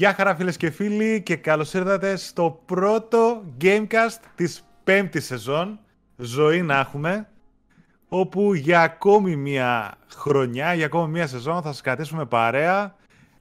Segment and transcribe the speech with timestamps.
[0.00, 5.78] Γεια χαρά φίλες και φίλοι και καλώς ήρθατε στο πρώτο Gamecast της πέμπτης σεζόν.
[6.16, 7.28] Ζωή να έχουμε.
[8.08, 12.94] Όπου για ακόμη μία χρονιά, για ακόμη μία σεζόν θα σας κρατήσουμε παρέα.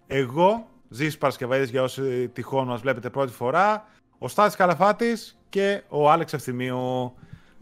[0.08, 3.88] Εγώ, Ζήσης Παρασκευαίδης για όσοι τυχόν μας βλέπετε πρώτη φορά.
[4.18, 7.14] Ο Στάθης Καλαφάτης και ο Άλεξ Ευθυμίου.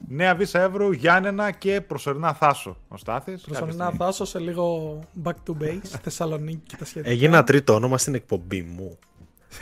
[0.07, 2.77] Νέα Βίσα Εύρου, Γιάννενα και προσωρινά Θάσο.
[2.87, 3.41] Ο Στάθης.
[3.41, 7.11] Προσωρινά Θάσο σε λίγο back to base, Θεσσαλονίκη και τα σχετικά.
[7.11, 8.97] Έγινα τρίτο όνομα στην εκπομπή μου.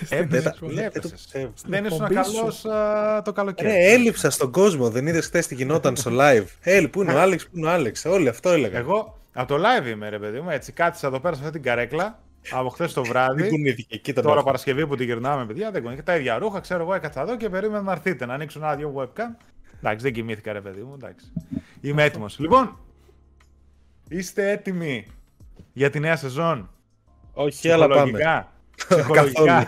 [0.09, 0.55] Ε, δεν τα
[1.65, 2.65] Δεν ήσουν καλός
[3.23, 3.69] το καλοκαίρι.
[3.69, 4.89] Ε, έλειψα στον κόσμο.
[4.89, 6.45] Δεν είδες χθες τι γινόταν στο live.
[6.61, 8.05] Έλ, πού είναι ο Άλεξ, πού είναι ο Άλεξ.
[8.05, 8.77] Όλοι αυτό έλεγα.
[8.77, 10.49] Εγώ από το live είμαι, ρε παιδί μου.
[10.49, 12.19] Έτσι κάτσα εδώ πέρα σε αυτή την καρέκλα
[12.51, 13.41] από χθες το βράδυ.
[13.41, 13.97] Δεν κουνήθηκε.
[13.97, 16.05] Κοίτα Τώρα Παρασκευή που τη γυρνάμε, παιδιά, δεν κουνήθηκε.
[16.05, 18.93] Τα ίδια ρούχα, ξέρω εγώ, έκατσα εδώ και περίμενα να έρθετε να ανοίξουν ένα δύο
[18.97, 19.35] webcam.
[19.85, 20.93] Εντάξει, δεν κοιμήθηκα, ρε παιδί μου.
[20.93, 21.31] Εντάξει.
[21.81, 22.39] Είμαι έτοιμος.
[22.39, 22.77] Λοιπόν,
[24.09, 25.05] είστε έτοιμοι
[25.73, 26.69] για τη νέα σεζόν;
[27.33, 28.47] Όχι, αλλά πάμε.
[28.75, 29.63] Ψυχολογικά;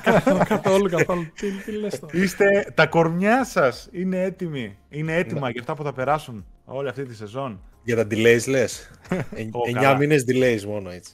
[0.48, 1.32] καθόλου, καθόλου.
[1.34, 5.84] Τι, τι λες τώρα; Είστε, τα κορμιά σας είναι έτοιμοι; Είναι έτοιμα για αυτά που
[5.84, 8.92] θα περάσουν όλη αυτή τη σεζόν; Για τα delays λες;
[9.52, 9.98] Ω, 9 καλά.
[9.98, 11.14] μήνες delays μόνο έτσι.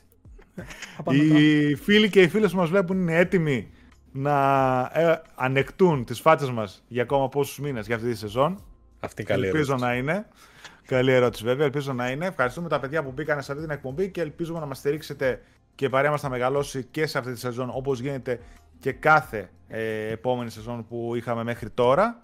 [1.09, 3.69] Οι φίλοι και οι φίλες που μας βλέπουν είναι έτοιμοι
[4.11, 8.63] να ε, ανεκτούν τις φάτσες μας για ακόμα πόσους μήνες για αυτή τη σεζόν;
[9.03, 9.89] Αυτή είναι καλή ελπίζω ερώτηση.
[9.89, 10.27] να είναι.
[10.85, 12.25] Καλή ερώτηση βέβαια, ελπίζω να είναι.
[12.25, 15.41] Ευχαριστούμε τα παιδιά που μπήκαν σε αυτή την εκπομπή και ελπίζουμε να μας στηρίξετε
[15.75, 18.39] και η παρέα μας να μεγαλώσει και σε αυτή τη σεζόν όπως γίνεται
[18.79, 22.21] και κάθε ε, επόμενη σεζόν που είχαμε μέχρι τώρα.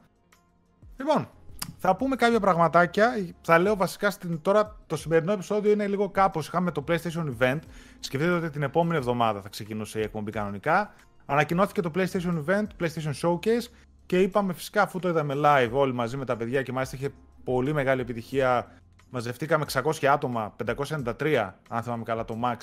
[0.97, 1.29] Λοιπόν,
[1.77, 3.11] θα πούμε κάποια πραγματάκια.
[3.41, 6.47] Θα λέω βασικά στην, τώρα το σημερινό επεισόδιο είναι λίγο κάπως.
[6.47, 7.59] Είχαμε το PlayStation Event.
[7.99, 10.93] Σκεφτείτε ότι την επόμενη εβδομάδα θα ξεκινούσε η εκπομπή κανονικά.
[11.25, 13.67] Ανακοινώθηκε το PlayStation Event, PlayStation Showcase
[14.09, 17.09] και είπαμε φυσικά αφού το είδαμε live όλοι μαζί με τα παιδιά και μάλιστα είχε
[17.43, 18.71] πολύ μεγάλη επιτυχία.
[19.09, 22.57] Μαζευτήκαμε 600 άτομα, 593 αν θυμάμαι καλά το Max.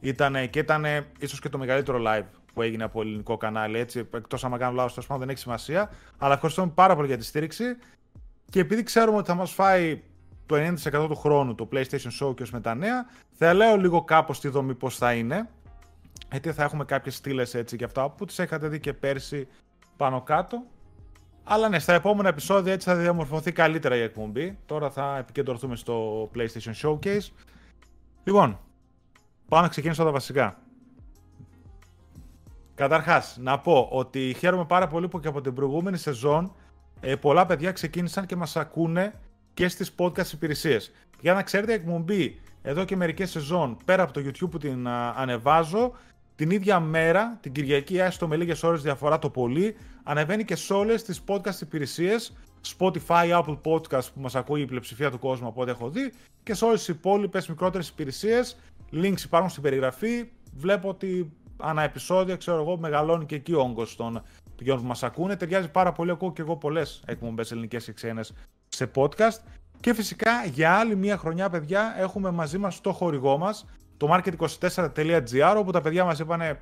[0.00, 0.84] Ήτανε, και ήταν
[1.18, 3.78] ίσως και το μεγαλύτερο live που έγινε από ελληνικό κανάλι.
[3.78, 5.90] Έτσι, εκτός άμα κάνω λάθος, τέλος πάντων δεν έχει σημασία.
[6.18, 7.64] Αλλά ευχαριστούμε πάρα πολύ για τη στήριξη.
[8.50, 10.02] Και επειδή ξέρουμε ότι θα μας φάει
[10.46, 14.48] το 90% του χρόνου το PlayStation Showcase με τα νέα, θα λέω λίγο κάπως τη
[14.48, 15.48] δομή πώς θα είναι.
[16.30, 19.48] Γιατί θα έχουμε κάποιες στήλες έτσι και αυτά που τις είχατε δει και πέρσι
[19.96, 20.62] πάνω κάτω.
[21.44, 24.58] Αλλά ναι, στα επόμενα επεισόδια έτσι θα διαμορφωθεί καλύτερα η εκπομπή.
[24.66, 27.28] Τώρα θα επικεντρωθούμε στο PlayStation Showcase.
[28.24, 28.58] Λοιπόν,
[29.48, 30.58] πάω να ξεκινήσω τα βασικά.
[32.74, 36.54] Καταρχάς, να πω ότι χαίρομαι πάρα πολύ που και από την προηγούμενη σεζόν
[37.00, 39.14] ε, πολλά παιδιά ξεκίνησαν και μας ακούνε
[39.54, 40.92] και στις podcast υπηρεσίες.
[41.20, 44.88] Για να ξέρετε, η εκπομπή εδώ και μερικές σεζόν, πέρα από το YouTube που την
[44.88, 45.92] α, ανεβάζω,
[46.42, 50.72] την ίδια μέρα, την Κυριακή, έστω με λίγες ώρες διαφορά το πολύ, ανεβαίνει και σε
[50.72, 52.36] όλες τις podcast υπηρεσίες,
[52.78, 56.54] Spotify, Apple Podcast που μας ακούει η πλειοψηφία του κόσμου από ό,τι έχω δει, και
[56.54, 58.56] σε όλες τις υπόλοιπες μικρότερες υπηρεσίες.
[58.92, 60.30] Links υπάρχουν στην περιγραφή.
[60.56, 64.22] Βλέπω ότι ανά επεισόδιο, ξέρω εγώ, μεγαλώνει και εκεί ο όγκος των
[64.56, 65.36] παιδιών που μας ακούνε.
[65.36, 68.32] Ταιριάζει πάρα πολύ, ακούω και εγώ πολλές εκπομπές ελληνικές και ξένες
[68.68, 69.38] σε podcast.
[69.80, 73.66] Και φυσικά για άλλη μία χρονιά, παιδιά, έχουμε μαζί μας το χορηγό μας,
[74.02, 76.60] το market24.gr, όπου τα παιδιά μας είπανε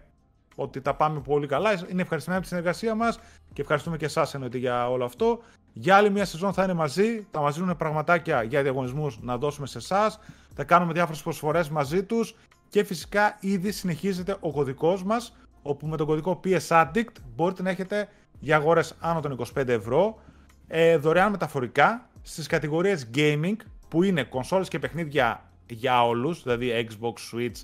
[0.55, 1.71] ότι τα πάμε πολύ καλά.
[1.91, 3.19] Είναι ευχαριστημένοι από τη συνεργασία μας
[3.53, 5.41] και ευχαριστούμε και εσάς εννοείται για όλο αυτό.
[5.73, 9.67] Για άλλη μια σεζόν θα είναι μαζί, θα μας δίνουν πραγματάκια για διαγωνισμούς να δώσουμε
[9.67, 10.19] σε εσάς.
[10.55, 12.35] θα κάνουμε διάφορες προσφορές μαζί τους
[12.69, 17.71] και φυσικά ήδη συνεχίζεται ο κωδικός μας, όπου με τον κωδικό PS Addict μπορείτε να
[17.71, 18.09] έχετε
[18.39, 20.19] για αγορές άνω των 25 ευρώ,
[20.67, 23.57] ε, δωρεάν μεταφορικά στις κατηγορίες gaming,
[23.89, 27.57] που είναι κονσόλες και παιχνίδια για όλους, δηλαδή Xbox, Switch,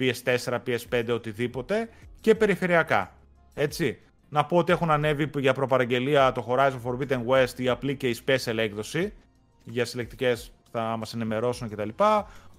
[0.00, 1.88] PS4, PS5, οτιδήποτε,
[2.20, 3.12] και περιφερειακά.
[3.54, 3.98] Έτσι.
[4.28, 8.16] Να πω ότι έχουν ανέβει για προπαραγγελία το Horizon Forbidden West, η απλή και η
[8.26, 9.12] special έκδοση.
[9.64, 11.88] Για συλλεκτικές θα μας ενημερώσουν κτλ.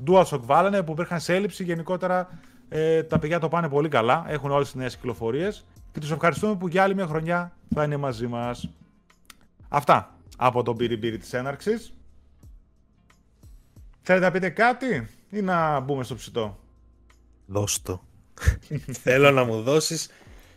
[0.07, 1.63] DualShock βάλανε που υπήρχαν σε έλλειψη.
[1.63, 4.25] Γενικότερα ε, τα παιδιά το πάνε πολύ καλά.
[4.27, 5.65] Έχουν όλες τις νέες κυκλοφορίες.
[5.91, 8.69] Και τους ευχαριστούμε που για άλλη μια χρονιά θα είναι μαζί μας.
[9.69, 11.96] Αυτά από τον πύρι πύρι της έναρξης.
[14.09, 16.59] Θέλετε να πείτε κάτι ή να μπούμε στο ψητό;
[17.45, 18.01] Δώσ' το.
[19.03, 20.09] Θέλω να μου δώσεις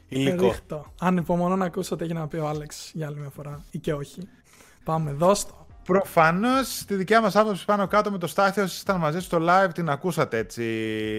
[0.08, 0.44] υλικό.
[0.46, 0.92] Ρίχτω.
[1.00, 3.92] Ανυπομονώ να ακούσω τι έχει να πει ο Άλεξ για άλλη μια φορά ή και
[3.92, 4.28] όχι.
[4.84, 5.66] Πάμε, δώσ' το.
[5.84, 9.70] Προφανώς τη δικιά μας άποψη πάνω κάτω με το Στάθιο, όσοι ήταν μαζί στο live,
[9.74, 10.62] την ακούσατε έτσι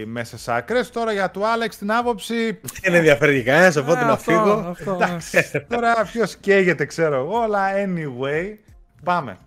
[0.06, 0.90] μέσα στι άκρες.
[0.90, 2.60] Τώρα για του Άλεξ την άποψη.
[2.82, 4.52] Δεν ενδιαφέρει και κανένας, οπότε Ε, να αυτό, φύγω.
[4.52, 5.04] αυτό, ναι.
[5.04, 8.56] Εντάξει, τώρα ποιος καίγεται, ξέρω εγώ, αλλά anyway.
[9.04, 9.38] Πάμε.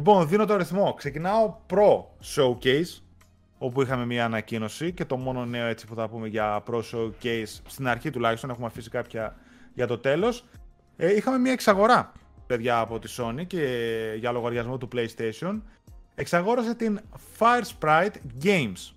[0.00, 0.94] Λοιπόν, δίνω το ρυθμό.
[0.94, 2.04] Ξεκινάω Pro
[2.34, 3.00] Showcase,
[3.58, 7.60] όπου είχαμε μια ανακοίνωση και το μόνο νέο έτσι που θα πούμε για Pro Showcase,
[7.66, 9.36] στην αρχή τουλάχιστον, έχουμε αφήσει κάποια
[9.74, 10.44] για το τέλος.
[10.96, 12.12] Ε, είχαμε μια εξαγορά,
[12.46, 15.60] παιδιά, από τη Sony και για λογαριασμό του PlayStation.
[16.14, 17.00] Εξαγόρασε την
[17.38, 18.94] Fire Sprite Games.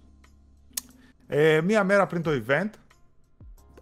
[1.27, 2.69] Ε, μία μέρα πριν το event,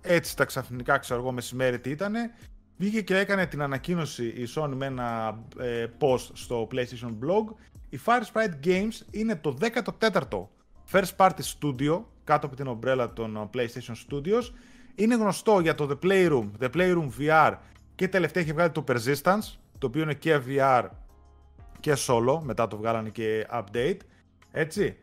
[0.01, 2.31] έτσι τα ξαφνικά ξέρω εγώ μεσημέρι τι ήτανε,
[2.81, 7.55] βγήκε και έκανε την ανακοίνωση η Sony με ένα ε, post στο PlayStation Blog.
[7.89, 10.45] Η Fire Sprite Games είναι το 14ο
[10.91, 14.53] first party studio κάτω από την ομπρέλα των PlayStation Studios.
[14.95, 17.53] Είναι γνωστό για το The Playroom, The Playroom VR
[17.95, 20.87] και τελευταία έχει βγάλει το Persistence, το οποίο είναι και VR
[21.79, 23.97] και solo, μετά το βγάλανε και update,
[24.51, 24.97] έτσι.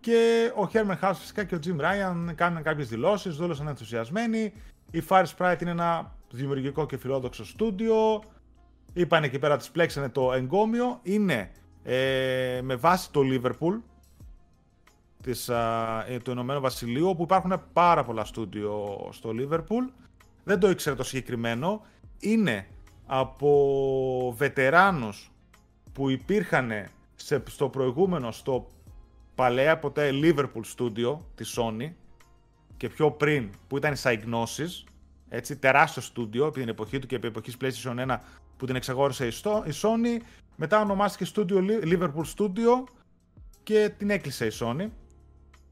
[0.00, 4.52] Και ο Herman House φυσικά και ο Jim Ryan κάνουν κάποιες δηλώσεις, δούλωσαν ενθουσιασμένοι.
[4.90, 8.22] Η Fire Sprite είναι ένα δημιουργικό και φιλόδοξο στούντιο.
[8.92, 11.00] Είπαν εκεί πέρα, τις πλέξανε το εγκόμιο.
[11.02, 11.50] Είναι
[11.82, 13.80] ε, με βάση το Liverpool,
[15.22, 19.92] της, ε, του Ηνωμένου Βασιλείου, όπου υπάρχουν πάρα πολλά στούντιο στο Liverpool.
[20.44, 21.82] Δεν το ήξερε το συγκεκριμένο.
[22.20, 22.66] Είναι
[23.06, 25.30] από βετεράνους
[25.92, 26.70] που υπήρχαν
[27.46, 28.66] στο προηγούμενο, στο
[29.34, 31.92] παλαιά ποτέ Liverpool Studio της Sony
[32.76, 34.84] και πιο πριν που ήταν οι Psygnosis,
[35.28, 38.16] έτσι, τεράστιο στούντιο επί την εποχή του και επί εποχής PlayStation 1
[38.56, 39.32] που την εξαγόρισε η
[39.82, 40.22] Sony.
[40.56, 41.54] Μετά ονομάστηκε Studio
[41.84, 42.84] Liverpool Studio
[43.62, 44.88] και την έκλεισε η Sony.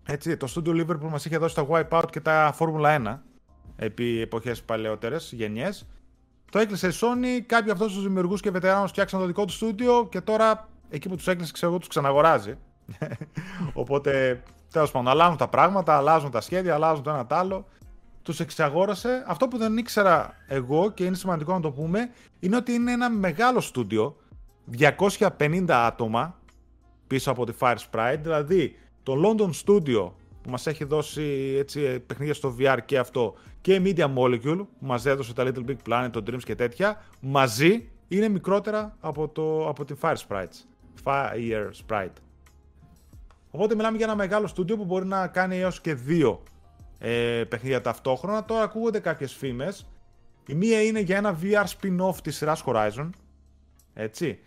[0.07, 3.19] Έτσι, το Studio Liverpool μας είχε δώσει τα Wipeout και τα Formula 1
[3.77, 5.87] επί εποχές παλαιότερες γενιές.
[6.51, 10.09] Το έκλεισε η Sony, κάποιοι αυτούς τους δημιουργούς και βετεράνους φτιάξαν το δικό του στούντιο
[10.11, 12.59] και τώρα εκεί που τους έκλεισε, ξέρω εγώ, τους ξαναγοράζει.
[13.73, 17.67] Οπότε τέλος πάντων, αλλάζουν τα πράγματα, αλλάζουν τα σχέδια, αλλάζουν το ένα το άλλο.
[18.27, 19.25] Τους εξαγόρασε.
[19.27, 23.11] Αυτό που δεν ήξερα εγώ και είναι σημαντικό να το πούμε είναι ότι είναι ένα
[23.11, 24.17] μεγάλο στούντιο.
[25.19, 26.39] 250 άτομα
[27.07, 28.19] πίσω από τη Fire Sprite.
[28.23, 30.11] Δηλαδή το London Studio
[30.43, 34.87] που μας έχει δώσει έτσι, παιχνίδια στο VR και αυτό και η Media Molecule που
[34.87, 39.69] μας έδωσε τα Little Big Planet, το Dreams και τέτοια μαζί είναι μικρότερα από, το,
[39.69, 40.65] από την Fire Sprites.
[41.05, 42.17] Fire Sprite.
[43.51, 46.43] Οπότε μιλάμε για ένα μεγάλο στούντιο που μπορεί να κάνει έως και δύο
[46.99, 48.45] ε, παιχνίδια ταυτόχρονα.
[48.45, 49.87] Τώρα ακούγονται κάποιες φήμες.
[50.47, 53.11] Η μία είναι για ένα VR spin-off της σειράς Horizon.
[53.95, 54.39] Έτσι.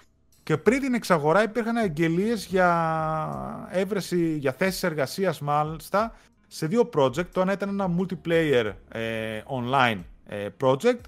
[0.43, 6.15] Και πριν την εξαγορά υπήρχαν αγγελίες για έβρεση, για θέσεις εργασίας μάλιστα,
[6.47, 7.25] σε δύο project.
[7.25, 10.99] Το ένα ήταν ένα multiplayer ε, online ε, project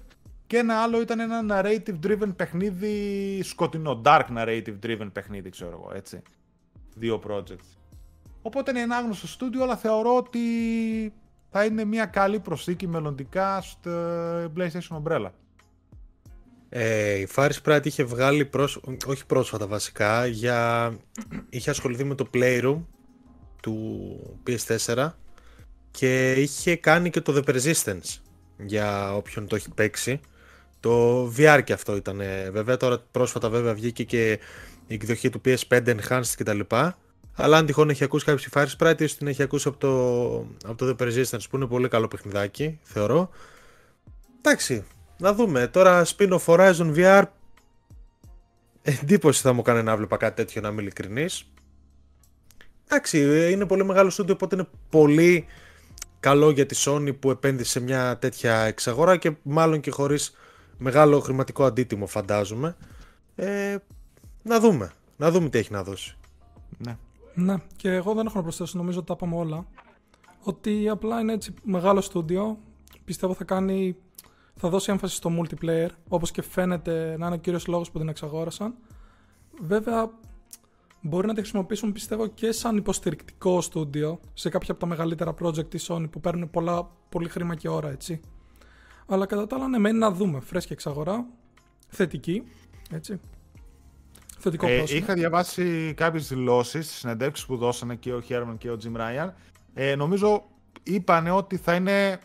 [0.46, 5.92] και ένα άλλο ήταν ένα narrative driven παιχνίδι σκοτεινό, dark narrative driven παιχνίδι, ξέρω εγώ,
[5.94, 6.22] έτσι.
[6.94, 7.76] Δύο projects.
[8.42, 10.38] Οπότε είναι ένα άγνωστο στούντιο, αλλά θεωρώ ότι
[11.52, 13.90] θα είναι μια καλή προσθήκη μελλοντικά στο
[14.56, 15.30] PlayStation Umbrella.
[16.68, 18.50] Ε, η Fire Sprite είχε βγάλει,
[19.06, 20.92] όχι πρόσφατα βασικά, για...
[21.48, 22.80] είχε ασχοληθεί με το Playroom
[23.62, 25.10] του PS4
[25.90, 28.18] και είχε κάνει και το The Persistence
[28.56, 30.20] για όποιον το έχει παίξει.
[30.80, 32.20] Το VR και αυτό ήταν
[32.50, 34.32] βέβαια, τώρα πρόσφατα βέβαια βγήκε και
[34.86, 36.60] η εκδοχή του PS5 Enhanced κτλ.
[37.34, 40.34] Αλλά αν τυχόν έχει ακούσει κάποιο Fire Sprite, ίσω την έχει ακούσει από το,
[40.68, 43.30] από το The Persistence που είναι πολύ καλό παιχνιδάκι, θεωρώ.
[44.38, 44.84] Εντάξει,
[45.18, 45.66] να δούμε.
[45.66, 47.22] Τώρα Spin of Horizon VR.
[48.82, 51.26] Εντύπωση θα μου κάνει να βλέπα κάτι τέτοιο να είμαι ειλικρινή.
[52.84, 55.46] Εντάξει, είναι πολύ μεγάλο στούντιο, οπότε είναι πολύ
[56.20, 60.36] καλό για τη Sony που επένδυσε σε μια τέτοια εξαγορά και μάλλον και χωρίς
[60.78, 62.76] μεγάλο χρηματικό αντίτιμο φαντάζομαι.
[63.34, 63.76] Ε,
[64.42, 64.92] να δούμε.
[65.16, 66.16] Να δούμε τι έχει να δώσει.
[66.78, 66.96] Ναι.
[67.34, 69.66] Ναι, και εγώ δεν έχω να προσθέσω, νομίζω ότι τα πάμε όλα.
[70.42, 72.58] Ότι απλά είναι έτσι μεγάλο στούντιο.
[73.04, 73.96] Πιστεύω θα κάνει
[74.54, 78.08] θα δώσει έμφαση στο multiplayer, όπως και φαίνεται να είναι ο κύριος λόγος που την
[78.08, 78.74] εξαγόρασαν.
[79.60, 80.10] Βέβαια,
[81.00, 85.70] μπορεί να τη χρησιμοποιήσουν πιστεύω και σαν υποστηρικτικό στούντιο σε κάποια από τα μεγαλύτερα project
[85.70, 88.20] της Sony που παίρνουν πολλά, πολύ χρήμα και ώρα, έτσι.
[89.06, 90.40] Αλλά κατά τα άλλα, ναι, μένει να δούμε.
[90.40, 91.26] Φρέσκια εξαγορά,
[91.88, 92.42] θετική,
[92.90, 93.20] έτσι.
[94.42, 98.76] Θετικό ε, είχα διαβάσει κάποιες δηλώσεις στις συνεντεύξεις που δώσανε και ο Χέρμαν και ο
[98.82, 99.30] Jim Ryan.
[99.74, 100.44] Ε, νομίζω
[100.82, 102.20] είπανε ότι θα είναι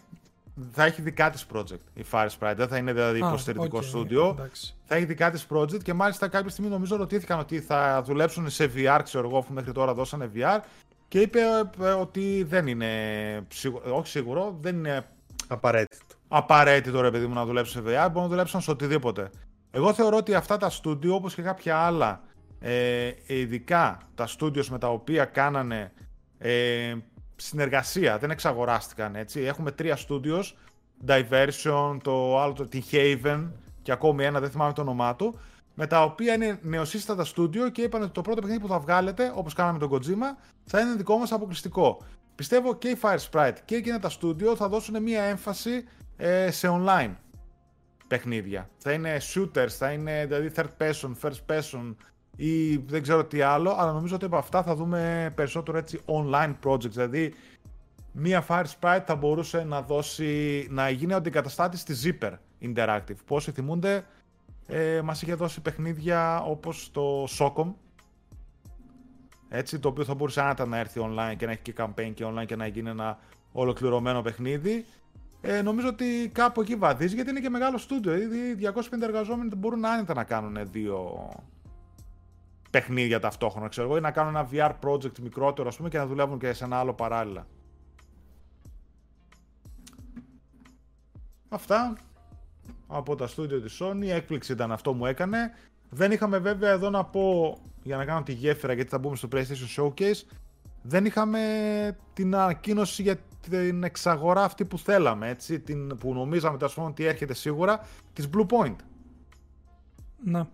[0.71, 2.53] θα έχει δικά της project η Fire Sprite.
[2.55, 4.49] Δεν θα είναι δηλαδή υποστηρικτικό στούντιο.
[4.85, 8.71] θα έχει δικά της project και μάλιστα κάποια στιγμή νομίζω ρωτήθηκαν ότι θα δουλέψουν σε
[8.75, 10.59] VR, ξέρω εγώ, αφού μέχρι τώρα δώσανε VR.
[11.07, 11.39] Και είπε
[11.81, 12.87] ε, ότι δεν είναι.
[13.93, 15.05] Όχι σίγουρο, δεν είναι.
[15.47, 16.05] Απαραίτητο.
[16.27, 19.29] Απαραίτητο ρε παιδί μου να δουλέψουν σε VR, μπορούν να δουλέψουν σε οτιδήποτε.
[19.77, 22.21] Εγώ θεωρώ ότι αυτά τα στούντιο όπως και κάποια άλλα,
[22.59, 25.91] ε, ειδικά τα στούντιος με τα οποία κάνανε
[26.37, 26.95] ε,
[27.35, 29.41] συνεργασία, δεν εξαγοράστηκαν έτσι.
[29.41, 30.43] Έχουμε τρία studios,
[31.07, 35.39] Diversion, το άλλο, το Haven και ακόμη ένα, δεν θυμάμαι το όνομά του,
[35.73, 39.31] με τα οποία είναι νεοσύστατα studio και είπαν ότι το πρώτο παιχνίδι που θα βγάλετε,
[39.35, 42.01] όπως κάναμε τον Kojima, θα είναι δικό μας αποκλειστικό.
[42.35, 45.83] Πιστεύω και η Fire Sprite και εκείνα τα studio θα δώσουν μία έμφαση
[46.17, 47.13] ε, σε online
[48.07, 48.69] παιχνίδια.
[48.77, 51.95] Θα είναι shooters, θα είναι δηλαδή third person, first person,
[52.35, 56.53] ή δεν ξέρω τι άλλο, αλλά νομίζω ότι από αυτά θα δούμε περισσότερο έτσι online
[56.63, 57.33] projects, δηλαδή
[58.11, 63.17] μία Fire Sprite θα μπορούσε να δώσει, να γίνει ο αντικαταστάτης στη Zipper Interactive.
[63.25, 64.05] Πόσοι θυμούνται,
[64.67, 67.73] ε, μας είχε δώσει παιχνίδια όπως το Socom,
[69.49, 72.25] έτσι, το οποίο θα μπορούσε άνετα να έρθει online και να έχει και campaign και
[72.25, 73.19] online και να γίνει ένα
[73.51, 74.85] ολοκληρωμένο παιχνίδι.
[75.41, 78.13] Ε, νομίζω ότι κάπου εκεί βαδίζει γιατί είναι και μεγάλο στούντιο.
[78.13, 81.29] Δηλαδή 250 εργαζόμενοι μπορούν άνετα να κάνουν δύο
[82.69, 86.05] παιχνίδια ταυτόχρονα, ξέρω εγώ, ή να κάνουν ένα VR project μικρότερο, ας πούμε, και να
[86.05, 87.47] δουλεύουν και σε ένα άλλο παράλληλα.
[91.49, 91.97] Αυτά
[92.87, 94.01] από τα στούντιο της Sony.
[94.01, 95.51] Η έκπληξη ήταν αυτό μου έκανε.
[95.89, 99.27] Δεν είχαμε βέβαια εδώ να πω, για να κάνω τη γέφυρα, γιατί θα μπούμε στο
[99.31, 100.37] PlayStation Showcase,
[100.81, 101.41] δεν είχαμε
[102.13, 103.17] την ανακοίνωση για
[103.49, 108.45] την εξαγορά αυτή που θέλαμε, έτσι, την, που νομίζαμε τέλος ότι έρχεται σίγουρα, της Blue
[108.45, 108.75] Point.
[110.23, 110.49] Να.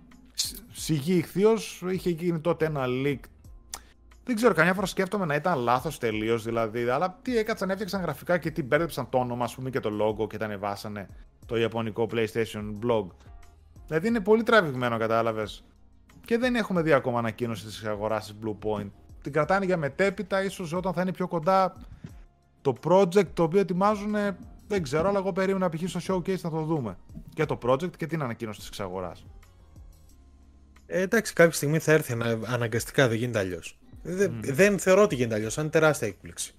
[0.72, 3.20] Σιγή ηχθείως, είχε γίνει τότε ένα leak.
[4.26, 6.90] Δεν ξέρω, καμιά φορά σκέφτομαι να ήταν λάθος τελείως δηλαδή.
[6.90, 10.28] Αλλά τι έκατσαν, έφτιαξαν γραφικά και τι μπέρδεψαν το όνομα, ας πούμε, και το logo
[10.28, 11.08] και τα ανεβάσανε
[11.46, 13.06] το ιαπωνικό PlayStation blog.
[13.88, 15.64] Δηλαδή είναι πολύ τραβηγμένο, κατάλαβες.
[16.26, 18.90] Και δεν έχουμε δει ακόμα ανακοίνωση της αγορά της Blue Point.
[19.22, 21.76] Την κρατάνε για μετέπειτα, ίσως όταν θα είναι πιο κοντά
[22.63, 24.15] το project το οποίο ετοιμάζουν.
[24.67, 25.89] Δεν ξέρω, αλλά εγώ περίμενα π.χ.
[25.89, 26.98] στο showcase να το δούμε.
[27.34, 29.25] Και το project και την ανακοίνωση της εξαγοράς.
[30.86, 33.77] Ε, εντάξει, κάποια στιγμή θα έρθει αναγκαστικά, δεν γίνεται αλλιώς.
[34.41, 36.53] Δεν θεωρώ ότι γίνεται αλλιώς, σαν τεράστια έκπληξη.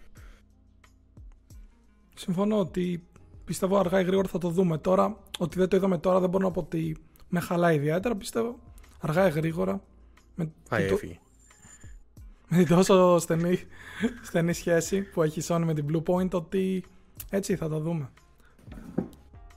[2.15, 3.07] Συμφωνώ ότι
[3.45, 4.79] πιστεύω αργά ή γρήγορα θα το δούμε.
[4.79, 6.97] Τώρα, ότι δεν το είδαμε τώρα, δεν μπορώ να πω ότι
[7.29, 8.17] με χαλάει ιδιαίτερα.
[8.17, 8.59] Πιστεύω
[9.01, 9.83] αργά ή γρήγορα.
[10.35, 10.95] Με, Πάει, το...
[10.95, 11.19] έφυγε.
[12.57, 13.61] με την τόσο στενή,
[14.23, 16.85] στενή σχέση που έχει η Sony με την Blue Point, ότι
[17.31, 18.11] έτσι θα το δούμε.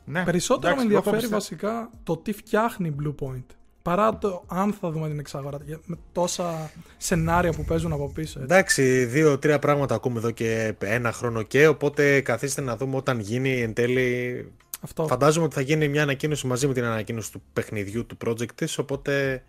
[0.05, 3.45] Ναι, Περισσότερο εντάξει, με ενδιαφέρει βασικά το τι φτιάχνει η Blue Point.
[3.81, 5.57] Παρά το αν θα δούμε την εξαγορά.
[5.85, 8.39] Με τόσα σενάρια που παίζουν από πίσω.
[8.39, 8.53] Έτσι.
[8.53, 11.67] Εντάξει, δύο-τρία πράγματα ακούμε εδώ και ένα χρόνο και.
[11.67, 14.51] Οπότε καθίστε να δούμε όταν γίνει εν τέλει.
[14.81, 15.07] Αυτό.
[15.07, 18.77] Φαντάζομαι ότι θα γίνει μια ανακοίνωση μαζί με την ανακοίνωση του παιχνιδιού του project της.
[18.77, 19.43] Οπότε.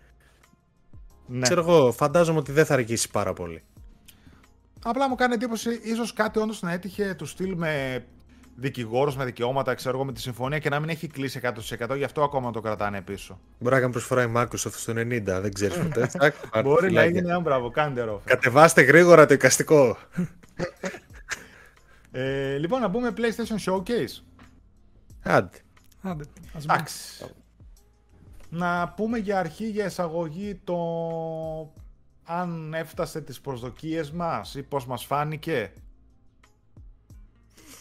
[1.29, 1.41] Ναι.
[1.41, 3.63] Ξέρω εγώ, φαντάζομαι ότι δεν θα αργήσει πάρα πολύ.
[4.83, 8.03] Απλά μου κάνει εντύπωση, ίσως κάτι όντως να έτυχε του στυλ με
[8.55, 11.39] δικηγόρο με δικαιώματα, ξέρω εγώ, με τη συμφωνία και να μην έχει κλείσει
[11.89, 11.97] 100%.
[11.97, 13.39] Γι' αυτό ακόμα το κρατάνε πίσω.
[13.59, 16.33] Μπορεί να κάνει προσφορά η Microsoft στο 90, δεν ξέρεις ποτέ.
[16.63, 18.29] Μπορεί να έγινε ένα μπράβο, κάντε ρόφε.
[18.29, 19.97] Κατεβάστε γρήγορα το εικαστικό.
[22.11, 24.23] ε, λοιπόν, να πούμε PlayStation Showcase.
[25.23, 25.57] Άντε.
[26.01, 26.23] Άντε.
[26.61, 27.25] Εντάξει.
[28.49, 30.77] Να πούμε για αρχή, για εισαγωγή το
[32.23, 35.73] αν έφτασε τις προσδοκίες μας ή πώς μας φάνηκε.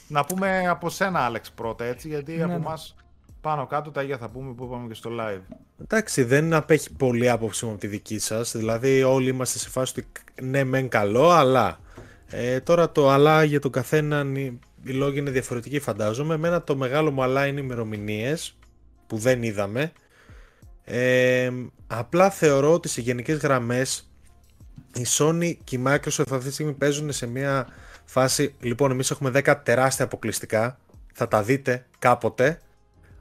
[0.09, 2.59] Να πούμε από σένα, Άλεξ, πρώτα, έτσι, γιατί ναι, από ναι.
[2.59, 2.97] μας
[3.41, 5.55] πάνω κάτω τα ίδια θα πούμε που είπαμε και στο live.
[5.83, 8.57] Εντάξει, δεν απέχει πολύ άποψη από τη δική σας.
[8.57, 10.09] Δηλαδή, όλοι είμαστε σε φάση ότι
[10.43, 11.79] ναι, μεν καλό, αλλά.
[12.27, 14.27] Ε, τώρα το αλλά για τον καθένα
[14.83, 16.35] οι λόγοι είναι διαφορετικοί, φαντάζομαι.
[16.35, 18.57] Εμένα το μεγάλο μου αλλά είναι ημερομηνίες
[19.07, 19.93] που δεν είδαμε.
[20.91, 21.51] Ε,
[21.87, 24.11] απλά θεωρώ ότι σε γενικές γραμμές
[24.95, 27.67] η Sony και η Microsoft αυτή τη στιγμή παίζουν σε μια
[28.05, 30.79] φάση, λοιπόν, εμείς έχουμε 10 τεράστια αποκλειστικά.
[31.15, 32.61] Θα τα δείτε κάποτε.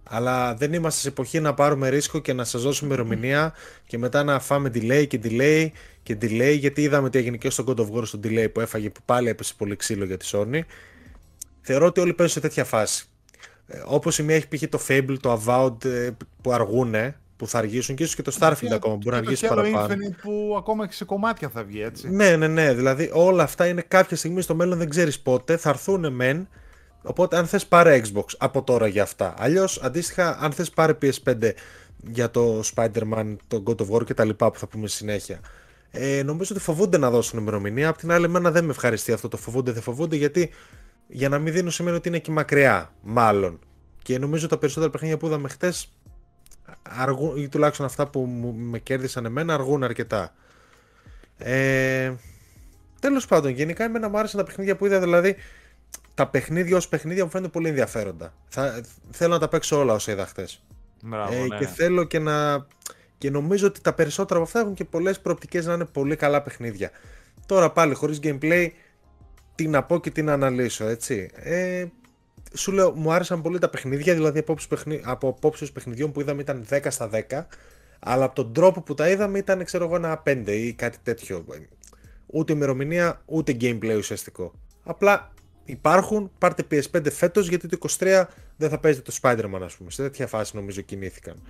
[0.04, 3.54] Αλλά δεν είμαστε σε εποχή να πάρουμε ρίσκο και να σας δώσουμε ημερομηνία
[3.88, 5.70] και μετά να φάμε delay και delay
[6.04, 6.56] και delay.
[6.60, 9.30] Γιατί είδαμε τι έγινε και στο God of War στο delay που έφαγε, που πάλι
[9.30, 10.60] έπεσε πολύ ξύλο για τη Sony.
[11.62, 13.06] Θεωρώ ότι όλοι παίζουν σε τέτοια φάση.
[13.68, 16.10] Ε, Όπως η μία έχει πει το Fable, το Avowed ε,
[16.42, 19.86] που αργούνε, που θα αργήσουν και ίσως και το Starfield ακόμα μπορεί να αργήσει παραπάνω.
[19.86, 22.10] Infinite που ακόμα και σε κομμάτια θα βγει έτσι.
[22.10, 22.74] Ναι, ναι, ναι.
[22.74, 25.58] Δηλαδή όλα αυτά είναι κάποια στιγμή στο μέλλον δεν ξέρεις πότε.
[25.58, 26.48] Θα έρθουν μεν.
[27.02, 29.34] Οπότε αν θες πάρε Xbox από τώρα για αυτά.
[29.38, 31.52] Αλλιώς αντίστοιχα αν θες πάρε PS5
[32.08, 35.40] για το Spider-Man, το God of War και τα λοιπά που θα πούμε συνέχεια.
[35.92, 37.90] Ε, νομίζω ότι φοβούνται να δώσουν ημερομηνία.
[37.90, 40.50] Απ' την άλλη, εμένα δεν με ευχαριστεί αυτό το φοβούνται, δεν φοβούνται γιατί
[41.08, 43.60] για να μην δίνουν σημαίνει ότι είναι και μακριά, μάλλον.
[44.04, 45.92] Και νομίζω τα περισσότερα παιχνίδια που είδαμε χτες
[46.84, 48.26] αργούν, ή τουλάχιστον αυτά που
[48.58, 50.34] με κέρδισαν εμένα αργούν αρκετά.
[51.38, 52.14] Ε,
[53.00, 55.36] τέλος πάντων, γενικά εμένα μου άρεσαν τα παιχνίδια που είδα, δηλαδή
[56.14, 58.34] τα παιχνίδια ως παιχνίδια μου φαίνονται πολύ ενδιαφέροντα.
[58.48, 58.82] Θα,
[59.12, 60.64] θέλω να τα παίξω όλα όσα είδα χτες.
[61.02, 61.58] Μπράβο, ε, ναι.
[61.58, 62.66] Και θέλω και να...
[63.18, 66.42] Και νομίζω ότι τα περισσότερα από αυτά έχουν και πολλές προοπτικές να είναι πολύ καλά
[66.42, 66.92] παιχνίδια.
[67.46, 68.70] Τώρα πάλι χωρίς gameplay,
[69.56, 71.30] τι να πω και τι να αναλύσω, έτσι.
[71.34, 71.86] Ε,
[72.54, 74.44] σου λέω, μου άρεσαν πολύ τα παιχνίδια, δηλαδή
[75.04, 77.46] από απόψεις παιχνιδιών που είδαμε ήταν 10 στα 10,
[78.00, 81.46] αλλά από τον τρόπο που τα είδαμε ήταν, ξέρω εγώ, ένα 5 ή κάτι τέτοιο.
[82.26, 84.54] Ούτε ημερομηνία, ούτε gameplay ουσιαστικό.
[84.84, 85.34] Απλά
[85.66, 88.24] υπάρχουν, πάρτε PS5 φέτος γιατί το 23
[88.58, 89.92] δεν θα παίζετε το Spider-Man, ας πούμε.
[89.92, 91.42] Σε τέτοια φάση νομίζω κινήθηκαν.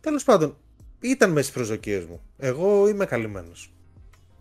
[0.00, 0.56] Τέλος πάντων,
[1.00, 2.20] ήταν μέσα στι προσδοκίες μου.
[2.38, 3.72] Εγώ είμαι καλυμμένος.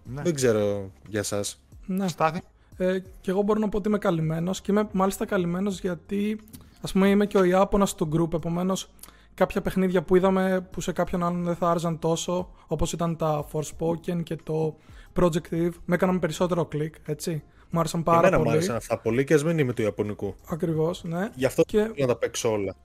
[0.04, 0.22] Ναι.
[0.22, 1.44] Δεν ξέρω για εσά.
[1.86, 2.08] Ναι.
[2.08, 2.42] Στάθη.
[2.78, 6.40] Ε, και εγώ μπορώ να πω ότι είμαι καλυμμένος και είμαι μάλιστα καλυμμένος γιατί
[6.82, 8.34] ας πούμε είμαι και ο Ιάπωνας του group.
[8.34, 8.90] Επομένως,
[9.34, 13.46] κάποια παιχνίδια που είδαμε που σε κάποιον άλλον δεν θα άρεσαν τόσο, όπως ήταν τα
[13.52, 14.76] Forspoken και το
[15.20, 17.44] Project Eve, με έκαναν περισσότερο κλικ, έτσι.
[17.70, 18.50] Μου άρεσαν πάρα Εμένα πολύ.
[18.50, 20.36] μου άρεσαν αυτά πολύ και ας μην είμαι του Ιαπωνικού.
[20.50, 21.30] Ακριβώς, ναι.
[21.36, 22.76] Γι' αυτό Και- θέλω να τα παίξω όλα.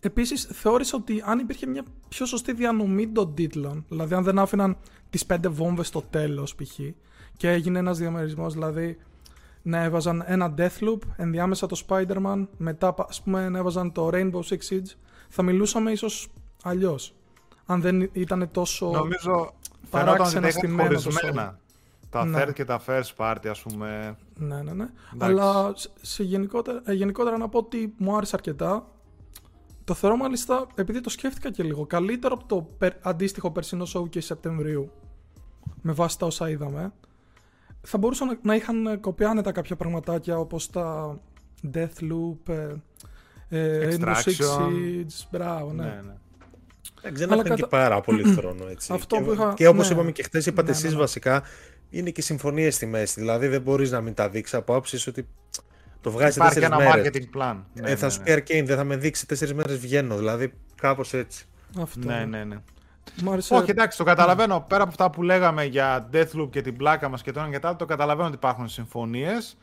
[0.00, 4.76] Επίσης, θεώρησα ότι αν υπήρχε μια πιο σωστή διανομή των τίτλων, δηλαδή αν δεν άφηναν
[5.10, 6.78] τις πέντε βόμβες στο τέλος, π.χ.
[7.38, 8.98] και έγινε ένας διαμερισμός, δηλαδή
[9.62, 14.58] να έβαζαν ένα Deathloop, ενδιάμεσα το Spider-Man, μετά ας πούμε να έβαζαν το Rainbow Six
[14.70, 14.92] Siege,
[15.28, 16.28] θα μιλούσαμε ίσως
[16.62, 17.14] αλλιώς.
[17.66, 18.90] Αν δεν ήταν τόσο.
[18.90, 19.52] Νομίζω
[19.90, 21.58] παράξενα φαινόταν ότι τα είχαν στημένο το χωρισμένα.
[22.10, 22.42] Τα Ναι.
[22.44, 24.16] third και τα first party, ας πούμε.
[24.34, 24.86] Ναι, ναι, ναι.
[25.18, 28.86] Αλλά σε- σε γενικότερα, ε, γενικότερα να πω ότι μου άρεσε αρκετά.
[29.84, 34.22] Το θεωρώ μάλιστα, επειδή το σκέφτηκα και λίγο, καλύτερο από το περ- αντίστοιχο περσινό showcase
[34.22, 34.90] Σεπτεμβρίου.
[35.82, 36.92] Με βάση τα όσα είδαμε.
[37.90, 41.18] Θα μπορούσαν να, να είχαν ε, κοπεί άνετα κάποια πραγματάκια όπως τα
[41.74, 42.68] Deathloop, ε,
[43.48, 44.66] ε, Rainbow Six Extraction.
[44.68, 45.82] Siege, μπράβο, ναι.
[45.84, 46.12] Ναι, ναι.
[47.02, 48.92] Εντάξει, δεν Αλλά είχαν και κατα- πάρα πολύ χρόνο έτσι.
[48.92, 49.94] Αυτό και, που είχα- και όπως ναι.
[49.94, 50.96] είπαμε και χθες, είπατε Ναι, εσείς ναι, ναι.
[50.96, 51.42] βασικά,
[51.90, 53.20] είναι και συμφωνίες στη μέση.
[53.20, 55.28] Δηλαδή δεν μπορείς να μην τα δείξεις από άποψη ότι
[56.00, 57.10] το βγάζει σε Υπάρχει τέσσερις ένα μέρες.
[57.32, 57.56] marketing plan.
[57.74, 58.40] Ναι, ε, θα ναι, σου ναι.
[58.40, 60.16] πει Arcane, δεν θα με δείξει τέσσερις μέρες βγαίνω.
[60.16, 61.44] Δηλαδή κάπως έτσι.
[61.78, 62.06] Αυτό.
[62.06, 62.56] Ναι, ναι, ναι.
[63.22, 63.54] Μου άρεσε.
[63.54, 64.64] Όχι, εντάξει, το καταλαβαίνω.
[64.68, 67.58] Πέρα από αυτά που λέγαμε για Deathloop και την πλάκα μας και το ένα και
[67.58, 69.56] το άλλο, το καταλαβαίνω ότι υπάρχουν συμφωνίες.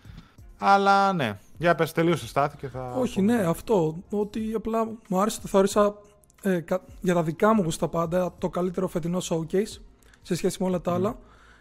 [0.58, 2.92] Αλλά ναι, για πες τελείωσε στάθη και θα.
[3.00, 3.36] Όχι, πούμε.
[3.36, 3.98] ναι, αυτό.
[4.10, 5.96] Ότι απλά μου άρεσε, το θεώρησα
[6.42, 9.80] ε, κα- για τα δικά μου γούστα πάντα το καλύτερο φετινό showcase
[10.22, 11.18] σε σχέση με όλα τα άλλα.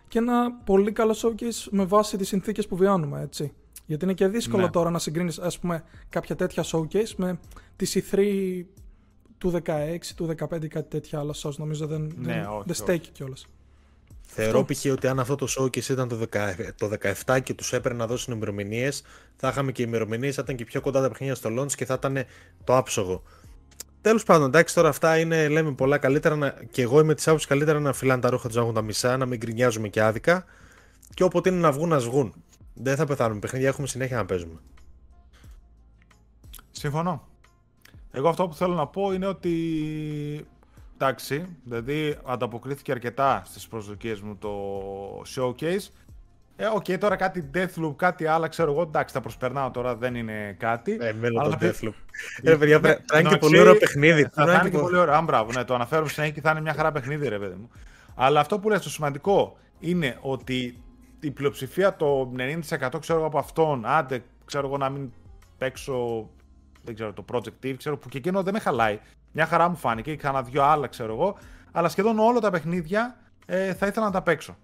[0.09, 3.53] Και ένα πολύ καλό showcase με βάση τις συνθήκες που βιώνουμε, έτσι.
[3.87, 4.71] Γιατί είναι και δύσκολο Ναι.
[4.71, 7.39] τώρα να συγκρίνεις, ας πούμε, κάποια τέτοια showcase με
[7.77, 8.19] τη E3
[9.45, 11.55] του 16, του 15 ή κάτι τέτοια άλλα shows.
[11.57, 13.47] Νομίζω δεν, Ναι, δεν, όχι, δεν στέκει κιόλας.
[14.27, 14.85] Θεωρώ π.χ.
[14.93, 16.91] ότι αν αυτό το showcase ήταν το, 10 το
[17.27, 19.03] 17 και τους έπαιρνε να δώσουν ημερομηνίες,
[19.37, 21.95] θα είχαμε και ημερομηνίες, θα ήταν και πιο κοντά τα παιχνίδια στο launch και θα
[21.95, 22.25] ήταν
[22.65, 23.23] το άψογο.
[24.01, 26.37] Τέλος πάντων, εντάξει, τώρα αυτά είναι, λέμε πολλά καλύτερα.
[26.37, 28.83] Να, και εγώ είμαι της άποψης καλύτερα να φυλάνε τα ρούχα τους να έχουν τα
[28.83, 30.45] μισά, να μην γκρινιάζουμε και άδικα.
[31.15, 32.35] Και όποτε είναι να βγουν, να βγουν.
[32.75, 33.41] Δεν θα πεθάνουμε.
[33.41, 34.61] Παιχνίδια έχουμε συνέχεια να παίζουμε.
[36.71, 37.34] Συμφωνώ.
[38.17, 40.47] Εγώ αυτό που θέλω να πω είναι ότι.
[40.95, 44.51] Εντάξει, δηλαδή ανταποκρίθηκε αρκετά στις προσδοκίες μου το
[45.37, 45.89] showcase.
[46.57, 50.57] Ε, οκ, τώρα κάτι Deathloop, κάτι άλλο, ξέρω εγώ, εντάξει, τα προσπερνάω τώρα, δεν είναι
[50.59, 50.99] κάτι.
[51.01, 51.93] Ε, μένω Αλλά το παι- Deathloop.
[52.43, 54.23] Ε, παιδιά, Ναι, πρέ- θα είναι και εντάξει, πολύ ωραίο παιχνίδι.
[54.23, 55.15] Θα, Θα θα είναι είναι και πο- πολύ ωραίο.
[55.15, 57.71] Αν μπράβο, ναι, το αναφέρουμε συνέχεια και θα είναι μια χαρά παιχνίδι, ρε παιδί μου.
[58.15, 60.83] Αλλά αυτό που λες το σημαντικό είναι ότι
[61.21, 65.13] η πλειοψηφία, το 90% ξέρω εγώ από αυτόν, άντε, ξέρω εγώ να μην
[65.59, 66.29] παίξω,
[66.85, 68.99] δεν ξέρω, το Project Eve, ξέρω, που και εκείνο δεν με χαλάει.
[69.33, 71.37] Μια χαρά μου φάνηκε, ή κάνα δυο άλλα, ξέρω εγώ.
[71.73, 73.17] Αλλά σχεδόν όλα τα παιχνίδια
[73.47, 74.57] ε, θα ήθελα να τα παίξω.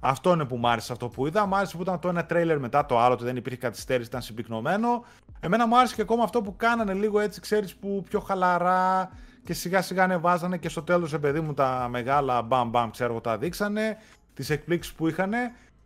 [0.00, 1.46] Αυτό είναι που μου άρεσε αυτό που είδα.
[1.46, 4.22] Μου άρεσε που ήταν το ένα τρέιλερ μετά το άλλο, ότι δεν υπήρχε καθυστέρηση, ήταν
[4.22, 5.04] συμπυκνωμένο.
[5.40, 9.10] Εμένα μου άρεσε και ακόμα αυτό που κάνανε λίγο έτσι, ξέρεις, που πιο χαλαρά
[9.44, 13.20] και σιγά σιγά ανεβάζανε και στο τέλος, παιδί μου, τα μεγάλα μπαμ μπαμ, ξέρω εγώ,
[13.20, 13.96] τα δείξανε.
[14.34, 15.32] Τις εκπλήξεις που είχαν.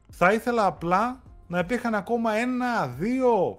[0.09, 3.57] Θα ήθελα απλά να υπήρχαν ακόμα ένα, δύο,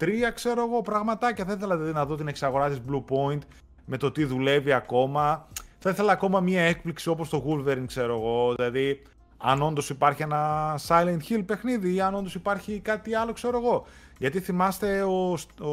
[0.00, 1.44] τρία, ξέρω εγώ, πραγματάκια.
[1.44, 3.38] Θα ήθελα δηλαδή να δω την εξαγορά της Blue Point
[3.84, 5.48] με το τι δουλεύει ακόμα.
[5.78, 8.54] Θα ήθελα ακόμα μία έκπληξη όπως το Wolverine, ξέρω εγώ.
[8.54, 9.02] Δηλαδή,
[9.36, 13.84] αν όντως υπάρχει ένα Silent Hill παιχνίδι ή αν όντως υπάρχει κάτι άλλο, ξέρω εγώ.
[14.18, 15.70] Γιατί θυμάστε ο, ο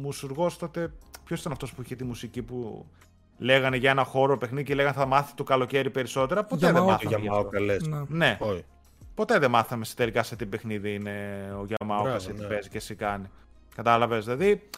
[0.00, 0.92] μουσουργός τότε,
[1.24, 2.86] ποιος ήταν αυτός που είχε τη μουσική που
[3.38, 6.44] λέγανε για ένα χώρο παιχνίδι και λέγανε θα μάθει το καλοκαίρι περισσότερα.
[6.44, 6.86] Ποτέ δεν Yamaoka.
[6.86, 7.08] μάθαμε.
[7.08, 7.50] Για γι' μάο αυτό.
[7.50, 7.86] καλές.
[7.86, 8.02] Ναι.
[8.08, 8.64] Ναι, Όχι.
[9.14, 12.46] Ποτέ δεν μάθαμε σε τελικά σε τι παιχνίδι είναι ο Γιαμάοκα, Μπράβο, σε τι ναι.
[12.46, 13.30] παίζει και εσύ κάνει.
[13.74, 14.24] Κατάλαβες.
[14.24, 14.68] Δηλαδή,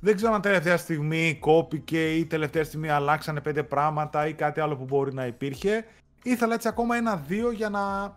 [0.00, 4.76] δεν ξέρω αν τελευταία στιγμή κόπηκε ή τελευταία στιγμή αλλάξανε πέντε πράγματα ή κάτι άλλο
[4.76, 5.84] που μπορεί να υπήρχε.
[6.22, 8.16] Ήθελα έτσι ακόμα ένα-δύο για να,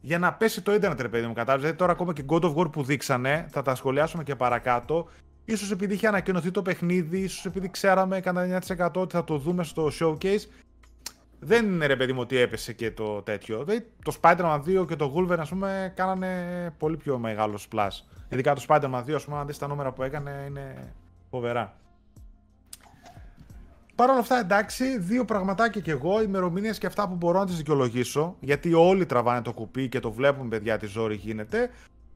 [0.00, 1.32] για να πέσει το ίντερνετ, ρε παιδί μου.
[1.32, 1.60] Κατάλαβες.
[1.60, 5.08] Δηλαδή, τώρα ακόμα και God of War που δείξανε, θα τα σχολιάσουμε και παρακάτω.
[5.44, 9.64] Ίσως επειδή είχε ανακοινωθεί το παιχνίδι, ίσως επειδή ξέραμε κατά 9% ότι θα το δούμε
[9.64, 10.42] στο showcase,
[11.40, 13.64] δεν είναι ρε παιδί μου ότι έπεσε και το τέτοιο.
[13.64, 18.00] Δηλαδή, το Spider-Man 2 και το Wolverine, ας πούμε, κάνανε πολύ πιο μεγάλος splash.
[18.28, 20.92] Ειδικά το Spider-Man 2, ας πούμε, αν δεις τα νούμερα που έκανε, είναι
[21.30, 21.74] φοβερά.
[23.94, 27.56] Παρ' όλα αυτά, εντάξει, δύο πραγματάκια κι εγώ, ημερομηνίες και αυτά που μπορώ να τις
[27.56, 31.70] δικαιολογήσω, γιατί όλοι τραβάνε το κουπί και το βλέπουν, παιδιά, τι ζόρι γίνεται.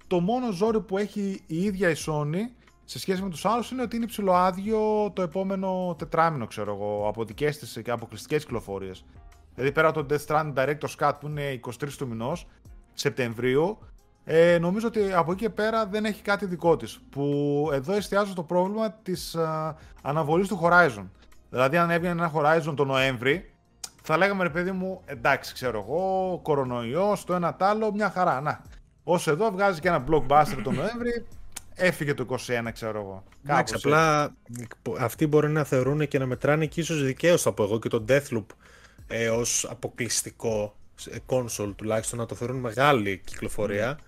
[0.06, 3.82] Το μόνο ζόρι που έχει η ίδια η Sony σε σχέση με τους άλλους είναι
[3.82, 9.04] ότι είναι ψηλοάδιο το επόμενο τετράμινο, ξέρω εγώ, από δικές της και αποκλειστικές κυκλοφορίες.
[9.54, 12.46] Δηλαδή πέρα από το Death Stranding Director's Cut που είναι 23 του μηνός,
[12.94, 13.78] Σεπτεμβρίου,
[14.24, 17.00] ε, νομίζω ότι από εκεί και πέρα δεν έχει κάτι δικό της.
[17.10, 19.36] Που εδώ εστιάζω το πρόβλημα της
[20.02, 21.04] αναβολής του Horizon.
[21.50, 23.52] Δηλαδή, αν έβγαινε ένα Horizon το Νοέμβρη,
[24.02, 28.40] θα λέγαμε ρε παιδί μου, εντάξει, ξέρω εγώ, κορονοϊός, το ένα τ' άλλο, μια χαρά.
[28.40, 28.62] Να.
[29.04, 31.26] Όσο εδώ βγάζει και ένα blockbuster τον Νοέμβρη,
[31.74, 32.36] έφυγε το 21,
[32.72, 33.24] ξέρω εγώ.
[33.44, 34.34] Εντάξει, απλά
[34.98, 38.04] αυτοί μπορεί να θεωρούν και να μετράνε και ίσως δικαίως θα πω εγώ και τον
[38.08, 38.46] Deathloop
[39.06, 40.76] ε, ως αποκλειστικό
[41.26, 43.98] console τουλάχιστον να το θεωρούν μεγάλη κυκλοφορία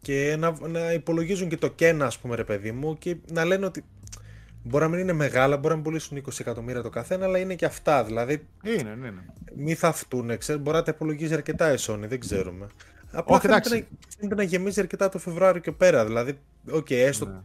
[0.00, 3.66] και να, να υπολογίζουν και το κένα ας πούμε ρε παιδί μου και να λένε
[3.66, 3.84] ότι
[4.62, 7.54] μπορεί να μην είναι μεγάλα, μπορεί να μην πουλήσουν 20 εκατομμύρια το καθένα αλλά είναι
[7.54, 9.24] και αυτά δηλαδή είναι, είναι, είναι.
[9.56, 12.66] μη θα αυτούν, ξέρω, μπορεί να τα υπολογίζει αρκετά η Sony, δεν ξέρουμε
[13.12, 13.86] Απλά Όχι, φαίνεται,
[14.20, 16.04] να, να γεμίζει αρκετά το Φεβρουάριο και πέρα.
[16.04, 16.38] Δηλαδή,
[16.70, 17.40] OK, okay, έστω ναι.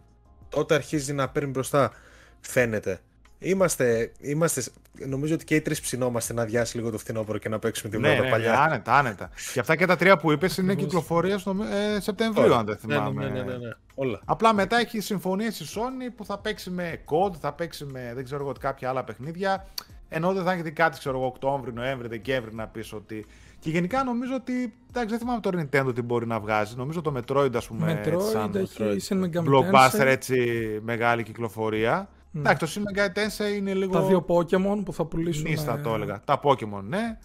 [0.49, 1.91] τότε αρχίζει να παίρνει μπροστά.
[2.39, 2.99] Φαίνεται.
[3.39, 4.63] Είμαστε, είμαστε,
[5.05, 8.01] νομίζω ότι και οι τρεις ψηνόμαστε να αδειάσει λίγο το φθινόπωρο και να παίξουμε την
[8.01, 8.51] ναι, ναι, παλιά.
[8.51, 9.29] Ναι, άνετα, άνετα.
[9.53, 11.55] Και αυτά και τα τρία που είπες είναι κυκλοφορία στο
[11.95, 13.23] ε, Σεπτεμβρίου, αν δεν θυμάμαι.
[13.23, 14.21] Ναι, ναι, ναι, ναι, όλα.
[14.25, 18.23] Απλά μετά έχει συμφωνίες η Sony που θα παίξει με COD, θα παίξει με δεν
[18.23, 19.67] ξέρω εγώ κάποια άλλα παιχνίδια.
[20.09, 23.25] Ενώ δεν θα έχει δει κάτι, ξέρω εγώ, Οκτώβρη, Νοέμβρη, Δεκέμβρη να πεις ότι
[23.59, 24.73] και γενικά νομίζω ότι.
[24.89, 26.75] Εντάξει, δεν θυμάμαι τώρα Nintendo τι μπορεί να βγάζει.
[26.75, 28.01] Νομίζω το Metroid, ας πούμε.
[28.05, 30.39] Metroid έτσι, σαν έχει έτσι blockbuster έτσι
[30.83, 32.09] μεγάλη κυκλοφορία.
[32.31, 32.39] Ναι.
[32.39, 33.93] Εντάξει, το Shin Megami Tensei είναι λίγο.
[33.93, 35.49] Τα δύο Pokémon που θα πουλήσουν.
[35.49, 36.21] Νίστα το έλεγα.
[36.25, 37.17] Τα Pokémon, ναι.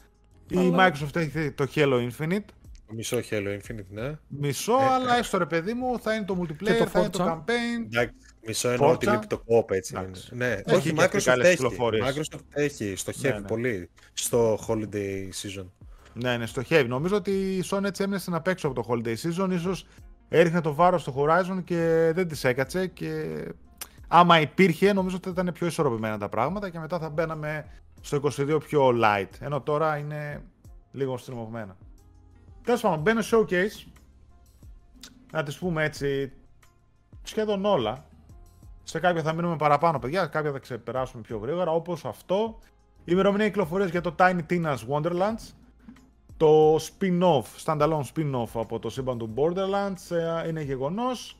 [0.56, 0.62] Αλλά...
[0.62, 2.44] Η Microsoft έχει το Halo Infinite.
[2.94, 4.18] Μισό Halo Infinite, ναι.
[4.28, 7.24] Μισό, ε, αλλά έστω ρε παιδί μου, θα είναι το multiplayer, το θα είναι το
[7.24, 7.84] campaign.
[7.84, 8.14] Εντάξει,
[8.46, 9.96] μισό εννοώ ότι λείπει το co έτσι.
[10.30, 11.66] Ναι, έχει όχι, Microsoft έχει.
[11.80, 13.46] Microsoft έχει, στοχεύει ναι, ναι.
[13.46, 15.66] πολύ στο holiday season.
[16.14, 16.88] Ναι, ναι, στοχεύει.
[16.88, 19.48] Νομίζω ότι η Sony έτσι έμεινε να παίξω από το holiday season.
[19.50, 19.86] Ίσως
[20.28, 22.86] έριχνε το βάρος στο Horizon και δεν τη έκατσε.
[22.86, 23.42] Και
[24.08, 27.66] άμα υπήρχε, νομίζω ότι ήταν πιο ισορροπημένα τα πράγματα και μετά θα μπαίναμε
[28.00, 29.30] στο 22 πιο light.
[29.40, 30.42] Ενώ τώρα είναι
[30.92, 31.76] λίγο στριμωγμένα.
[32.64, 33.86] Τέλος πάντων, μπαίνω showcase.
[35.32, 36.32] Να τις πούμε έτσι
[37.22, 38.04] σχεδόν όλα.
[38.82, 40.26] Σε κάποια θα μείνουμε παραπάνω, παιδιά.
[40.26, 41.70] Κάποια θα ξεπεράσουμε πιο γρήγορα.
[41.70, 42.58] Όπως αυτό.
[43.04, 45.61] Η ημερομηνία κυκλοφορίας για το Tiny Tina's Wonderlands
[46.42, 51.36] το spin-off, standalone spin-off από το σύμπαν του Borderlands ε, είναι γεγονός.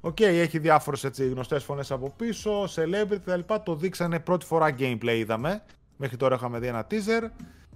[0.00, 3.40] OK, okay, έχει διάφορες έτσι, γνωστές φωνές από πίσω, celebrity κτλ.
[3.64, 5.62] Το δείξανε πρώτη φορά gameplay είδαμε.
[5.96, 7.30] Μέχρι τώρα είχαμε δει ένα teaser.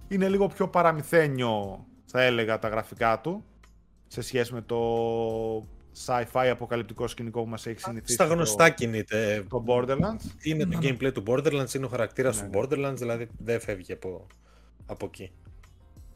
[0.09, 3.45] Είναι λίγο πιο παραμυθένιο, θα έλεγα, τα γραφικά του.
[4.07, 4.79] Σε σχέση με το
[6.07, 8.15] sci-fi αποκαλυπτικό σκηνικό που μας έχει συνηθίσει.
[8.15, 9.45] Στα γνωστά το, κινείται.
[9.49, 10.25] Το Borderlands.
[10.43, 12.49] Είναι το gameplay του Borderlands, είναι ο χαρακτήρας ναι.
[12.49, 14.27] του Borderlands, δηλαδή δεν φεύγει από,
[14.87, 15.31] από εκεί.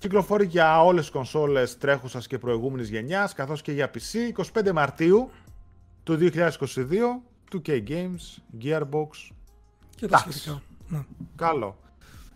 [0.01, 4.33] Κυκλοφορεί για όλες τις κονσόλες τρέχουσας και προηγούμενης γενιάς, καθώς και για PC,
[4.63, 5.31] 25 Μαρτίου
[6.03, 9.33] του 2022, 2K Games, Gearbox.
[9.97, 10.63] Και τα σχετικά.
[10.89, 11.05] Ναι.
[11.37, 11.77] Καλό.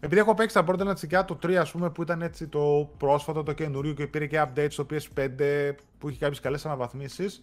[0.00, 3.42] Επειδή έχω παίξει τα Borderlands και το 3, ας πούμε, που ήταν έτσι το πρόσφατο,
[3.42, 7.42] το καινούριο και πήρε και updates στο PS5 που είχε κάποιες καλές αναβαθμίσεις,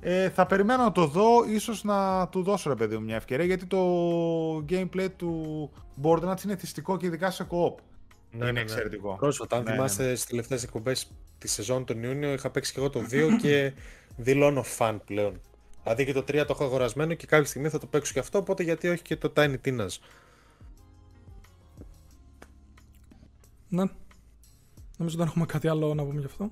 [0.00, 3.44] ε, θα περιμένω να το δω, ίσως να του δώσω ρε παιδί μου μια ευκαιρία,
[3.44, 3.78] γιατί το
[4.68, 5.70] gameplay του
[6.02, 7.74] Borderlands είναι θυστικό και ειδικά σε co-op.
[8.32, 8.60] Ναι, είναι ναι, ναι.
[8.60, 9.16] εξαιρετικό.
[9.16, 10.14] Πρόσφατα, αν ναι, θυμάστε ναι.
[10.14, 13.72] στις τελευταίες εκπομπές της σεζόν τον Ιούνιο, είχα παίξει και εγώ το 2 και
[14.16, 15.40] δηλώνω φαν πλέον.
[15.82, 18.38] Δηλαδή και το 3 το έχω αγορασμένο και κάποια στιγμή θα το παίξω και αυτό,
[18.38, 19.96] οπότε γιατί όχι και το Tiny Tina's.
[23.68, 23.84] Ναι.
[24.96, 26.50] Νομίζω δεν έχουμε κάτι άλλο να πούμε γι' αυτό.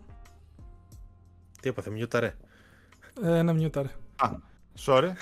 [1.61, 2.37] Τι έπαθε, μιούταρε;
[3.23, 3.89] Ε, ναι, μιούταρε.
[4.17, 4.31] Α,
[4.85, 5.13] sorry.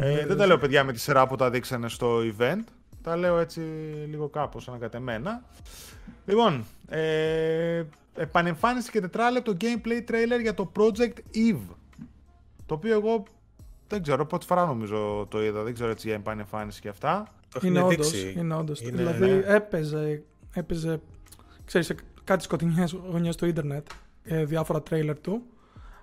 [0.00, 2.64] ε, δεν τα λέω παιδιά με τη σειρά που τα δείξανε στο event.
[3.04, 3.60] Τα λέω έτσι
[4.08, 5.42] λίγο κάπως ανακατεμένα.
[6.26, 11.74] Λοιπόν, ε, επανεμφάνισε και τετράλεπτο gameplay trailer για το Project Eve.
[12.66, 13.24] Το οποίο εγώ
[13.88, 17.26] δεν ξέρω, πρώτη φορά νομίζω το είδα, δεν ξέρω έτσι για επανεμφάνιση και αυτά.
[17.62, 18.80] είναι όντως, είναι όντως.
[18.80, 19.42] δηλαδή ναι.
[19.46, 21.00] έπαιζε, έπαιζε,
[21.64, 23.86] ξέρεις, σε κάτι σκοτεινές γωνιές του ίντερνετ,
[24.24, 25.42] ε, διάφορα τρέιλερ του.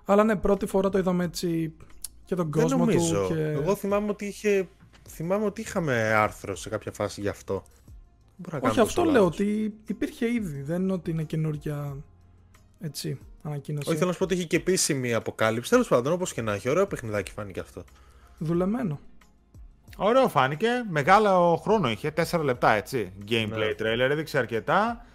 [0.05, 1.73] Αλλά ναι, πρώτη φορά το είδαμε έτσι
[2.25, 3.27] και τον δεν κόσμο νομίζω.
[3.27, 3.33] του.
[3.33, 3.41] Και...
[3.41, 4.67] Εγώ θυμάμαι ότι είχε
[5.09, 7.63] θυμάμαι ότι είχαμε άρθρο σε κάποια φάση γι' αυτό.
[8.61, 10.61] Όχι, αυτό λέω ότι υπήρχε ήδη.
[10.61, 11.97] Δεν είναι ότι είναι καινούργια
[12.79, 13.89] έτσι, ανακοίνωση.
[13.89, 15.69] Όχι, θέλω να σου πω ότι είχε και επίσημη αποκάλυψη.
[15.69, 17.83] Τέλος πάντων, όπως και να έχει, ωραίο παιχνιδάκι φάνηκε αυτό.
[18.37, 18.99] Δουλεμένο.
[19.97, 20.67] Ωραίο φάνηκε.
[20.89, 22.13] Μεγάλο χρόνο είχε.
[22.31, 23.13] 4 λεπτά έτσι.
[23.29, 23.75] Gameplay ναι.
[23.79, 25.05] trailer, έδειξε αρκετά.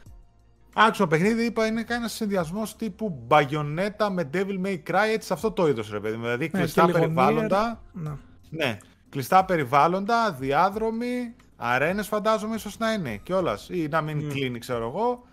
[0.75, 5.53] Άξιο παιχνίδι, είπα, είναι ένα συνδυασμός τύπου μπαγιονέτα με Devil May Cry, έτσι σε αυτό
[5.53, 6.17] το είδος, ρε παιδί.
[6.17, 7.83] Δηλαδή ναι, κλειστά περιβάλλοντα.
[7.93, 8.13] Ναι.
[8.51, 8.79] ναι
[9.17, 13.59] κλειστά περιβάλλοντα, διάδρομοι, αρένες φαντάζομαι ίσως να είναι κιόλα.
[13.69, 14.33] Ή να μην mm.
[14.33, 15.27] κλείνει, ξέρω εγώ.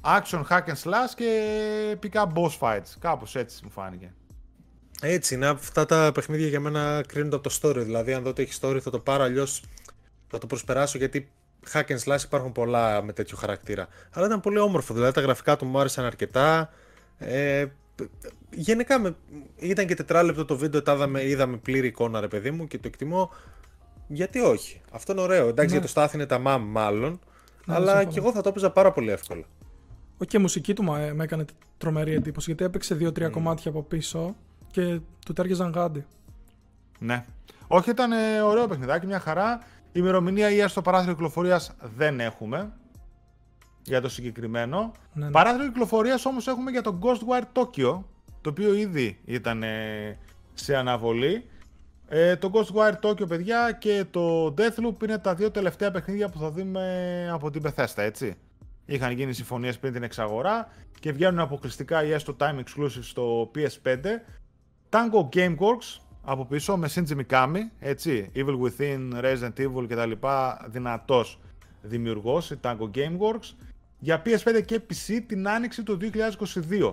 [0.00, 1.28] Action, hack and slash και
[1.92, 2.94] επικά boss fights.
[2.98, 4.12] Κάπως έτσι μου φάνηκε.
[5.00, 5.46] Έτσι είναι.
[5.46, 7.84] Αυτά τα παιχνίδια για μένα κρίνονται από το story.
[7.84, 9.62] Δηλαδή, αν δω ότι έχει story, θα το πάρω αλλιώς.
[10.28, 11.30] Θα το προσπεράσω γιατί
[11.72, 13.88] hack and slash υπάρχουν πολλά με τέτοιο χαρακτήρα.
[14.12, 14.94] Αλλά ήταν πολύ όμορφο.
[14.94, 16.70] Δηλαδή, τα γραφικά του μου άρεσαν αρκετά.
[17.18, 17.66] Ε,
[18.50, 19.16] γενικά με,
[19.56, 22.88] ήταν και τετράλεπτο το βίντεο, τα είδαμε, είδαμε πλήρη εικόνα ρε παιδί μου και το
[22.88, 23.30] εκτιμώ.
[24.06, 25.48] Γιατί όχι; Αυτό είναι ωραίο.
[25.48, 25.72] Εντάξει, ναι.
[25.72, 27.20] για το στάθι είναι τα μάμ μάλλον.
[27.64, 29.44] Ναι, αλλά και εγώ θα το έπαιζα πάρα πολύ εύκολα.
[30.18, 31.44] Όχι, η μουσική του με έκανε
[31.78, 33.32] τρομερή εντύπωση γιατί έπαιξε δύο-τρία mm.
[33.32, 34.36] κομμάτια από πίσω
[34.70, 36.04] και του τέριαζαν γάντι.
[36.98, 37.24] Ναι.
[37.66, 39.60] Όχι, ήταν ε, ωραίο παιχνιδάκι, μια χαρά.
[39.86, 42.72] Η ημερομηνία ή στο παράθυρο κυκλοφορίας δεν έχουμε
[43.90, 44.92] για το συγκεκριμένο.
[45.12, 45.30] Ναι, ναι.
[45.30, 48.02] Παράθυρο κυκλοφορίας όμως έχουμε για το Ghostwire Tokyo,
[48.40, 49.64] το οποίο ήδη ήταν
[50.54, 51.44] σε αναβολή.
[52.08, 56.50] Ε, το Ghostwire Tokyo, παιδιά, και το Deathloop είναι τα δύο τελευταία παιχνίδια που θα
[56.50, 58.34] δούμε από την Bethesda, έτσι.
[58.86, 60.68] Είχαν γίνει συμφωνίες πριν την εξαγορά
[61.00, 63.98] και βγαίνουν αποκλειστικά ή έστω time exclusive στο PS5.
[64.90, 70.12] Tango Gameworks από πίσω με Shinji Mikami, έτσι, Evil Within, Resident Evil κτλ.
[70.66, 71.40] Δυνατός
[71.82, 73.54] δημιουργός, η Tango Gameworks,
[74.00, 76.92] για PS5 και PC την άνοιξη του 2022.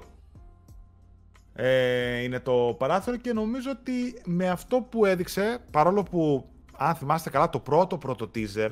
[1.53, 7.29] Ε, είναι το παράθυρο και νομίζω ότι με αυτό που έδειξε, παρόλο που αν θυμάστε
[7.29, 8.69] καλά το πρώτο πρώτο teaser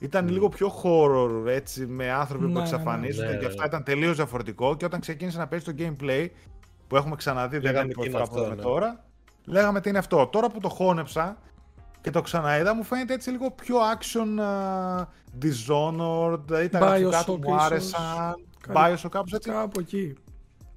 [0.00, 0.30] ήταν mm.
[0.30, 2.68] λίγο πιο horror έτσι με άνθρωποι που ναι, ναι, ναι.
[2.68, 6.28] εξαφανίζονται ναι, και αυτά ήταν τελείως διαφορετικό και όταν ξεκίνησε να παίζει το gameplay
[6.88, 8.54] που έχουμε ξαναδεί δεν είναι πρώτη φορά που ναι.
[8.54, 9.04] τώρα
[9.44, 10.26] λέγαμε τι είναι αυτό.
[10.26, 11.38] Τώρα που το χώνεψα
[12.08, 15.00] και το ξαναείδα μου φαίνεται έτσι λίγο πιο action uh,
[15.42, 18.34] Dishonored, δηλαδή τα γραφικά του μου άρεσαν.
[18.72, 19.50] Bioshock κάπως έτσι.
[19.50, 20.14] Κάπου εκεί.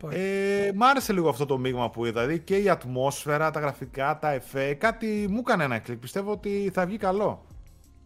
[0.10, 2.22] Ε, μ' άρεσε λίγο αυτό το μείγμα που είδα.
[2.22, 4.74] Δηλαδή και η ατμόσφαιρα, τα γραφικά, τα εφέ.
[4.74, 5.98] Κάτι μου έκανε ένα κλικ.
[5.98, 7.46] Πιστεύω ότι θα βγει καλό.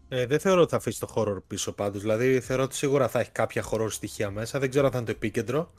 [0.07, 2.01] Ε, δεν θεωρώ ότι θα αφήσει το horror πίσω πάντως.
[2.01, 4.59] Δηλαδή θεωρώ ότι σίγουρα θα έχει κάποια horror στοιχεία μέσα.
[4.59, 5.73] Δεν ξέρω αν θα είναι το επίκεντρο.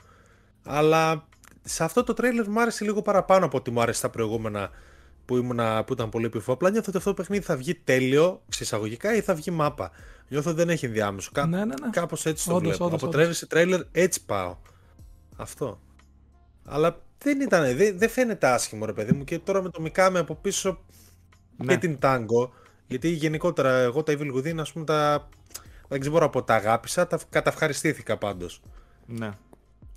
[0.65, 1.29] Αλλά
[1.63, 4.71] σε αυτό το τρέιλερ μου άρεσε λίγο παραπάνω από ό,τι μου άρεσε τα προηγούμενα
[5.27, 6.53] που, ήμουνα, που ήταν πολύ επιφό.
[6.53, 9.91] Απλά νιώθω ότι αυτό το παιχνίδι θα βγει τέλειο, ξεισαγωγικά ή θα βγει μάπα.
[10.29, 11.31] Νιώθω ότι δεν έχει ενδιάμεσο.
[11.33, 11.47] Κά...
[11.47, 11.91] Ναι, ναι, ναι.
[11.91, 12.85] Κάπως έτσι το όντως, βλέπω.
[12.85, 14.57] Όντως, από τρέιλερ σε τρέιλερ έτσι πάω.
[15.37, 15.81] Αυτό.
[16.65, 20.19] Αλλά δεν ήταν, δεν, δεν φαίνεται άσχημο ρε παιδί μου και τώρα με το Μικάμε
[20.19, 20.81] από πίσω
[21.57, 21.73] ναι.
[21.73, 22.51] και την Tango,
[22.87, 25.29] γιατί γενικότερα εγώ τα Evil Within ας πούμε τα,
[25.89, 28.63] δεν ξέρω από τα αγάπησα, τα καταυχαριστήθηκα πάντως.
[29.07, 29.31] Ναι.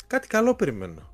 [0.08, 1.10] Κάτι καλό περιμένω.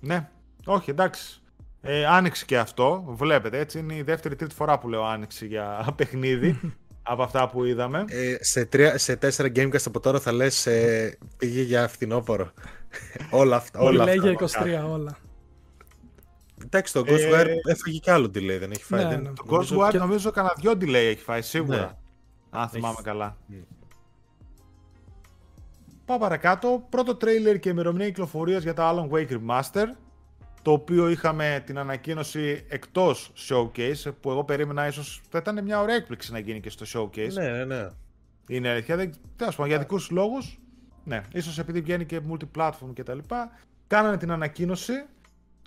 [0.00, 0.28] Ναι,
[0.64, 1.39] όχι εντάξει.
[1.82, 5.86] Ε, άνοιξε και αυτό, βλέπετε έτσι είναι η δεύτερη τρίτη φορά που λέω άνοιξη για
[5.96, 8.04] παιχνίδι από αυτά που είδαμε.
[8.08, 12.50] Ε, σε, τρία, σε τέσσερα Gamecast από τώρα θα λες ε, πήγε για φθινόπωρο.
[13.30, 13.80] όλα αυτά.
[13.80, 15.16] Όλα λέει για 23 όλα.
[16.64, 17.70] Εντάξει, το Ghostwire ε...
[17.70, 19.04] έφαγε κι άλλο delay, δεν έχει φάει.
[19.04, 19.32] Ναι, ναι.
[19.32, 19.98] Το Ghostwire και...
[19.98, 21.76] νομίζω κανένα δυο delay έχει φάει, σίγουρα.
[21.76, 21.90] Ναι.
[22.50, 23.02] Αν θυμάμαι έχει...
[23.02, 23.36] καλά.
[23.50, 23.54] Mm.
[26.04, 26.86] Πάω παρακάτω.
[26.88, 29.86] Πρώτο τρέιλερ και ημερομηνία κυκλοφορίας για το Alan Wake Remaster
[30.62, 35.94] το οποίο είχαμε την ανακοίνωση εκτός showcase, που εγώ περίμενα ίσως θα ήταν μια ωραία
[35.94, 37.32] έκπληξη να γίνει και στο showcase.
[37.32, 37.88] Ναι, ναι, ναι.
[38.48, 40.58] Είναι αλήθεια, δεν, τέλος πάντων, για δικούς λόγους,
[41.04, 43.50] ναι, ίσως επειδή βγαίνει και multiplatform και τα λοιπά,
[43.86, 44.92] κάνανε την ανακοίνωση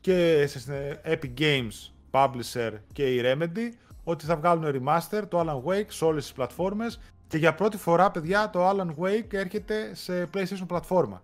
[0.01, 5.87] και σε Epic Games, Publisher και η Remedy, ότι θα βγάλουν remaster το Alan Wake
[5.87, 10.67] σε όλες τις πλατφόρμες και για πρώτη φορά, παιδιά, το Alan Wake έρχεται σε PlayStation
[10.67, 11.21] πλατφόρμα.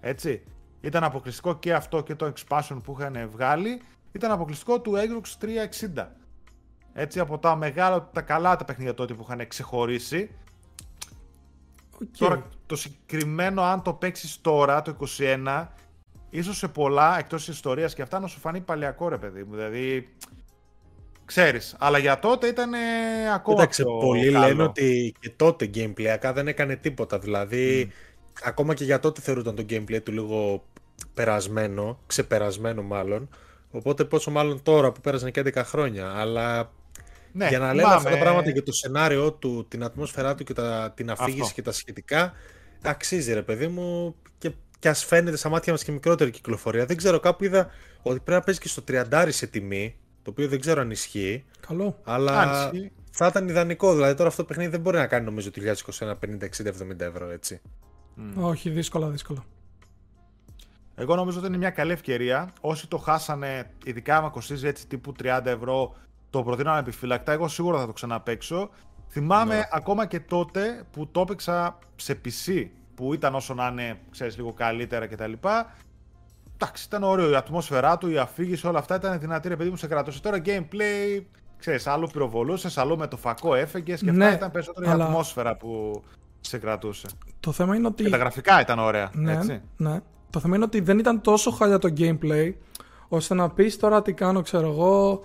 [0.00, 0.42] Έτσι.
[0.80, 3.82] Ήταν αποκλειστικό και αυτό και το expansion που είχαν βγάλει.
[4.12, 5.44] Ήταν αποκλειστικό του Xbox
[5.96, 6.06] 360.
[6.92, 10.30] Έτσι από τα μεγάλα, τα καλά τα παιχνίδια τότε που είχαν ξεχωρίσει.
[11.94, 12.06] Okay.
[12.18, 15.66] Τώρα το συγκεκριμένο αν το παίξεις τώρα, το 21,
[16.30, 19.54] ίσως σε πολλά εκτός της ιστορίας και αυτά να σου φανεί παλιακό ρε παιδί μου.
[19.54, 20.08] Δηλαδή,
[21.24, 21.76] ξέρεις.
[21.78, 22.72] Αλλά για τότε ήταν
[23.34, 27.18] ακόμα Κοίταξε, πιο πολλοί λένε ότι και τότε gameplay δεν έκανε τίποτα.
[27.18, 27.90] Δηλαδή,
[28.42, 30.64] ακόμα και για τότε θεωρούνταν το gameplay του λίγο
[31.14, 33.28] περασμένο, ξεπερασμένο μάλλον.
[33.70, 36.10] Οπότε πόσο μάλλον τώρα που πέρασαν και 11 χρόνια.
[36.10, 36.72] Αλλά
[37.32, 40.52] ναι, για να λέμε αυτά τα πράγματα για το σενάριο του, την ατμόσφαιρά του και
[40.52, 42.32] τα, την αφήγηση και τα σχετικά,
[42.82, 46.86] αξίζει ρε παιδί μου και, και ας φαίνεται στα μάτια μας και μικρότερη κυκλοφορία.
[46.86, 47.70] Δεν ξέρω, κάπου είδα
[48.02, 51.44] ότι πρέπει να παίζει και στο 30 σε τιμή, το οποίο δεν ξέρω αν ισχύει.
[51.66, 52.00] Καλό.
[52.04, 52.70] Αλλά
[53.10, 53.94] θα ήταν ιδανικό.
[53.94, 55.60] Δηλαδή τώρα αυτό το παιχνίδι δεν μπορεί να κάνει νομίζω το
[55.98, 56.14] 2021 50,
[56.56, 57.60] 60, 70 ευρώ έτσι.
[58.36, 59.44] Όχι, δύσκολα, δύσκολα.
[60.94, 62.52] Εγώ νομίζω ότι είναι μια καλή ευκαιρία.
[62.60, 65.94] Όσοι το χάσανε, ειδικά άμα κοστίζει έτσι τύπου 30 ευρώ,
[66.30, 67.32] το προτείνω ανεπιφύλακτα.
[67.32, 68.70] Εγώ σίγουρα θα το ξαναπέξω.
[69.08, 69.68] Θυμάμαι ναι.
[69.70, 74.52] ακόμα και τότε που το έπαιξα σε PC, που ήταν όσο να είναι, ξέρεις, λίγο
[74.52, 75.32] καλύτερα κτλ.
[76.54, 77.30] Εντάξει, ήταν ωραίο.
[77.30, 80.20] Η ατμόσφαιρά του, η αφήγηση, όλα αυτά ήταν δυνατή, ρε παιδί μου, σε κρατούσε.
[80.20, 81.22] Τώρα gameplay,
[81.56, 85.04] ξέρεις, άλλο πυροβολούσες, άλλο με το φακό έφεγες και ναι, αυτά ήταν περισσότερο αλλά...
[85.04, 86.02] η ατμόσφαιρα που
[86.46, 87.06] σε κρατούσε.
[87.40, 88.02] Το θέμα είναι ότι.
[88.02, 89.10] Και τα γραφικά ήταν ωραία.
[89.14, 89.60] Ναι, έτσι.
[89.76, 90.00] ναι.
[90.30, 92.52] Το θέμα είναι ότι δεν ήταν τόσο χάλια το gameplay,
[93.08, 95.24] ώστε να πεις τώρα τι κάνω, ξέρω εγώ,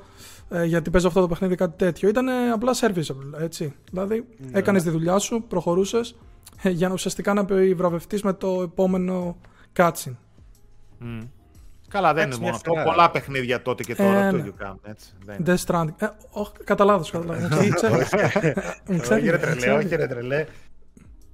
[0.50, 2.10] ε, γιατί παίζω αυτό το παιχνίδι κάτι τέτοιο.
[2.10, 3.76] Ήταν απλά serviceable, έτσι.
[3.92, 4.60] Δηλαδή, ναι.
[4.60, 6.16] έκανες τη δουλειά σου, προχωρούσες
[6.62, 9.38] ε, για να ουσιαστικά να επιβραβευτείς με το επόμενο
[9.76, 10.16] cutscene.
[11.04, 11.28] Mm.
[11.88, 12.74] Καλά, δεν είναι μόνο αυτό.
[12.84, 14.80] Πολλά παιχνίδια τότε και τώρα ε, το ίδιο κάνουν.
[14.84, 15.14] Έτσι.
[15.46, 15.94] Death Stranding.
[15.98, 17.14] Ε, όχι, κατά λάθος.
[19.12, 20.46] Όχι, ρε τρελέ, όχι, ρε τρελέ.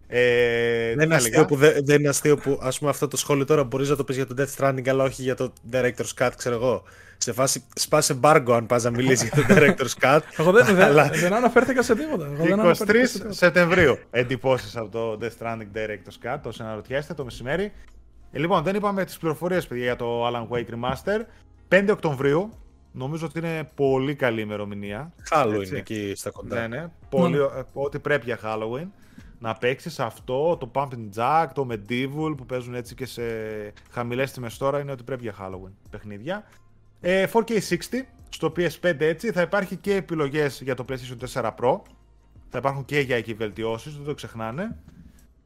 [0.10, 3.46] Ε, δεν, είναι αστείο που, δεν, δεν είναι αστείο που ας πούμε αυτό το σχόλιο
[3.46, 6.30] τώρα μπορείς να το πεις για το Death Stranding αλλά όχι για το Director's Cut
[6.38, 6.84] ξέρω εγώ
[7.18, 11.10] σε φάση σπάσε μπάργκο αν πας να μιλήσεις για το Director's Cut Εγώ δεν, αλλά...
[11.10, 12.30] δεν, αναφέρθηκα σε τίποτα
[12.78, 12.96] 23
[13.30, 17.72] Σεπτεμβρίου εντυπώσεις από το Death Stranding Director's Cut το αναρωτιέστε το μεσημέρι
[18.32, 21.22] ε, Λοιπόν δεν είπαμε τις πληροφορίες παιδιά για το Alan Wake Remaster
[21.70, 22.52] 5 Οκτωβρίου
[22.92, 25.14] Νομίζω ότι είναι πολύ καλή ημερομηνία.
[25.32, 26.68] Halloween εκεί στα κοντά.
[26.68, 26.88] Ναι, ναι.
[27.10, 27.64] Πολύ, mm.
[27.74, 28.88] Ό,τι πρέπει για Halloween.
[29.40, 33.24] Να παίξεις αυτό, το Pumping Jack, το Medieval που παίζουν έτσι και σε
[33.92, 36.44] χαμηλές τιμές τώρα είναι ότι πρέπει για Halloween παιχνίδια.
[37.02, 37.78] Ε, 4K60
[38.30, 41.82] στο PS5 έτσι θα υπάρχει και επιλογές για το PlayStation 4 Pro.
[42.50, 44.78] Θα υπάρχουν και για εκεί βελτιώσεις, δεν το ξεχνάνε.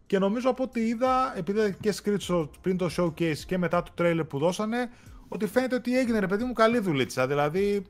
[0.06, 3.91] Και νομίζω από ό,τι είδα, επειδή είδα και screenshot πριν το showcase και μετά το
[3.97, 4.89] trailer που δώσανε,
[5.27, 7.27] ότι φαίνεται ότι έγινε ρε παιδί μου καλή δουλίτσα.
[7.27, 7.86] Δηλαδή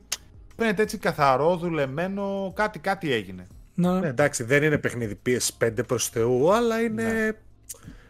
[0.56, 3.46] φαίνεται έτσι καθαρό, δουλεμένο, κάτι, κάτι έγινε.
[3.74, 3.98] Ναι.
[3.98, 7.02] ναι εντάξει, δεν είναι παιχνίδι PS5 προς Θεού, αλλά είναι.
[7.02, 7.28] Ναι.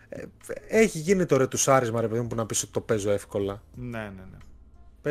[0.09, 0.25] Ε,
[0.69, 3.63] έχει γίνει το ρετουσάρισμα ρε παιδί μου που να πεις ότι το παίζω εύκολα.
[3.75, 4.39] Ναι, ναι, ναι.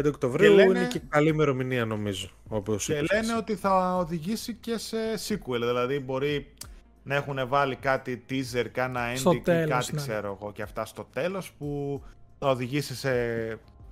[0.02, 0.80] 5 Οκτωβρίου λένε...
[0.80, 2.30] είναι και καλή ημερομηνία νομίζω.
[2.48, 5.60] Όπως και λένε ότι θα οδηγήσει και σε sequel.
[5.60, 6.54] Δηλαδή μπορεί
[7.04, 10.02] να έχουν βάλει κάτι teaser, κάνα ending ή κάτι ναι.
[10.02, 12.02] ξέρω εγώ και αυτά στο τέλος που
[12.40, 13.14] θα οδηγήσει σε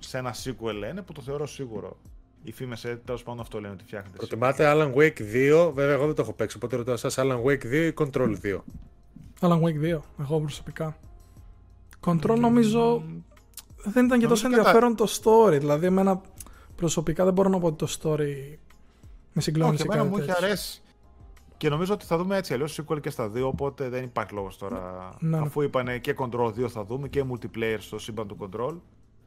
[0.00, 1.96] σε ένα sequel λένε που το θεωρώ σίγουρο.
[2.42, 4.16] Οι φήμες ε, τέλος πάντων αυτό λένε ότι φτιάχνεται.
[4.16, 5.20] Προτιμάτε Alan Wake
[5.66, 8.36] 2, βέβαια εγώ δεν το έχω παίξει, οπότε ρωτάω εσάς Alan Wake 2 ή Control
[8.42, 8.58] 2.
[9.40, 10.96] Alan Wake 2, εγώ προσωπικά.
[12.06, 13.02] Control νομίζω
[13.84, 15.58] δεν ήταν και τόσο ενδιαφέρον το story.
[15.58, 16.20] Δηλαδή, εμένα
[16.76, 18.56] προσωπικά δεν μπορώ να πω ότι το story
[19.32, 19.98] με συγκλώνησε κάτι.
[19.98, 20.82] Εμένα μου έχει αρέσει.
[21.56, 24.58] Και νομίζω ότι θα δούμε έτσι αλλιώς sequel και στα δύο, οπότε δεν υπάρχει λόγος
[24.58, 25.10] τώρα.
[25.18, 25.38] Ναι.
[25.38, 28.76] Αφού είπανε και Control 2 θα δούμε και multiplayer στο σύμπαν του Control.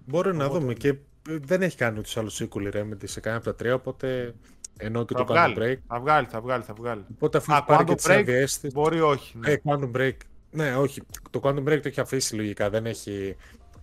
[0.05, 3.55] Μπορεί να δούμε και δεν έχει κάνει ούτως άλλους sequel Remedy σε κανένα από τα
[3.55, 4.35] τρία, οπότε
[4.77, 5.75] ενώ και θα το Quantum Break.
[5.87, 7.05] Θα βγάλει, θα βγάλει, θα βγάλει.
[7.13, 9.37] Οπότε αφού Α, πάρει και τις AVS Μπορεί όχι.
[9.37, 9.51] Ναι.
[9.51, 10.15] Ε, Quantum Break.
[10.51, 11.01] Ναι, όχι.
[11.29, 13.35] Το Quantum Break το έχει αφήσει λογικά, δεν έχει,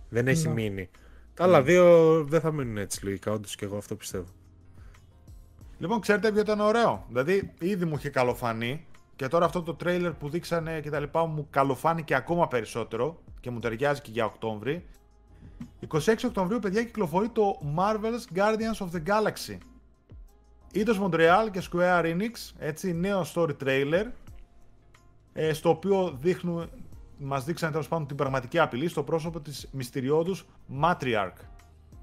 [0.09, 0.53] δεν έχει ναι.
[0.53, 0.89] μείνει.
[1.33, 4.27] Τα άλλα δύο δεν θα μείνουν έτσι λογικά, όντως και εγώ αυτό πιστεύω.
[5.77, 10.11] Λοιπόν, ξέρετε ποιο ήταν ωραίο; Δηλαδή, ήδη μου είχε καλοφανεί και τώρα αυτό το τρέιλερ
[10.11, 14.85] που δείξανε και τα λοιπά μου καλοφάνηκε ακόμα περισσότερο και μου ταιριάζει και για Οκτώβρη.
[15.87, 19.57] 26 Οκτωβρίου, παιδιά, κυκλοφορεί το Marvel's Guardians of the Galaxy.
[20.73, 24.05] Ήτος Montreal και Square Enix, έτσι, νέο story trailer,
[25.33, 26.69] ε, στο οποίο δείχνουν,
[27.17, 30.45] μας δείξανε τέλος πάντων την πραγματική απειλή στο πρόσωπο της μυστηριώδους
[30.81, 31.45] Matriarch,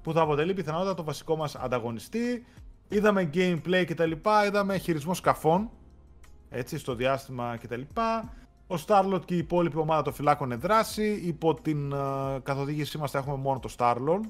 [0.01, 2.45] που θα αποτελεί πιθανότατα το βασικό μας ανταγωνιστή.
[2.87, 4.11] Είδαμε gameplay κτλ,
[4.47, 5.69] είδαμε χειρισμό σκαφών,
[6.49, 7.81] έτσι, στο διάστημα κτλ.
[8.71, 11.21] Ο Starlord και η υπόλοιπη ομάδα των φυλάκων δράση.
[11.23, 14.29] Υπό την uh, καθοδήγησή μας θα έχουμε μόνο το Starlord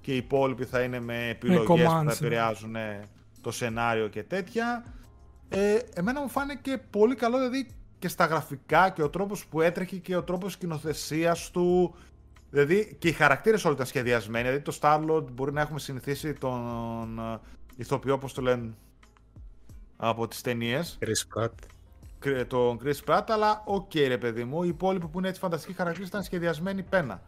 [0.00, 2.12] και οι υπόλοιποι θα είναι με επιλογές που θα ναι.
[2.12, 3.00] επηρεάζουν ναι,
[3.40, 4.84] το σενάριο και τέτοια.
[5.48, 9.96] Ε, εμένα μου φάνηκε πολύ καλό, δηλαδή και στα γραφικά και ο τρόπος που έτρεχε
[9.96, 11.94] και ο τρόπος σκηνοθεσίας του.
[12.50, 14.44] Δηλαδή και οι χαρακτήρες όλοι ήταν σχεδιασμένοι.
[14.44, 17.38] Δηλαδή το Starlord μπορεί να έχουμε συνηθίσει τον uh,
[17.76, 18.74] ηθοποιό, όπως το λένε,
[19.96, 20.98] από τις ταινίες.
[21.00, 21.48] Chris Pratt
[22.46, 25.72] τον Chris Pratt, αλλά OK okay, ρε παιδί μου, οι υπόλοιποι που είναι έτσι φανταστικοί
[25.72, 27.22] χαρακτήρες ήταν σχεδιασμένοι πένα.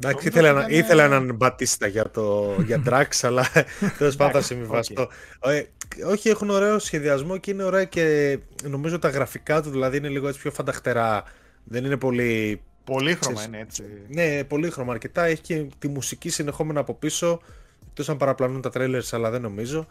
[0.00, 0.66] Εντάξει, ήθελα, ήταν...
[0.68, 3.46] ήθελα έναν μπατίστα για, το, για Drax, αλλά
[3.98, 5.08] τέλος πάντων θα συμβιβαστώ.
[5.40, 5.62] Okay.
[6.10, 10.28] όχι, έχουν ωραίο σχεδιασμό και είναι ωραία και νομίζω τα γραφικά του δηλαδή είναι λίγο
[10.28, 11.24] έτσι πιο φανταχτερά.
[11.64, 12.60] Δεν είναι πολύ.
[12.84, 13.84] Πολύχρωμα είναι έτσι.
[14.08, 15.24] Ναι, πολύχρωμα αρκετά.
[15.24, 17.40] Έχει και τη μουσική συνεχόμενα από πίσω.
[17.88, 19.86] Εκτός αν παραπλανούν τα trailers, αλλά δεν νομίζω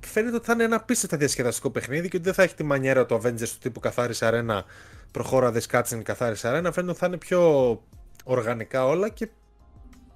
[0.00, 3.06] φαίνεται ότι θα είναι ένα απίστευτα διασκεδαστικό παιχνίδι και ότι δεν θα έχει τη μανιέρα
[3.06, 4.64] του Avengers του τύπου καθάρισε αρένα,
[5.10, 6.72] προχώρα δες κάτσιν καθάρισε αρένα.
[6.72, 7.82] Φαίνεται ότι θα είναι πιο
[8.24, 9.28] οργανικά όλα και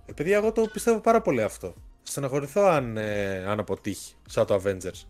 [0.06, 1.74] ε, παιδιά, εγώ το πιστεύω πάρα πολύ αυτό.
[2.02, 5.06] Στεναχωρηθώ αν, ε, αν αποτύχει, σαν το Avengers.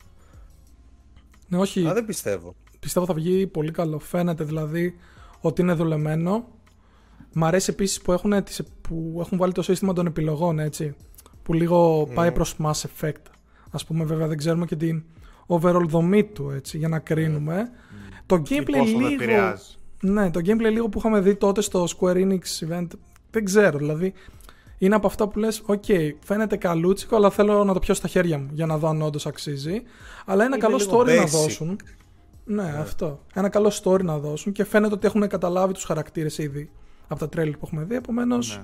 [1.49, 1.87] Ναι, όχι.
[1.87, 2.55] Α, δεν πιστεύω.
[2.81, 3.99] Πιστεύω θα βγει πολύ καλό.
[3.99, 4.99] Φαίνεται δηλαδή
[5.41, 6.49] ότι είναι δουλεμένο.
[7.33, 8.45] Μ' αρέσει επίσης που, έχουν,
[8.81, 10.95] που έχουν βάλει το σύστημα των επιλογών, έτσι.
[11.43, 13.23] Που λίγο πάει προς Mass Effect.
[13.75, 15.03] Ας πούμε βέβαια δεν ξέρουμε και την
[15.47, 17.69] overall δομή του έτσι για να κρίνουμε.
[17.71, 18.23] Mm.
[18.27, 19.57] Το gameplay λίγο...
[20.01, 22.87] Ναι, το gameplay λίγο που είχαμε δει τότε στο Square Enix event
[23.31, 24.13] δεν ξέρω δηλαδή
[24.79, 28.09] είναι από αυτά που λες, OK, okay, φαίνεται καλούτσικο, αλλά θέλω να το πιάσω στα
[28.09, 29.83] χέρια μου για να δω αν όντως αξίζει.
[30.27, 31.17] Αλλά ένα είναι καλό story basic.
[31.17, 31.79] να δώσουν.
[32.45, 32.73] Ναι, yeah.
[32.73, 32.79] Ναι.
[32.79, 33.21] αυτό.
[33.35, 36.71] Ένα καλό story να δώσουν και φαίνεται ότι έχουν καταλάβει τους χαρακτήρες ήδη
[37.09, 37.95] από τα τρέλη που έχουμε δει.
[37.95, 38.61] Επομένως,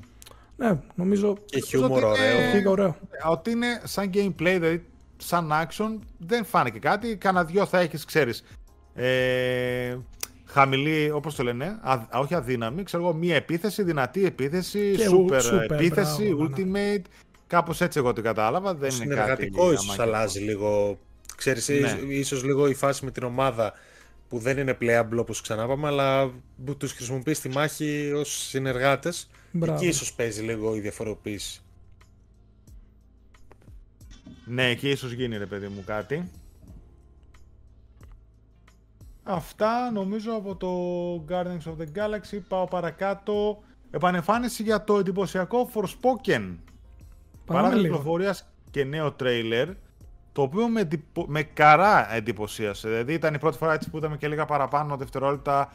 [0.57, 0.69] ναι.
[0.69, 1.37] ναι, νομίζω.
[1.45, 2.71] Και χιούμορ ωραίο.
[2.71, 2.97] ωραίο.
[3.31, 4.85] Ότι είναι σαν gameplay, δηλαδή
[5.21, 7.17] σαν action δεν φάνηκε κάτι.
[7.17, 8.45] Κάνα δυο θα έχεις, ξέρεις,
[8.95, 9.97] ε,
[10.45, 15.41] χαμηλή, όπως το λένε, α, όχι αδύναμη, ξέρω εγώ, μία επίθεση, δυνατή επίθεση, και super,
[15.41, 16.65] super επίθεση, μπράβο, ultimate.
[16.67, 17.03] Ναι.
[17.47, 18.75] Κάπως έτσι εγώ την κατάλαβα.
[18.75, 19.51] Δεν είναι κάτι.
[19.73, 20.99] ίσως αλλάζει λίγο.
[21.37, 21.99] Ξέρεις, ναι.
[22.09, 23.73] ίσως λίγο η φάση με την ομάδα
[24.29, 26.31] που δεν είναι playable όπως ξανάπαμε, αλλά
[26.65, 29.31] που τους χρησιμοποιείς στη μάχη ως συνεργάτες.
[29.51, 29.79] Μπράβο.
[29.79, 31.61] Εκεί ίσως παίζει λίγο η διαφοροποίηση.
[34.45, 36.31] Ναι, εκεί ίσως γίνει ρε παιδί μου κάτι.
[39.23, 40.71] Αυτά νομίζω από το
[41.29, 42.41] Guardians of the Galaxy.
[42.49, 43.63] Πάω παρακάτω.
[43.91, 46.57] Επανεμφάνιση για το εντυπωσιακό Forspoken.
[47.45, 48.37] Παρά κυκλοφορία
[48.71, 49.69] και νέο τρέιλερ.
[50.33, 50.89] Το οποίο με,
[51.27, 52.89] με καρά εντυπωσίασε.
[52.89, 55.73] Δηλαδή ήταν η πρώτη φορά έτσι που είδαμε και λίγα παραπάνω δευτερόλεπτα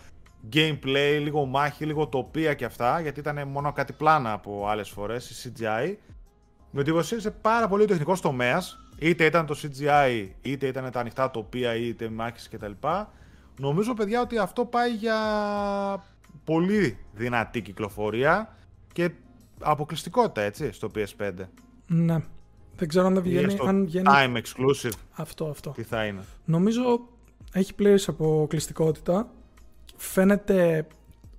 [0.53, 2.99] gameplay, λίγο μάχη, λίγο τοπία και αυτά.
[2.99, 5.95] Γιατί ήταν μόνο κάτι πλάνα από άλλες φορές η CGI.
[6.77, 8.79] Με εντυπωσίασε πάρα πολύ ο τεχνικός τομέας.
[8.99, 12.71] Είτε ήταν το CGI, είτε ήταν τα ανοιχτά τοπία, είτε μάχη κτλ.
[13.59, 15.17] Νομίζω, παιδιά, ότι αυτό πάει για
[16.43, 18.55] πολύ δυνατή κυκλοφορία
[18.93, 19.09] και
[19.59, 21.31] αποκλειστικότητα, έτσι, στο PS5.
[21.87, 22.23] Ναι.
[22.75, 23.57] Δεν ξέρω αν δεν βγαίνει.
[23.67, 24.05] Αν βγαίνει...
[24.09, 24.93] Time exclusive.
[25.11, 25.69] Αυτό, αυτό.
[25.69, 26.21] Τι θα είναι.
[26.45, 27.07] Νομίζω
[27.51, 29.29] έχει πλήρης αποκλειστικότητα.
[29.95, 30.87] Φαίνεται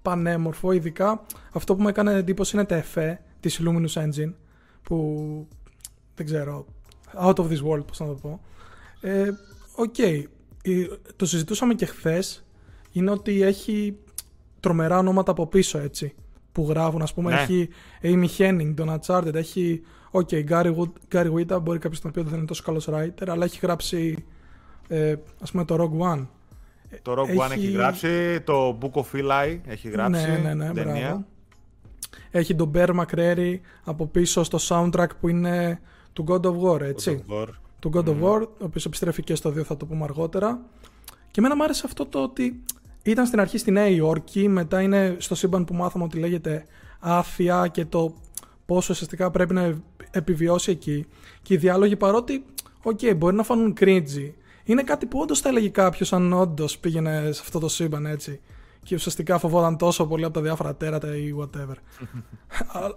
[0.02, 1.22] πανέμορφο, ειδικά
[1.52, 4.32] αυτό που μου έκανε εντύπωση είναι τα εφέ της Luminous Engine
[4.86, 5.48] που
[6.14, 6.66] δεν ξέρω,
[7.24, 8.40] out of this world πώς να το πω.
[9.00, 9.30] Ε,
[9.74, 10.24] OK, okay
[11.16, 12.44] το συζητούσαμε και χθες,
[12.92, 13.98] είναι ότι έχει
[14.60, 16.14] τρομερά ονόματα από πίσω έτσι
[16.52, 17.02] που γράφουν.
[17.02, 17.40] Ας πούμε, ναι.
[17.40, 17.68] έχει
[18.02, 19.82] Amy Hennig, τον Uncharted, έχει.
[20.10, 20.74] OK, okay, Gary,
[21.12, 24.24] Gary Whitta, μπορεί κάποιος να πει ότι δεν είναι τόσο καλός writer, αλλά έχει γράψει
[24.88, 26.26] ε, ας πούμε το Rogue One.
[27.02, 27.38] Το Rogue έχει...
[27.40, 30.26] One έχει γράψει, το Book of Eli έχει γράψει.
[30.26, 31.24] Ναι, ναι, ναι, μπράβο.
[32.30, 33.54] Έχει τον Bear McCreary
[33.84, 35.80] από πίσω στο soundtrack που είναι
[36.12, 37.24] του God of War, έτσι.
[37.28, 37.48] God of War
[37.78, 40.60] του God of War, ο οποίος επιστρέφει και στο 2, θα το πούμε αργότερα.
[41.30, 42.62] Και εμένα μου άρεσε αυτό το ότι
[43.02, 46.66] ήταν στην αρχή στη Νέα Υόρκη, μετά είναι στο σύμπαν που μάθαμε ότι λέγεται
[47.00, 48.14] Άθια και το
[48.66, 51.06] πόσο ουσιαστικά πρέπει να επιβιώσει εκεί.
[51.42, 52.44] Και οι διάλογοι παρότι,
[52.82, 54.32] OK, okay, μπορεί να φανούν cringy,
[54.64, 58.40] είναι κάτι που όντως θα έλεγε κάποιος αν όντως πήγαινε σε αυτό το σύμπαν έτσι
[58.86, 61.74] και ουσιαστικά φοβόταν τόσο πολύ από τα διάφορα τέρατα ή whatever.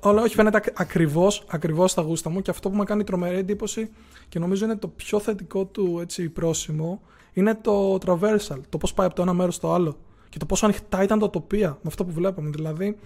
[0.01, 3.89] Αλλά όχι, φαίνεται ακριβώς, ακριβώς στα γούστα μου και αυτό που μου κάνει τρομερή εντύπωση
[4.29, 7.01] και νομίζω είναι το πιο θετικό του έτσι, πρόσημο
[7.33, 9.97] είναι το traversal, το πώς πάει από το ένα μέρος στο άλλο
[10.29, 12.49] και το πόσο ανοιχτά ήταν τα τοπία με αυτό που βλέπαμε.
[12.49, 12.97] Δηλαδή,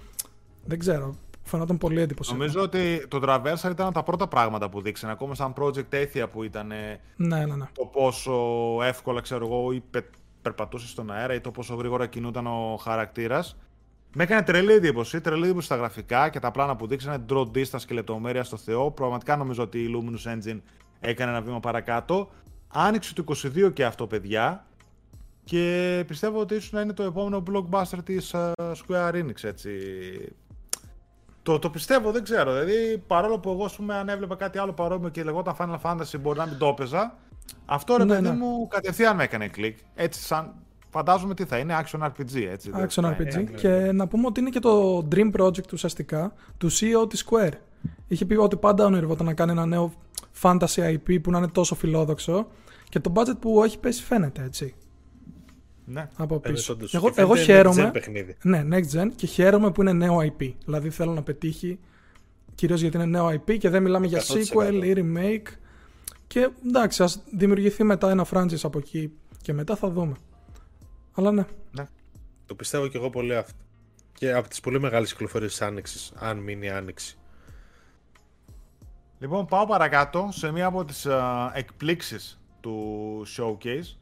[0.65, 2.31] δεν ξέρω, φαινόταν πολύ εντύπωση.
[2.31, 6.25] Νομίζω ότι το Traversal ήταν από τα πρώτα πράγματα που δείξανε, ακόμα σαν Project Athia
[6.31, 7.65] που ήταν ναι, ναι, ναι.
[7.73, 8.33] το πόσο
[8.83, 9.83] εύκολα, ξέρω εγώ, ή
[10.43, 13.57] περπατούσε στον αέρα ή το πόσο γρήγορα κινούταν ο χαρακτήρας.
[14.15, 17.81] Με έκανε τρελή εντύπωση, τρελή εντύπωση στα γραφικά και τα πλάνα που δείξανε, draw distance
[17.87, 18.91] και λεπτομέρεια στο Θεό.
[18.91, 20.59] Πραγματικά νομίζω ότι η Luminous Engine
[20.99, 22.29] έκανε ένα βήμα παρακάτω.
[22.67, 24.65] Άνοιξε το 22 και αυτό, παιδιά.
[25.43, 29.71] Και πιστεύω ότι ίσως να είναι το επόμενο blockbuster της uh, Square Enix, έτσι.
[31.43, 32.51] Το, το πιστεύω, δεν ξέρω.
[32.51, 36.37] Δηλαδή, παρόλο που εγώ, πούμε, αν έβλεπα κάτι άλλο παρόμοιο και λεγόταν Final Fantasy, μπορεί
[36.37, 37.17] να μην το έπαιζα.
[37.65, 38.35] Αυτό ρε ναι, παιδί ναι.
[38.35, 39.77] μου κατευθείαν με έκανε κλικ.
[39.95, 40.53] Έτσι, σαν.
[40.89, 42.47] Φαντάζομαι τι θα είναι, Action RPG.
[42.51, 43.45] Έτσι, Action RPG.
[43.55, 47.53] και να πούμε ότι είναι και το Dream Project ουσιαστικά του CEO της Square.
[48.07, 49.93] Είχε πει ότι πάντα ονειρευόταν να κάνει ένα νέο
[50.41, 52.47] fantasy IP που να είναι τόσο φιλόδοξο
[52.89, 54.75] και το budget που έχει πέσει φαίνεται έτσι.
[55.85, 56.77] Ναι, από πίσω.
[56.91, 57.91] Εγώ, εγώ χαίρομαι.
[58.41, 60.53] Ναι, next gen και χαίρομαι που είναι νέο IP.
[60.65, 61.79] Δηλαδή θέλω να πετύχει
[62.55, 65.47] κυρίως γιατί είναι νέο IP και δεν μιλάμε για sequel ή remake.
[66.33, 69.11] Και εντάξει, ας δημιουργηθεί μετά ένα franchise από εκεί
[69.41, 70.15] και μετά θα δούμε.
[71.13, 71.45] Αλλά ναι.
[71.71, 71.87] ναι.
[72.45, 73.57] Το πιστεύω και εγώ πολύ αυτό.
[74.13, 77.17] Και από τις πολύ μεγάλες κυκλοφορίες της Άνοιξης, αν μείνει Άνοιξη.
[79.19, 83.97] Λοιπόν, πάω παρακάτω σε μία από τις uh, εκπλήξεις του showcase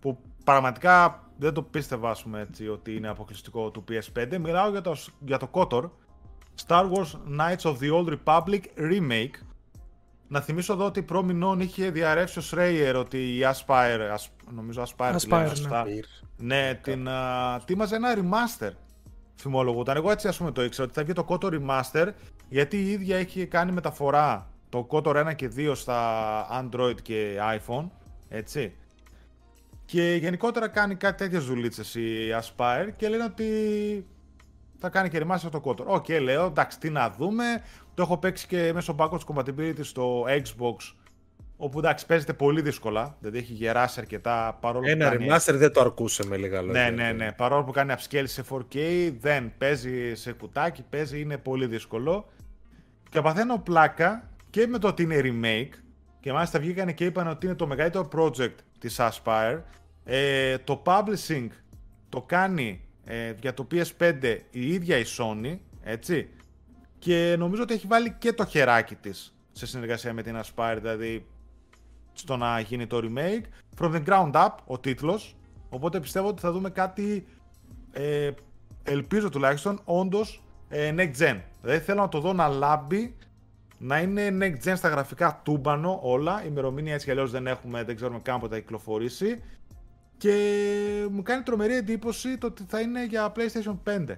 [0.00, 4.38] που πραγματικά δεν το πίστευα πούμε, έτσι, ότι είναι αποκλειστικό του PS5.
[4.40, 5.90] Μιλάω για το, για το KOTOR
[6.66, 9.45] Star Wars Knights of the Old Republic Remake
[10.28, 14.16] να θυμίσω εδώ ότι προμηνών είχε διαρρεύσει ο Σρέιερ ότι η Aspire,
[14.54, 15.52] νομίζω Aspire, Aspire
[16.38, 18.70] ναι, ναι την, uh, τίμαζε ένα remaster
[19.34, 19.96] φημολογούταν.
[19.96, 22.08] Εγώ έτσι ας πούμε το ήξερα ότι θα βγει το KOTOR Remaster
[22.48, 27.88] γιατί η ίδια έχει κάνει μεταφορά το KOTOR 1 και 2 στα Android και iPhone,
[28.28, 28.74] έτσι.
[29.84, 32.08] Και γενικότερα κάνει κάτι τέτοιες δουλίτσες η
[32.40, 33.46] Aspyr και λένε ότι
[34.78, 35.86] θα κάνει και remaster το KOTOR.
[35.86, 37.44] OK, okay, λέω, εντάξει, τι να δούμε.
[37.96, 40.94] Το έχω παίξει και μέσω backwards compatibility στο Xbox.
[41.56, 43.16] Όπου εντάξει, παίζεται πολύ δύσκολα.
[43.20, 44.58] Δηλαδή έχει γεράσει αρκετά.
[44.60, 45.28] Παρόλο Ένα που κάνει...
[45.30, 46.90] remaster δεν το αρκούσε με λίγα λόγια.
[46.90, 47.32] Ναι, ναι, ναι.
[47.32, 48.78] Παρόλο που κάνει upscale σε 4K,
[49.20, 52.28] δεν παίζει σε κουτάκι, παίζει, είναι πολύ δύσκολο.
[53.10, 55.78] Και παθαίνω πλάκα και με το ότι είναι remake.
[56.20, 59.60] Και μάλιστα βγήκαν και είπαν ότι είναι το μεγαλύτερο project της Aspire.
[60.04, 61.46] Ε, το publishing
[62.08, 66.28] το κάνει ε, για το PS5 η ίδια η Sony, έτσι.
[67.06, 71.26] Και νομίζω ότι έχει βάλει και το χεράκι της σε συνεργασία με την Aspire, δηλαδή
[72.12, 73.44] στο να γίνει το remake.
[73.78, 75.36] From the ground up, ο τίτλος,
[75.68, 77.26] Οπότε πιστεύω ότι θα δούμε κάτι,
[77.92, 78.30] ε,
[78.82, 81.40] ελπίζω τουλάχιστον, όντως ε, next gen.
[81.62, 83.16] Δηλαδή θέλω να το δω να λάμπει,
[83.78, 86.42] να είναι next gen στα γραφικά τούμπανο όλα.
[86.42, 89.42] Η ημερομηνία έτσι κι δεν έχουμε, δεν ξέρουμε καν πότε θα κυκλοφορήσει.
[90.16, 90.34] Και
[91.10, 94.16] μου κάνει τρομερή εντύπωση το ότι θα είναι για PlayStation 5.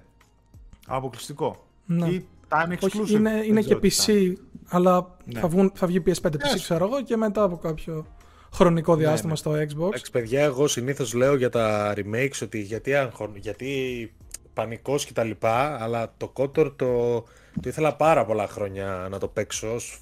[0.87, 1.67] Αποκλειστικό.
[1.85, 2.07] Ναι.
[2.07, 3.01] Ή time exclusive.
[3.01, 4.33] Όχι, είναι, είναι και PC,
[4.67, 5.39] αλλά Ναι.
[5.39, 6.59] θα, βγουν, θα βγει PS5 PC, Yes.
[6.61, 8.05] ξέρω εγώ, και μετά από κάποιο
[8.53, 9.37] χρονικό διάστημα ναι.
[9.37, 9.87] στο Xbox.
[9.87, 13.35] Εντάξει, παιδιά, εγώ συνήθως λέω για τα remakes ότι γιατί, αγχων...
[13.35, 14.11] γιατί
[14.53, 17.13] πανικός και τα λοιπά, αλλά το Kotor το,
[17.61, 19.99] το ήθελα πάρα πολλά χρόνια να το παίξω ως,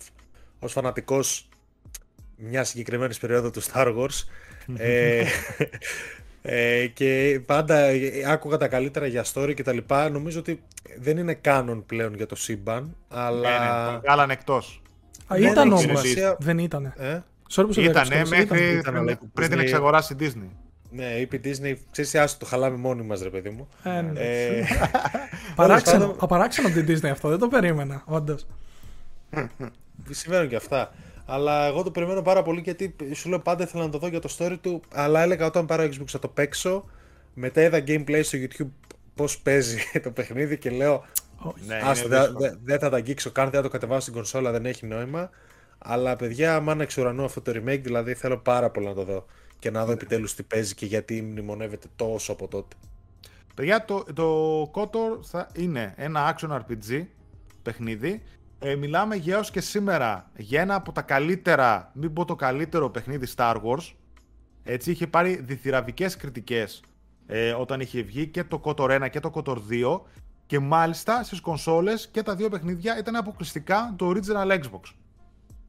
[0.60, 1.50] ως φανατικός
[2.38, 4.24] μιας συγκεκριμένης περίοδο του Star Wars.
[4.78, 5.26] ε,
[6.42, 7.88] ε, και πάντα
[8.28, 10.10] άκουγα τα καλύτερα για story και τα λοιπά.
[10.10, 10.62] Νομίζω ότι
[11.00, 13.50] δεν είναι κάνον πλέον για το σύμπαν, αλλά...
[13.50, 14.82] Ναι, ναι, το βγάλανε εκτός.
[15.28, 15.82] Α, δεν ήταν έχει όμως.
[15.82, 16.36] σημασία.
[16.40, 16.94] Δεν ήτανε.
[16.98, 17.20] Ε;
[17.52, 18.78] Sorry που σε Ήτανε διακόψα, μέχρι ήταν.
[18.80, 20.50] Ήταν, αλλά πριν, η πριν την Disney- εξαγοράσει η Disney.
[20.92, 23.68] Ναι, είπε η Disney, ξέρεις, άσο το χαλάμε μόνοι μας ρε παιδί μου.
[23.84, 24.20] Ε, ναι.
[24.20, 24.64] Ε,
[25.56, 28.46] Παράξενο, τέλος πάντων- απαράξενο από την Disney αυτό, δεν το περίμενα, όντως.
[30.10, 30.94] Συμβαίνουν και αυτά.
[31.30, 34.20] Αλλά εγώ το περιμένω πάρα πολύ γιατί σου λέω πάντα ήθελα να το δω για
[34.20, 34.82] το story του.
[34.94, 36.86] Αλλά έλεγα όταν πάρω Xbox θα το παίξω.
[37.34, 41.06] Μετά είδα gameplay στο YouTube πώς παίζει το παιχνίδι και λέω.
[41.68, 42.60] Ναι, Άστο, είναι δεν δύσκολο.
[42.64, 45.30] δεν θα τα αγγίξω καν, δεν θα το κατεβάσω στην κονσόλα, δεν έχει νόημα.
[45.78, 49.26] Αλλά παιδιά, άμα εξ ουρανού αυτό το remake, δηλαδή θέλω πάρα πολύ να το δω.
[49.60, 52.76] Και να δω επιτέλους τι παίζει και γιατί μνημονεύεται τόσο από τότε.
[53.56, 57.06] Παιδιά, το, το KOTOR θα είναι ένα action RPG
[57.62, 58.22] παιχνίδι.
[58.60, 62.90] Ε, μιλάμε για έως και σήμερα για ένα από τα καλύτερα, μην πω το καλύτερο
[62.90, 63.94] παιχνίδι Star Wars.
[64.64, 66.84] Έτσι, είχε πάρει διθυραβικές κριτικές
[67.26, 70.00] ε, όταν είχε βγει και το KOTOR 1 και το KOTOR 2
[70.46, 74.94] και μάλιστα στις κονσόλες και τα δύο παιχνίδια ήταν αποκλειστικά το original Xbox.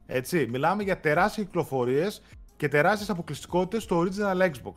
[0.05, 2.21] Έτσι, μιλάμε για τεράστιες κυκλοφορίες
[2.57, 4.73] και τεράστιες αποκλειστικότητες στο original Xbox.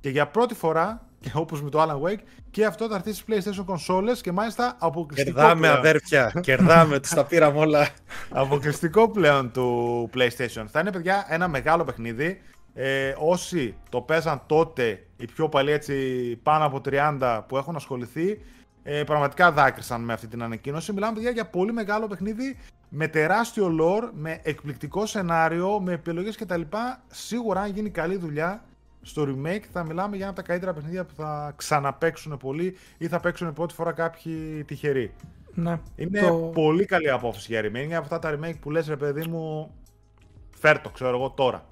[0.00, 2.20] Και για πρώτη φορά, και όπως με το Alan Wake,
[2.50, 5.76] και αυτό θα έρθει στις PlayStation κονσόλες και μάλιστα αποκλειστικό Κερδάμε πλέον.
[5.76, 7.88] αδέρφια, κερδάμε, τους τα πήραμε όλα.
[8.30, 10.64] Αποκλειστικό πλέον του PlayStation.
[10.70, 12.40] Θα είναι, παιδιά, ένα μεγάλο παιχνίδι.
[12.74, 15.94] Ε, όσοι το παίζαν τότε, οι πιο παλιοί έτσι
[16.42, 16.80] πάνω από
[17.20, 18.40] 30 που έχουν ασχοληθεί,
[18.82, 20.92] ε, πραγματικά δάκρυσαν με αυτή την ανακοίνωση.
[20.92, 22.56] Μιλάμε, παιδιά, για πολύ μεγάλο παιχνίδι
[22.88, 26.60] με τεράστιο lore, με εκπληκτικό σενάριο, με επιλογές κτλ.
[27.06, 28.64] Σίγουρα, αν γίνει καλή δουλειά
[29.02, 33.08] στο remake, θα μιλάμε για ένα από τα καλύτερα παιχνίδια που θα ξαναπαίξουν πολύ ή
[33.08, 35.12] θα παίξουν πρώτη φορά κάποιοι τυχεροί.
[35.54, 35.80] Ναι.
[35.96, 37.84] Είναι Το- πολύ καλή απόφαση για remake.
[37.84, 39.70] Είναι από αυτά τα remake που λες ρε παιδί μου,
[40.58, 41.66] φέρ το, ξέρω εγώ τώρα.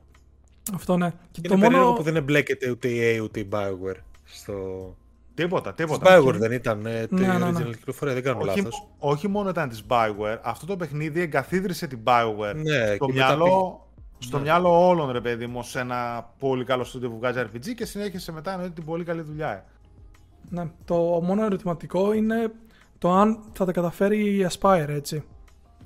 [0.74, 1.10] Αυτό ναι.
[1.30, 1.96] Και Είναι το περίεργο μόνο.
[1.96, 4.54] που δεν εμπλέκεται ούτε η EA ούτε η Bioware στο,
[5.34, 6.18] Τίποτα, Της τίποτα.
[6.20, 7.58] Bioware δεν ήταν ε, τη Ναι, ναι, ναι.
[7.58, 8.88] original κυκλοφορία, δεν κάνω όχι, λάθος.
[8.98, 13.26] όχι μόνο ήταν της Bioware, αυτό το παιχνίδι εγκαθίδρυσε την Bioware Ναι, στο, και μετά
[13.36, 13.89] μυαλό,
[14.22, 14.42] στο Ναι.
[14.42, 18.32] μυαλό όλων ρε παιδί μου σε ένα πολύ καλό στούντιο που βγάζει RPG και συνέχισε
[18.32, 19.52] μετά εννοείται την πολύ καλή δουλειά.
[19.52, 19.62] ε.
[20.48, 22.52] Ναι, το μόνο ερωτηματικό είναι
[22.98, 25.24] το αν θα τα καταφέρει η Aspire, έτσι.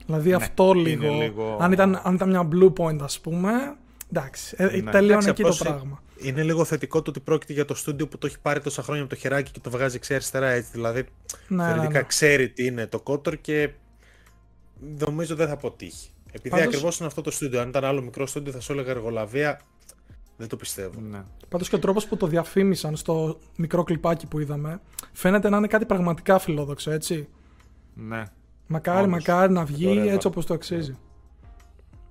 [0.06, 3.52] Δηλαδή αυτό είναι λίγο, λίγο- Αν, ήταν, αν ήταν μια blue point, ας πούμε,
[4.12, 4.70] εντάξει, ε, Ναι.
[4.90, 6.02] τελείωνε Εντάξει, εκεί το απλώς πράγμα.
[6.18, 9.02] Είναι λίγο θετικό το ότι πρόκειται για το στούντιο που το έχει πάρει τόσα χρόνια
[9.02, 10.70] από το χεράκι και το βγάζει εξή αριστερά έτσι.
[10.72, 11.04] Δηλαδή,
[11.48, 12.04] Ναι, ναι, θεωρητικά ναι.
[12.04, 13.70] ξέρει τι είναι το κότορ και
[14.98, 16.08] νομίζω δεν θα αποτύχει.
[16.36, 17.60] Επειδή Πάντως- ακριβώς είναι αυτό το στούντιο.
[17.60, 19.60] Αν ήταν άλλο μικρό στούντιο, θα σου έλεγα εργολαβία.
[20.36, 21.00] Δεν το πιστεύω.
[21.00, 21.22] Ναι.
[21.48, 24.80] Πάντως και ο τρόπος που το διαφήμισαν στο μικρό κλιπάκι που είδαμε,
[25.12, 27.28] φαίνεται να είναι κάτι πραγματικά φιλόδοξο, έτσι.
[27.94, 28.22] ναι.
[28.66, 29.10] Μακάρι, Όντως.
[29.26, 30.20] μακάρι να βγει Ωραία, έτσι βάλε.
[30.24, 30.96] όπως το αξίζει.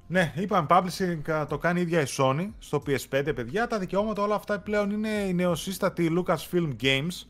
[0.07, 3.67] Ναι, είπαμε, publishing α, το κάνει η ίδια η Sony στο PS5, παιδιά.
[3.67, 7.25] Τα δικαιώματα όλα αυτά πλέον είναι η νεοσύστατη Lucasfilm Games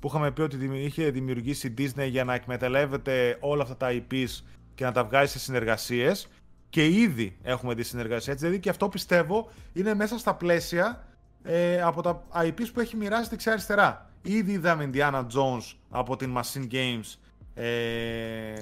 [0.00, 3.88] που είχαμε πει ότι δημι- είχε δημιουργήσει η Disney για να εκμεταλλεύεται όλα αυτά τα
[3.90, 4.28] IPs
[4.74, 6.28] και να τα βγάζει σε συνεργασίες
[6.70, 8.32] και ήδη έχουμε δει συνεργασία.
[8.32, 11.06] Έτσι, δηλαδή και αυτό πιστεύω είναι μέσα στα πλαίσια
[11.42, 14.10] ε, από τα IPs που έχει μοιράσει δεξιά-αριστερά.
[14.22, 17.16] Ήδη είδαμε Indiana Jones από την Machine Games
[17.54, 17.64] ε,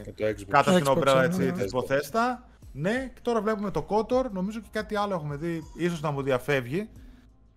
[0.04, 0.44] Και το Xbox.
[0.48, 1.52] κάτω στην Xbox, όμπρα ναι, έτσι, ναι.
[1.52, 2.42] της Bethesda.
[2.72, 6.22] Ναι, και τώρα βλέπουμε το KOTOR, νομίζω και κάτι άλλο έχουμε δει, ίσως να μου
[6.22, 6.88] διαφεύγει.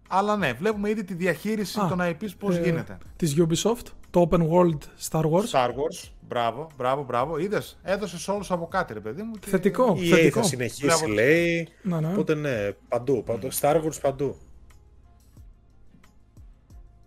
[0.08, 2.97] Αλλά ναι, βλέπουμε ήδη τη διαχείριση Α, των IPs πώς ε, γίνεται.
[3.16, 4.78] Της Ubisoft, το Open World
[5.10, 5.45] Star Wars.
[5.51, 7.38] Star Wars, μπράβο, μπράβο, μπράβο.
[7.38, 9.32] Είδες, έδωσες όλους από κάτι ρε παιδί μου.
[9.34, 9.96] και- Θετικό.
[9.98, 10.42] Η EA θετικό.
[10.42, 11.08] θα συνεχίσει, Μπράβο.
[11.08, 11.68] λέει.
[11.82, 12.08] Ναι, ναι.
[12.12, 13.24] Οπότε ναι, παντού.
[13.24, 13.48] παντού.
[13.60, 14.38] Star Wars παντού.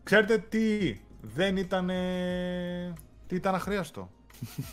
[0.02, 1.90] Ξέρετε τι δεν ήταν.
[3.26, 4.10] Τι ήταν αχρίαστο;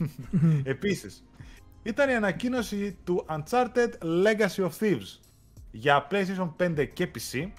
[0.64, 1.24] Επίσης,
[1.84, 5.20] ήταν η ανακοίνωση του Uncharted Legacy of Thieves
[5.72, 7.52] για PlayStation 5 και PC.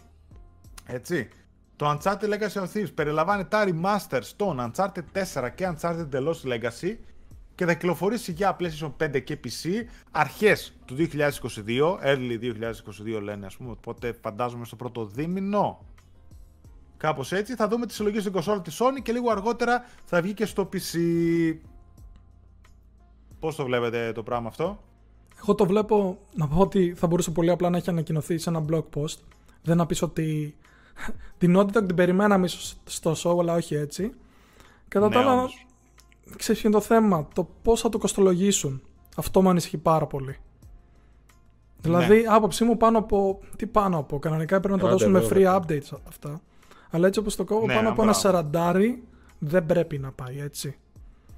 [0.86, 1.28] Έτσι.
[1.76, 6.52] Το Uncharted Legacy of Thieves περιλαμβάνει τα remaster στον Uncharted 4 και Uncharted The Lost
[6.52, 6.96] Legacy
[7.54, 9.68] και θα κυκλοφορήσει για PlayStation 5 και PC
[10.10, 12.38] αρχές του 2022, early
[13.16, 15.84] 2022 λένε ας πούμε, οπότε φαντάζομαι στο πρώτο δίμηνο.
[16.96, 17.54] Κάπως έτσι.
[17.54, 20.68] Θα δούμε τη συλλογή στην κονσόλα της Sony και λίγο αργότερα θα βγει και στο
[20.72, 20.98] PC.
[23.40, 24.78] Πώς το βλέπετε το πράγμα αυτό;
[25.42, 28.64] Εγώ το βλέπω να πω ότι θα μπορούσε πολύ απλά να έχει ανακοινωθεί σε ένα
[28.70, 29.18] blog post.
[29.62, 30.56] Δεν να πεις ότι
[31.38, 34.12] την Naughty Dog την περιμέναμε ίσως στο show, αλλά όχι έτσι.
[34.88, 35.66] Κατά τα Ναι, άλλα, όμως.
[36.36, 38.82] ξέρεις ποιο είναι το θέμα, το πώς θα το κοστολογήσουν.
[39.16, 40.36] Αυτό με ανησυχεί πάρα πολύ.
[41.80, 42.34] Δηλαδή, Ναι.
[42.34, 43.40] άποψή μου πάνω από.
[43.56, 44.18] Τι πάνω από.
[44.18, 45.54] Κανονικά πρέπει να τα Άντε, δώσουν με βέβαια.
[45.54, 46.40] free updates αυτά.
[46.90, 48.28] Αλλά έτσι όπως το κόβω, Ναι, πάνω από ένα μπράβο.
[48.28, 49.02] σαραντάρι
[49.38, 50.76] δεν πρέπει να πάει έτσι.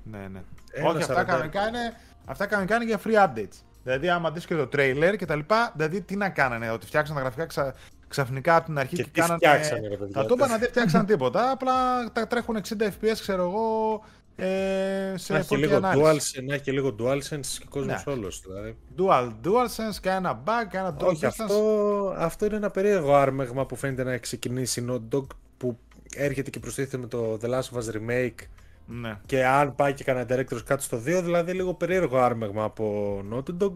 [0.02, 0.42] Ναι, ναι.
[0.72, 1.26] Ένα Όχι, αυτά σαραντάρι.
[1.48, 1.94] κανονικά, είναι,
[2.26, 3.56] αυτά κανονικά είναι για free updates.
[3.82, 7.14] Δηλαδή, άμα δεις και το trailer και τα λοιπά, δηλαδή τι να κάνανε, ότι φτιάξαν
[7.16, 7.74] τα γραφικά ξα,
[8.08, 9.36] ξαφνικά από την αρχή Και και, τι κάνανε.
[9.36, 10.20] φτιάξανε, ρε παιδιά.
[10.22, 11.50] Θα το είπα να δεν φτιάξαν τίποτα.
[11.50, 11.72] Απλά
[12.12, 14.02] τα τρέχουν 60 FPS, ξέρω εγώ,
[14.36, 16.38] ε, σε Να έχει φωτή λίγο ανάλυση.
[16.40, 18.12] DualSense, να έχει και λίγο DualSense και κόσμος Ναι.
[18.12, 18.40] όλος.
[18.46, 18.76] Δηλαδή.
[18.98, 21.26] Dual, DualSense, κανένα bug, κανένα drop Όχι, distance.
[21.28, 25.26] αυτό, αυτό είναι ένα περίεργο άρμεγμα που φαίνεται να έχει ξεκινήσει η Naughty Dog
[25.56, 25.78] που
[26.16, 28.44] έρχεται και προστίθεται με το The Last of Us Remake
[28.86, 29.18] Ναι.
[29.26, 33.62] και αν πάει και κανένα director's cut στο 2, δηλαδή λίγο περίεργο άρμεγμα από Naughty
[33.64, 33.72] Dog.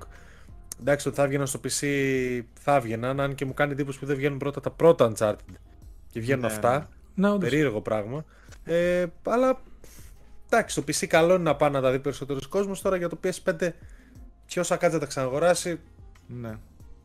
[0.81, 1.79] Εντάξει, ότι θα έβγαιναν στο PC
[2.55, 5.35] θα έβγαιναν, αν και μου κάνει εντύπωση που δεν βγαίνουν πρώτα τα πρώτα Uncharted
[6.11, 6.89] και βγαίνουν Ναι, αυτά.
[7.15, 7.49] Ναι, όντως.
[7.49, 8.25] Περίεργο πράγμα.
[8.65, 9.61] Ε, αλλά
[10.47, 12.81] εντάξει, το PC καλό είναι να πάει να τα δει περισσότερος κόσμος.
[12.81, 13.69] Τώρα για το PS5
[14.47, 15.81] και όσα κάτσε να τα ξαναγοράσει,
[16.27, 16.59] ναι.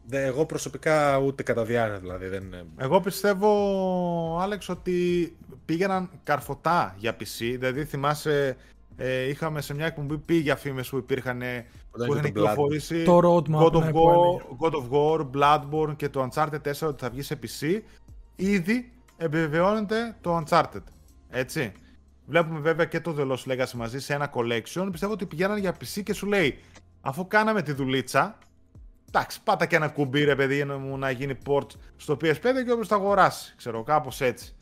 [0.08, 2.28] δε, εγώ προσωπικά ούτε κατά διάνοια δηλαδή.
[2.28, 7.24] Δεν, είναι- Εγώ πιστεύω, Άλεξ, ότι πήγαιναν καρφωτά για PC.
[7.38, 8.56] Δηλαδή, θυμάσαι,
[8.98, 11.66] ε, είχαμε σε μια εκπομπή πει για φήμες που υπήρχαν ε, Όταν
[11.98, 12.48] που είχε είχαν το Blood.
[12.48, 14.44] κυκλοφορήσει Το roadmap, God, of ναι, που έλεγε.
[14.60, 17.82] War, God of War, Bloodborne και το Uncharted 4 ότι θα βγει σε PC.
[18.36, 20.84] Ήδη επιβεβαιώνεται το Uncharted.
[21.30, 21.72] Έτσι.
[22.26, 24.88] Βλέπουμε βέβαια και το The Lost Legacy μαζί σε ένα collection.
[24.92, 26.60] Πιστεύω ότι πηγαίναν για PC και σου λέει,
[27.02, 28.38] αφού κάναμε τη δουλίτσα,
[29.08, 32.88] εντάξει, πάτα και ένα κουμπί ρε παιδί μου να γίνει port στο PS5 και όποιος
[32.88, 33.54] το αγοράσει.
[33.58, 34.56] Ξέρω, κάπως έτσι.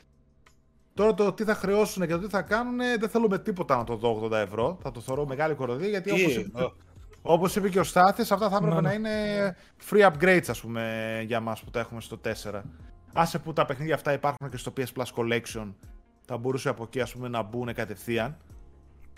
[0.93, 3.95] Τώρα το τι θα χρεώσουν και το τι θα κάνουν, δεν θέλουμε τίποτα να το
[3.95, 4.77] δω 80 ευρώ.
[4.81, 6.71] Θα το θεωρώ μεγάλη κοροδία γιατί Τι, όπως, είπε,
[7.26, 8.88] όπως είπε και ο Στάθης, αυτά θα έπρεπε Ναι, ναι.
[8.88, 9.55] να είναι
[9.89, 12.19] free upgrades ας πούμε για μας που τα έχουμε στο
[12.51, 12.61] 4.
[13.13, 15.74] Άσε που τα παιχνίδια αυτά υπάρχουν και στο PS Plus Collection,
[16.26, 18.38] θα μπορούσε από εκεί ας πούμε να μπουν κατευθείαν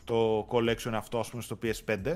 [0.03, 2.13] το collection αυτό ας πούμε στο PS5.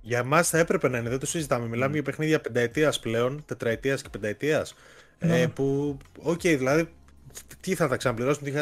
[0.00, 1.64] Για εμά θα έπρεπε να είναι, δεν το συζητάμε.
[1.64, 1.70] Ναι.
[1.70, 4.74] Μιλάμε για παιχνίδια πενταετίας πλέον, τετραετίας και πενταετίας.
[5.18, 5.40] Ναι.
[5.40, 6.88] Ε, που, οκ, δηλαδή,
[7.60, 8.56] τι θα τα ξαναπληρώσουμε το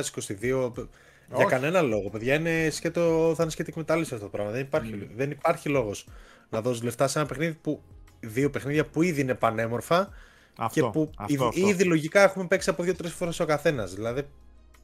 [0.79, 0.89] 2022.
[1.29, 1.47] Για Όχι.
[1.47, 2.35] κανένα λόγο, παιδιά.
[2.35, 4.53] Είναι σκέτο, θα είναι σκέτη εκμετάλλευση αυτό το πράγμα.
[4.53, 6.07] Δεν υπάρχει, δεν υπάρχει λόγος
[6.51, 7.83] να δώσει λεφτά σε ένα παιχνίδι που.
[8.21, 10.09] Δύο παιχνίδια που ήδη είναι πανέμορφα
[10.59, 11.69] Αυτό, και που αυτό, ήδη, αυτό.
[11.69, 13.95] ήδη λογικά έχουμε παίξει από δύο-τρεις φορές ο καθένας.
[13.95, 14.23] Δηλαδή,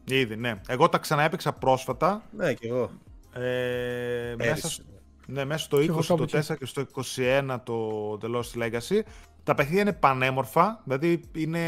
[0.05, 0.61] Ήδη, ναι.
[0.69, 2.23] Εγώ τα ξαναέπαιξα πρόσφατα.
[2.37, 2.91] ναι, και εγώ.
[3.33, 4.83] Ε, μέσα, Πέρυσι.
[5.27, 6.87] ναι, μέσα στο 20, εγώ το κάπου 4 και στο
[7.17, 9.01] 21 το The Lost Legacy.
[9.45, 11.61] Τα παιχνίδια είναι πανέμορφα, δηλαδή είναι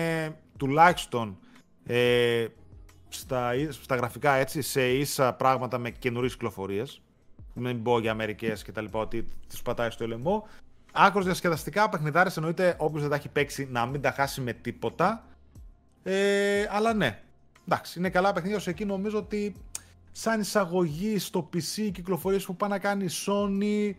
[0.59, 1.39] τουλάχιστον
[1.87, 2.47] ε,
[3.17, 7.01] στα, στα γραφικά έτσι, σε ίσα πράγματα με καινούριες κυκλοφορίες.
[7.55, 10.49] Μην πω για μερικές και τα λοιπά, ότι τις πατάει στο λαιμό.
[10.93, 15.25] Άκρος διασκεδαστικά, παιχνιδάρες εννοείται όποιος δεν τα έχει παίξει να μην τα χάσει με τίποτα.
[16.03, 17.23] Ε, αλλά ναι.
[17.69, 19.55] Εντάξει, είναι καλά παιχνίδια όσο εκεί νομίζω ότι
[20.13, 23.95] σαν εισαγωγή στο PC κυκλοφορίες που πάει να κάνει η Sony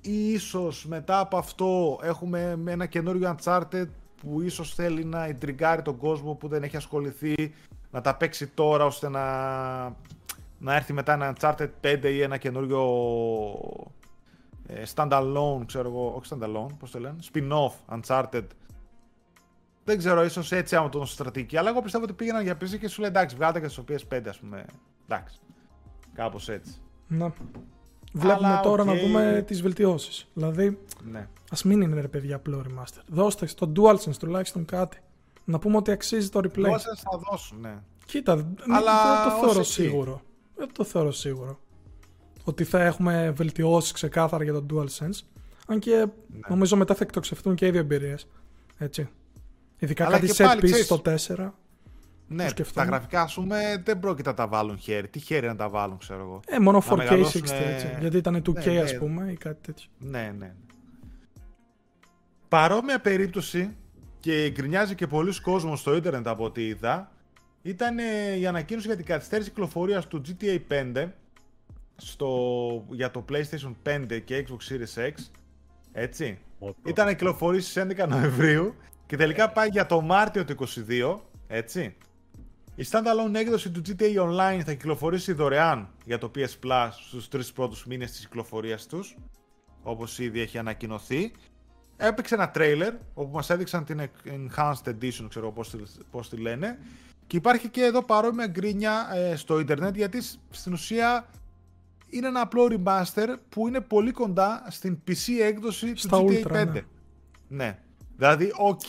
[0.00, 3.86] ή ίσως μετά από αυτό έχουμε με ένα καινούριο Uncharted
[4.20, 7.54] που ίσως θέλει να ιντριγκάρει τον κόσμο που δεν έχει ασχοληθεί
[7.90, 9.24] να τα παίξει τώρα ώστε να,
[10.58, 12.80] να έρθει μετά ένα Uncharted 5 ή ένα καινούριο
[14.66, 18.44] ε, standalone, ξέρω εγώ, όχι standalone, πώς το λένε, spin-off Uncharted
[19.84, 21.56] δεν ξέρω, ίσως έτσι άμα το στρατηγική.
[21.56, 24.20] Αλλά εγώ πιστεύω ότι πήγαιναν για PC και σου λέει εντάξει, βγάλτε και στο PS5,
[24.28, 24.64] ας πούμε.
[25.08, 25.38] Εντάξει.
[26.14, 26.74] Κάπως έτσι.
[27.08, 27.32] Να.
[28.12, 28.98] Βλέπουμε Αλλά, τώρα να οκ.
[28.98, 30.28] δούμε τις βελτιώσεις.
[30.34, 30.78] Δηλαδή,
[31.10, 31.28] Ναι.
[31.50, 33.02] ας μην είναι ρε παιδιά απλό remaster.
[33.06, 34.98] Δώστε στο DualSense τουλάχιστον κάτι.
[35.50, 36.62] Να πούμε ότι αξίζει το replay.
[36.70, 37.74] Boost θα δώσουν, ναι.
[38.04, 38.92] Κοίτα, δεν Αλλά
[39.22, 39.70] δεν το ως θεωρώ εκεί.
[39.70, 40.20] σίγουρο.
[40.56, 41.58] Δεν το θεωρώ σίγουρο.
[42.44, 45.20] Ότι θα έχουμε βελτιώσει ξεκάθαρα για το DualSense.
[45.66, 46.06] Αν και Ναι.
[46.48, 48.26] νομίζω μετά θα εκτοξευτούν και οι δύο εμπειρίες.
[48.78, 49.08] Έτσι.
[49.78, 51.54] Ειδικά Αλλά κάτι και set πάλι, piece ξέρεις, στο 4.
[52.26, 52.90] Ναι, τα σκεφτόμουν.
[52.90, 55.08] γραφικά, ας πούμε, δεν πρόκειται να τα βάλουν χέρι.
[55.08, 56.40] Τι χέρι να τα βάλουν, ξέρω εγώ.
[56.46, 57.96] Ε, μόνο 4K μεγαλώσουν, 60 ε, έτσι.
[58.00, 58.98] Γιατί ήταν 2K ναι, ας ναι.
[58.98, 59.88] πούμε ή κάτι τέτοιο.
[59.98, 60.54] Ναι, ναι.
[62.48, 63.76] Παρόμοια περίπτωση
[64.20, 67.12] και γκρινιάζει και πολλοί κόσμος στο ίντερνετ από ό,τι είδα
[67.62, 71.08] ήταν ε, η ανακοίνωση για την καθυστέρηση κυκλοφορίας του GTA 5
[71.96, 72.28] στο,
[72.90, 75.12] για το PlayStation 5 και Xbox Series X.
[75.92, 76.38] Έτσι.
[76.84, 78.74] Ήταν να κυκλοφορήσει στις 11 Νοεμβρίου
[79.06, 80.54] και τελικά πάει για το Μάρτιο του
[80.88, 81.16] 22,
[81.46, 81.96] έτσι.
[82.74, 87.52] Η standalone έκδοση του GTA Online θα κυκλοφορήσει δωρεάν για το PS Plus στους τρεις
[87.52, 89.16] πρώτους μήνες της κυκλοφορίας τους,
[89.82, 91.32] όπως ήδη έχει ανακοινωθεί.
[92.02, 95.78] Έπαιξε ένα trailer όπου μας έδειξαν την Enhanced Edition, ξέρω πώς τη,
[96.10, 96.78] πώς τη λένε,
[97.26, 100.18] Και υπάρχει και εδώ παρόμοια γκρίνια ε, στο ίντερνετ γιατί
[100.50, 101.26] στην ουσία
[102.10, 106.52] είναι ένα απλό remaster που είναι πολύ κοντά στην PC έκδοση Στα του GTA Ultra,
[106.52, 106.66] 5.
[106.72, 106.84] ναι.
[107.48, 107.78] ναι.
[108.16, 108.80] Δηλαδή, οκ.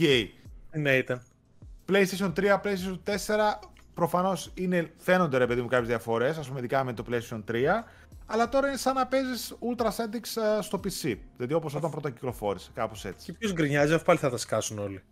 [0.72, 1.22] Ναι, ήταν.
[1.89, 3.16] PlayStation 3, PlayStation 4,
[3.93, 7.66] προφανώς είναι, φαίνονται ρε παιδί μου κάποιες διαφορές, ας πούμε ειδικά με το PlayStation 3,
[8.32, 11.18] αλλά τώρα είναι σαν να παίζεις Ultra Settings ε, στο PC.
[11.36, 13.26] Δηλαδή όπως όταν πρώτα κυκλοφόρησε, κάπως έτσι.
[13.26, 15.04] Και ποιος γκρινιάζει, αφού πάλι θα τα σκάσουν όλοι.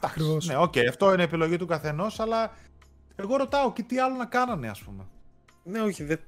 [0.00, 0.46] Ακριβώς.
[0.46, 2.52] Ναι, οκ, αυτό είναι επιλογή του καθενός, αλλά
[3.16, 5.04] εγώ ρωτάω και τι άλλο να κάνανε, ας πούμε.
[5.62, 6.18] Ναι, όχι, δεν...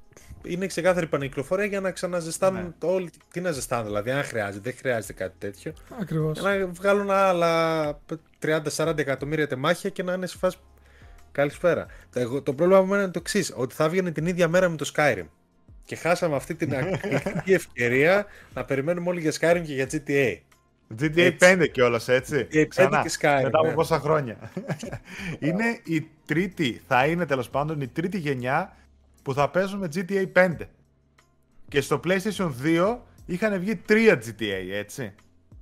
[0.45, 2.73] είναι ξεκάθαρη επανακυκλοφορία για να ξαναζεστάνουν Ναι.
[2.79, 3.11] το όλοι.
[3.31, 5.73] Τι να ζεστάνουν, δηλαδή, αν χρειάζεται, δεν χρειάζεται κάτι τέτοιο.
[6.01, 6.39] Ακριβώς.
[6.41, 8.01] Για να βγάλουν άλλα
[8.43, 10.57] 30-40 εκατομμύρια τεμάχια και να είναι σε φάση.
[11.37, 11.87] Καλησπέρα.
[12.13, 14.77] Το, εγώ- το πρόβλημα μου είναι το εξής: Ότι θα έβγαινε την ίδια μέρα με
[14.77, 15.25] το Skyrim.
[15.85, 20.37] Και χάσαμε αυτή την εκπληκτική ευκαιρία να περιμένουμε όλοι για Skyrim και για GTA.
[21.01, 21.57] GTA Έτσι.
[21.59, 22.47] 5 κιόλας, έτσι.
[22.53, 23.73] GTA 5 Ξανά, και Skyrim, Μετά από ναι.
[23.75, 24.37] πόσα χρόνια.
[25.47, 28.77] είναι η τρίτη, θα είναι τέλος πάντων η τρίτη γενιά
[29.23, 30.57] που θα παίζουμε GTA 5.
[31.69, 35.15] Και στο PlayStation 2 είχαν βγει τρία GTA, έτσι.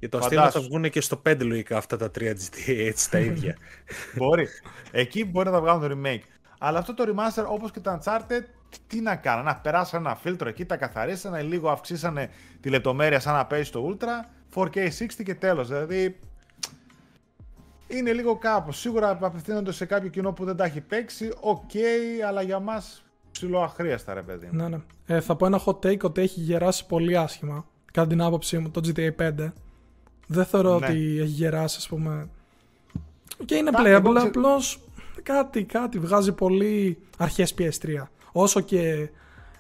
[0.05, 0.41] Και το Φαντάσου.
[0.47, 3.57] αστείο θα βγουν και στο 5 λογικά αυτά τα 3 GTA έτσι τα ίδια.
[4.17, 4.49] μπορεί.
[4.91, 6.23] Εκεί μπορεί να τα βγάλουν το remake.
[6.59, 8.41] Αλλά αυτό το remaster όπως και το Uncharted,
[8.87, 9.51] τι να κάνανε.
[9.51, 12.31] Να περάσανε ένα φίλτρο εκεί, τα καθαρίσανε, λίγο αυξήσανε
[12.61, 15.69] τη λεπτομέρεια σαν να παίζει στο Ultra, 4K60 και τέλος.
[15.69, 16.21] Δηλαδή
[17.87, 18.79] είναι λίγο κάπως.
[18.79, 21.71] Σίγουρα απευθύνονται σε κάποιο κοινό που δεν τα έχει παίξει, οκ,
[22.29, 24.49] αλλά για μας ψιλοαχρείαστα ρε παιδί.
[24.53, 24.57] μου.
[24.63, 24.79] Ναι, ναι.
[25.07, 27.67] Ε, θα πω ένα hot take ότι έχει γεράσει πολύ άσχημα.
[27.93, 29.53] Κατά την άποψή μου, το GTA 5.
[30.27, 30.87] Δεν θεωρώ Ναι.
[30.87, 32.29] ότι έχει γεράσει, ας πούμε.
[33.45, 34.81] Και είναι Κα- playable, εγώ ξε- απλώς
[35.23, 38.09] κάτι, κάτι βγάζει πολύ αρχές PS3.
[38.33, 39.09] Όσο και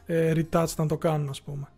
[0.06, 1.68] ε, retouch να το κάνουν, ας πούμε.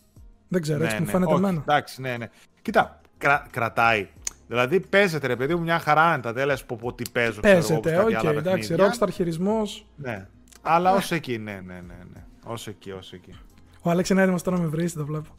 [0.48, 1.60] Δεν ξέρω, έτσι μου φαίνεται Ναι, όχι, εμένα.
[1.60, 2.30] Εντάξει, ναι, ναι.
[2.62, 4.08] Κοίτα, κρα- κρατάει.
[4.48, 7.40] Δηλαδή παίζεται ρε παιδί μου μια χαρά είναι τα τέλες που πω τι παίζω.
[7.40, 8.68] ξέρω εγώ, όπως Παίζεται, κάτι οκ, άλλα εντάξει.
[8.68, 8.94] παιχνίδια.
[8.98, 9.86] Rockstar χειρισμός.
[9.96, 10.26] Ναι.
[10.62, 12.24] Αλλά ως εκεί, ναι, ναι, ναι, ναι.
[12.44, 13.34] Ως εκεί, ως εκεί.
[13.82, 15.30] Ο Άλεξ είναι έτοιμο τώρα να με βρει, το βλέπω.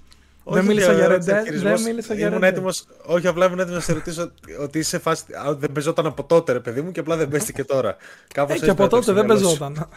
[0.49, 1.43] Όχι, δεν μίλησα και για ο Red Rockstar Dead.
[1.43, 2.47] χειρισμός, Δεν μίλησα για ήμουν Red Dead.
[2.47, 5.23] έτοιμος, όχι απλά ήμουν έτοιμος να σε ρωτήσω ότι είσαι φάση.
[5.47, 7.95] α, Δεν παίζονταν από τότε, ρε παιδί μου, και απλά δεν παίζει και τώρα.
[8.33, 9.89] Κάπως Ε, έτσι και από να το τότε δεν έχεις στο μυαλό παίζονταν.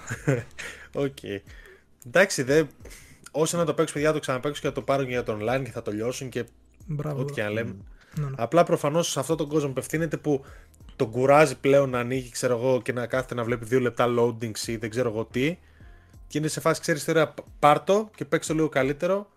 [0.92, 1.01] σου.
[1.05, 1.42] Οκ.
[2.07, 2.62] Εντάξει, δε,
[3.30, 5.38] όσο να το παίξω, παιδιά, θα το ξαναπαίξω και θα το πάρουν και για το
[5.40, 6.44] online και θα το λιώσουν και
[6.86, 7.20] Μπράβο.
[7.20, 7.74] ό,τι και να λέμε.
[8.14, 8.30] Ναι, ναι.
[8.36, 10.44] Απλά προφανώς σε αυτόν τον κόσμο που ευθύνεται που
[10.96, 14.59] τον κουράζει πλέον να ανοίγει, ξέρω εγώ, και να κάθεται να βλέπει δύο λεπτά loadings
[14.66, 15.59] ή δεν ξέρω εγώ τι.
[16.26, 19.30] Και είναι σε φάση, ξέρεις τώρα, πάρ' το και παίξ το λίγο καλύτερο.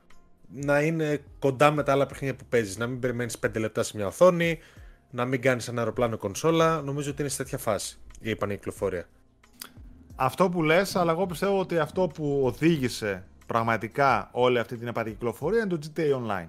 [0.55, 2.77] Να είναι κοντά με τα άλλα παιχνίδια που παίζεις.
[2.77, 4.59] Να μην περιμένεις 5 λεπτά σε μια οθόνη.
[5.09, 6.81] Να μην κάνεις ένα αεροπλάνο κονσόλα.
[6.81, 9.05] Νομίζω ότι είναι σε τέτοια φάση η επανεκυκλοφορία.
[10.15, 15.59] Αυτό που λες, αλλά εγώ πιστεύω ότι αυτό που οδήγησε πραγματικά όλη αυτή την επανακυκλοφορία
[15.59, 16.47] είναι το GTA Online.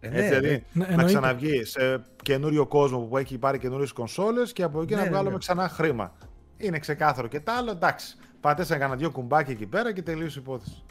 [0.00, 1.04] Ε, Έτσι, ναι, δηλαδή, ναι, να εννοείται.
[1.12, 5.10] ξαναβγεί σε καινούριο κόσμο που έχει πάρει καινούριες κονσόλες και από εκεί Ναι, να ναι,
[5.10, 5.38] βγάλουμε ναι.
[5.38, 6.12] ξανά χρήμα.
[6.56, 8.16] Είναι ξεκάθαρο και τα άλλο, εντάξει.
[8.40, 10.82] Πατέσανε κανένα δύο κουμπάκια εκεί πέρα και τελείωσε η υπόθεση.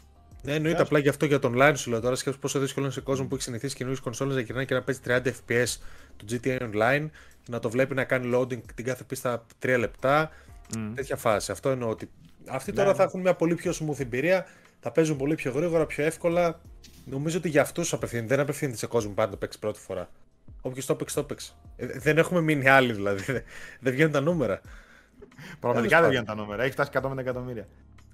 [0.46, 2.16] Ναι, εννοείται απλά γι' αυτό για το online σου λέω τώρα.
[2.16, 4.82] Σκέψου πόσο δύσκολο είναι σε κόσμο που έχει συνηθίσει καινούριες κονσόλες να γυρνάει και να
[4.84, 5.78] παίζει 30 FPS
[6.18, 7.10] το GTA Online
[7.44, 10.32] και να το βλέπει να κάνει loading την κάθε πίστα 3 λεπτά.
[10.96, 11.52] Τέτοια φάση.
[11.52, 12.10] Αυτό εννοώ ότι
[12.48, 12.96] αυτοί Ναι, τώρα ναι.
[12.96, 14.46] θα έχουν μια πολύ πιο smooth εμπειρία,
[14.80, 16.62] θα παίζουν πολύ πιο γρήγορα, πιο εύκολα.
[17.06, 18.28] Νομίζω ότι για αυτούς απευθύνεται.
[18.28, 20.10] Δεν απευθύνεται σε κόσμο που πάει να το παίξεις πρώτη φορά.
[20.62, 21.54] Όποιος το παίξει, το παίξει.
[21.76, 23.24] Ε, δεν έχουμε μείνει άλλοι δηλαδή.
[23.24, 23.44] Δεν-
[23.80, 24.62] Δεν βγαίνουν τα νούμερα.
[25.60, 26.10] Πραγματικά δεν πάντων.
[26.10, 26.64] βγαίνουν τα νούμερα.
[26.64, 27.68] Έχει φτάσει 150 εκατομμύρια.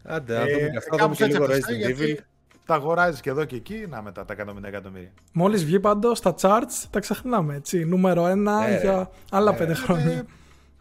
[0.09, 0.95] Άντε, να Ε, δούμε και αυτά.
[0.95, 2.23] Να δούμε κάπως και έτσι λίγο θα φτάσει, Resident γιατί Evil.
[2.65, 5.11] Τα αγοράζεις και εδώ και εκεί, να μετά τα 150 εκατομμύρια.
[5.33, 7.85] Μόλις βγει πάντως στα charts, τα ξεχνάμε έτσι.
[7.85, 10.11] Νούμερο 1 Ναι, για άλλα 5 χρόνια.
[10.11, 10.23] Ε,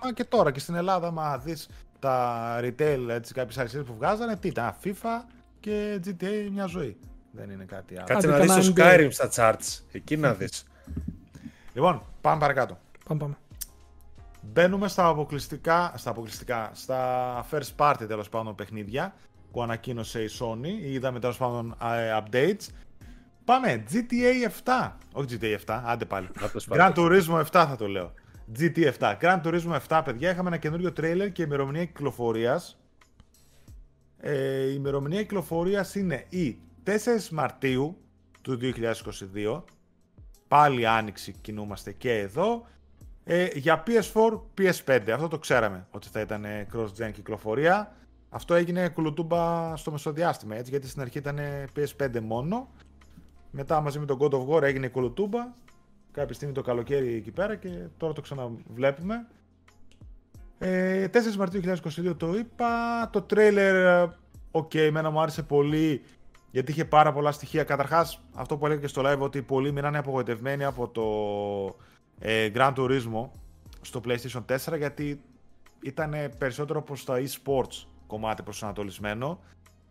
[0.05, 1.69] μα και τώρα και στην Ελλάδα, μα δεις
[1.99, 5.25] τα retail, έτσι, κάποιες αριστερές που βγάζανε, τι ήταν, FIFA
[5.61, 6.97] και GTA μια ζωή.
[7.31, 8.05] Δεν είναι κάτι άλλο.
[8.07, 9.83] Κάτσε Άντε, να δεις το κανένα Skyrim στα charts.
[9.93, 10.65] Εκεί να δεις.
[11.73, 12.79] Λοιπόν, πάμε παρακάτω.
[13.09, 13.37] Πάμε, πάμε.
[14.41, 19.15] Μπαίνουμε στα αποκλειστικά, στα αποκλειστικά, στα first party τέλος πάντων παιχνίδια
[19.53, 22.67] που ανακοίνωσε η Sony ή είδαμε τέλος πάντων ε, updates.
[23.45, 24.93] Πάμε, GTA 7.
[25.13, 26.29] Όχι GTA 7, άντε πάλι.
[26.41, 26.93] Να το Gran σπάσω.
[26.97, 28.13] Turismo 7 θα το λέω.
[28.59, 29.17] GT 7.
[29.21, 32.79] Gran Turismo 7, παιδιά, είχαμε ένα καινούριο τρέιλερ και ημερομηνία κυκλοφορίας.
[34.19, 37.97] Ε, η ημερομηνία κυκλοφορίας είναι η 4 Μαρτίου
[38.43, 39.63] του 2022.
[40.49, 42.67] Πάλι άνοιξη κινούμαστε και εδώ.
[43.31, 45.11] Ε, για PS4, PS5.
[45.11, 47.93] Αυτό το ξέραμε ότι θα ήταν ε, cross-gen κυκλοφορία.
[48.31, 52.69] Αυτό έγινε κουλουτούμπα στο μεσοδιάστημα, έτσι, γιατί στην αρχή ήταν ε, PS5 μόνο.
[53.51, 55.49] Μετά μαζί με τον God of War έγινε η κωλοτούμπα.
[56.13, 59.27] Κάποια στιγμή το καλοκαίρι εκεί πέρα και τώρα το ξαναβλέπουμε.
[60.59, 62.67] Ε, 4 Μαρτίου 2022 το είπα.
[63.13, 64.17] Το τρέιλερ, ε,
[64.51, 66.03] οκ, εμένα μου άρεσε πολύ
[66.51, 67.65] γιατί είχε πάρα πολλά στοιχεία.
[67.65, 71.05] Καταρχάς, αυτό που έλεγα και στο live, ότι πολλοί μείνανε απογοητευμένοι από το
[72.19, 73.29] ε, Gran Turismo
[73.81, 75.21] στο PlayStation 4 γιατί
[75.81, 79.41] ήταν περισσότερο προς τα e-sports κομμάτι προσανατολισμένο.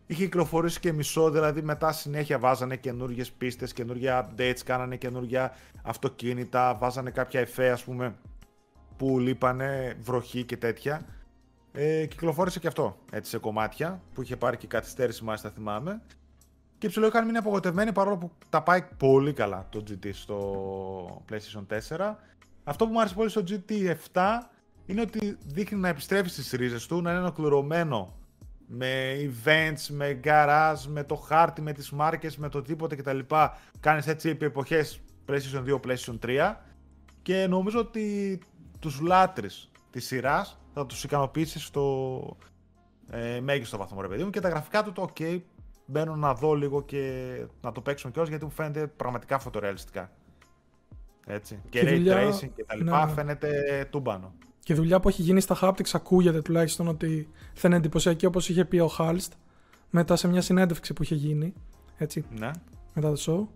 [0.08, 6.76] Είχε κυκλοφορήσει και μισό, δηλαδή μετά συνέχεια βάζανε καινούργιες πίστες, καινούργια updates, κάνανε καινούργια αυτοκίνητα,
[6.76, 8.16] βάζανε κάποια εφέ, ας πούμε,
[8.98, 11.02] που λείπανε, βροχή και τέτοια.
[11.74, 16.02] Ε, κυκλοφόρησε και αυτό έτσι σε κομμάτια που είχε πάρει και καθυστέρηση μάλιστα θυμάμαι.
[16.78, 21.80] Και ψηλό είχαν μείνει απογοητευμένοι παρόλο που τα πάει πολύ καλά το GT στο PlayStation
[21.98, 22.16] 4.
[22.64, 24.22] Αυτό που μου άρεσε πολύ στο GT 7
[24.86, 28.14] είναι ότι δείχνει να επιστρέφεις στις ρίζες του, να είναι ολοκληρωμένο
[28.68, 33.20] με events, με garage, με το χάρτη, με τις μάρκες, με το τίποτε κτλ.
[33.80, 36.56] Κάνεις έτσι επί εποχές PlayStation 2, PlayStation 3
[37.22, 38.40] και νομίζω ότι
[38.80, 42.38] τους λάτρεις της σειράς θα τους ικανοποιήσεις στο
[43.10, 45.40] ε, μέγιστο βαθμό ρε παιδί μου και τα γραφικά του το ok
[45.88, 47.24] μπαίνω να δω λίγο και
[47.62, 50.12] να το παίξω κιόλας γιατί μου φαίνεται πραγματικά φωτορεαλιστικά.
[51.26, 51.60] Έτσι.
[51.70, 53.12] Και, και ray tracing και τα λοιπά ναι.
[53.12, 53.52] φαίνεται
[53.92, 54.34] τούμπανο.
[54.60, 58.50] Και η δουλειά που έχει γίνει στα haptics ακούγεται τουλάχιστον ότι θα είναι εντυπωσιακή όπως
[58.50, 59.30] είχε πει ο Halst
[59.90, 61.54] μετά σε μια συνέντευξη που είχε γίνει.
[61.98, 62.26] Έτσι.
[62.40, 62.52] Ναι.
[62.94, 63.48] Μετά το show.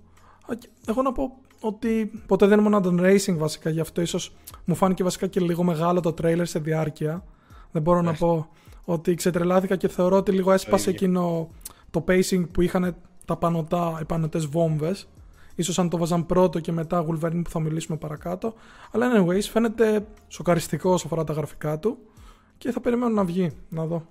[0.87, 5.03] Εγώ να πω ότι ποτέ δεν ήμουν τον racing βασικά, γι' αυτό ίσως μου φάνηκε
[5.03, 7.23] βασικά και λίγο μεγάλο το trailer σε διάρκεια.
[7.71, 8.49] Δεν μπορώ να πω
[8.85, 11.49] ότι ξετρελάθηκα και θεωρώ ότι λίγο έσπασε εκείνο
[11.91, 15.07] το pacing που είχαν τα πανωτά, οι πανωτές βόμβες.
[15.55, 18.53] Ίσως αν το βάζαν πρώτο και μετά Wolverine που θα μιλήσουμε παρακάτω.
[18.91, 21.97] Αλλά anyways φαίνεται σοκαριστικό όσο αφορά τα γραφικά του
[22.57, 24.05] και θα περιμένω να βγει, να δω.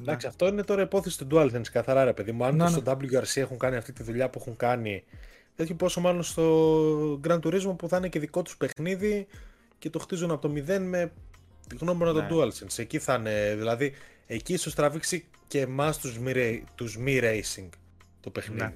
[0.00, 2.44] Εντάξει, αυτό είναι τώρα υπόθεση του DualSense καθαρά ρε παιδί μου.
[2.44, 5.04] Αν ναι, στο WRC έχουν κάνει αυτή τη δουλειά που έχουν κάνει
[5.54, 9.26] τέτοιο πόσο μάλλον στο Grand Turismo που θα είναι και δικό τους παιχνίδι
[9.78, 11.12] και το χτίζουν από το μηδέν με
[11.68, 12.26] τη γνώμονα ναι.
[12.26, 12.78] των DualSense.
[12.78, 13.92] Εκεί θα είναι, δηλαδή,
[14.26, 17.68] εκεί ίσως τραβήξει και εμάς τους μη, τους μη racing
[18.20, 18.62] το παιχνίδι.
[18.62, 18.72] Ναι.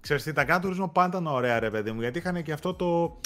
[0.00, 2.74] Ξέρεις τι, τα Grand Turismo πάντα ήταν ωραία ρε παιδί μου, γιατί είχαν και αυτό
[2.74, 3.20] το...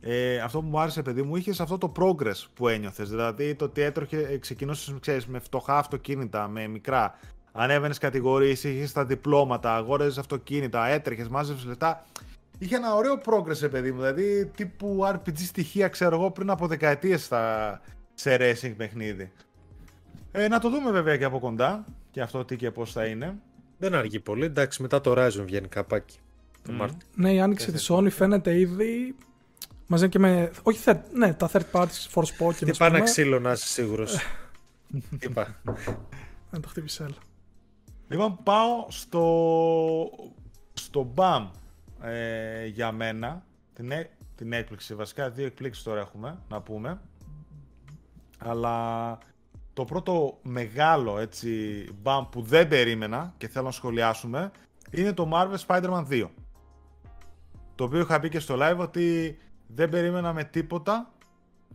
[0.00, 3.08] Ε, αυτό που μου άρεσε, παιδί μου, είχες αυτό το progress που ένιωθες.
[3.08, 7.18] Δηλαδή το ότι έτροχε, ξεκινούσες με φτωχά αυτοκίνητα, με μικρά
[7.52, 12.04] ανέβαινες κατηγορίες, είχες τα διπλώματα, αγόρεζε αυτοκίνητα, έτρεχες, μάζευε λεφτά.
[12.58, 13.98] Είχε ένα ωραίο progress, παιδί μου.
[13.98, 17.30] Δηλαδή τύπου RPG στοιχεία, ξέρω εγώ, πριν από δεκαετίες
[18.14, 19.32] σε racing παιχνίδι.
[20.32, 23.38] Ε, να το δούμε βέβαια και από κοντά και αυτό τι και πώς θα είναι.
[23.78, 24.44] Δεν αργεί πολύ.
[24.44, 26.18] Εντάξει, μετά το Horizon βγαίνει καπάκι.
[26.62, 26.88] Το mm.
[27.14, 29.16] Ναι, η άνοιξη της Sony φαίνεται ήδη.
[29.86, 30.50] Μαζί και με.
[30.62, 34.18] Όχι, third, ναι, τα third parties for spot Τι πάνε ξύλο να είσαι σίγουρος.
[35.24, 35.60] Είπα.
[36.50, 37.06] Δεν το χτύπησε,
[38.08, 40.10] Λοιπόν, πάω στο,
[40.72, 41.48] στο BAM
[42.02, 43.44] ε, για μένα.
[43.72, 43.92] Την,
[44.36, 47.00] την έκπληξη, βασικά δύο εκπλήξεις τώρα έχουμε, να πούμε.
[48.38, 49.18] Αλλά
[49.72, 54.50] το πρώτο μεγάλο έτσι BAM που δεν περίμενα και θέλω να σχολιάσουμε
[54.90, 56.28] είναι το Marvel Spider-Man 2.
[57.74, 61.12] Το οποίο είχα πει και στο live ότι δεν περίμενα με τίποτα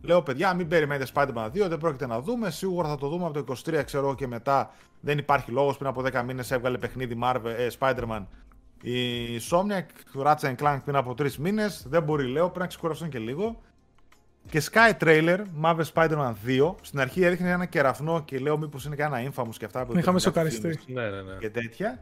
[0.02, 2.50] Λέω παιδιά, μην περιμένετε Spider-Man 2, δεν πρόκειται να δούμε.
[2.50, 4.70] Σίγουρα θα το δούμε από το 23, ξέρω και μετά.
[5.00, 5.76] Δεν υπάρχει λόγος.
[5.76, 8.24] Πριν από 10 μήνες έβγαλε παιχνίδι Marvel, ε, Spider-Man
[8.82, 9.86] η Insomniac,
[10.24, 11.86] Ratchet Clank πριν από 3 μήνες.
[11.88, 13.60] Δεν μπορεί, λέω, πρέπει να ξεκουραστούν και λίγο.
[14.50, 16.74] Και Sky Trailer, Marvel Spider-Man 2.
[16.80, 20.18] Στην αρχή έδειχνε ένα κεραφνό και λέω μήπως είναι κανένα infamous και αυτά που Είχαμε
[20.18, 20.78] σοκαριστεί.
[20.86, 21.36] Ναι, ναι, ναι.
[21.38, 21.98] Και τέτοια.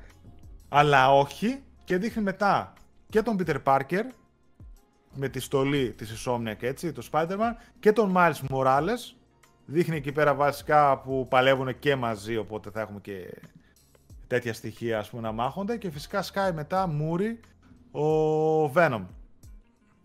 [0.68, 1.62] Αλλά όχι.
[1.84, 2.72] Και δείχνει μετά
[3.08, 4.02] και τον Peter Parker
[5.14, 9.14] με τη στολή της Insomniac έτσι, το Spider-Man και τον Miles Morales.
[9.66, 13.38] Δείχνει εκεί πέρα βασικά που παλεύουν και μαζί, οπότε θα έχουμε και
[14.26, 17.40] τέτοια στοιχεία ας πούμε να μάχονται και φυσικά σκάει μετά Μούρι
[17.90, 19.02] ο Venom.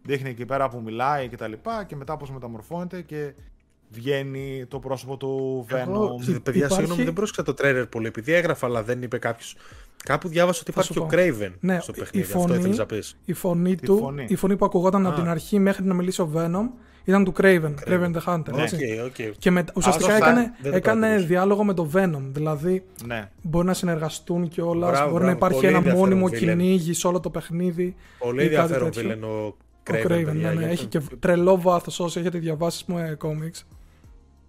[0.09, 3.33] Δείχνει εκεί πέρα που μιλάει και τα λοιπά και μετά πώς μεταμορφώνεται και
[3.89, 5.75] βγαίνει το πρόσωπο του Venom.
[5.75, 6.73] Εγώ, παιδιά, υπάρχει...
[6.73, 9.55] συγγνώμη, δεν πρόσεξα το τρέλερ πολύ, επειδή έγραφα, αλλά δεν είπε κάποιος.
[10.03, 12.27] Κάπου διάβασα ότι υπάρχει και ο Craven ναι, στο παιχνίδι.
[12.27, 13.17] Η φωνή, Αυτό να πεις.
[13.25, 16.31] Η φωνή του, φωνή; η φωνή που ακουγόταν από την αρχή μέχρι να μιλήσει ο
[16.35, 16.69] Venom
[17.03, 18.53] ήταν του Craven, Craven, Craven the Hunter.
[18.53, 19.31] Okay, okay.
[19.37, 22.21] Και με, ουσιαστικά έκανε, έκανε διάλογο με το Venom.
[22.31, 23.29] Δηλαδή ναι.
[23.41, 27.95] μπορεί να συνεργαστούν κιόλα, μπορεί να υπάρχει ένα μόνιμο κυνήγι σε όλο το παιχνίδι.
[28.19, 30.05] Πολύ ενδιαφέρον βίλεν ο Craven.
[30.05, 33.63] Ο Craven ναι, ναι, έχει και τρελό βάθος όσοι έχετε διαβάσει με comics.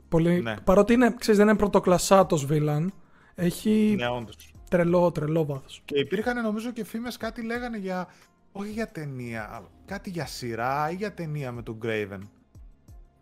[0.08, 0.40] Πολύ...
[0.40, 0.54] Ναι.
[0.64, 2.92] Παρότι είναι, ξέρεις, δεν είναι πρωτοκλασσάτος βίλαν,
[3.34, 4.52] έχει ναι, όντως.
[4.70, 5.82] τρελό, τρελό βάθος.
[5.84, 8.08] Και υπήρχαν νομίζω και φήμες κάτι λέγανε για,
[8.52, 12.20] όχι για ταινία, κάτι για σειρά ή για ταινία με τον Graven.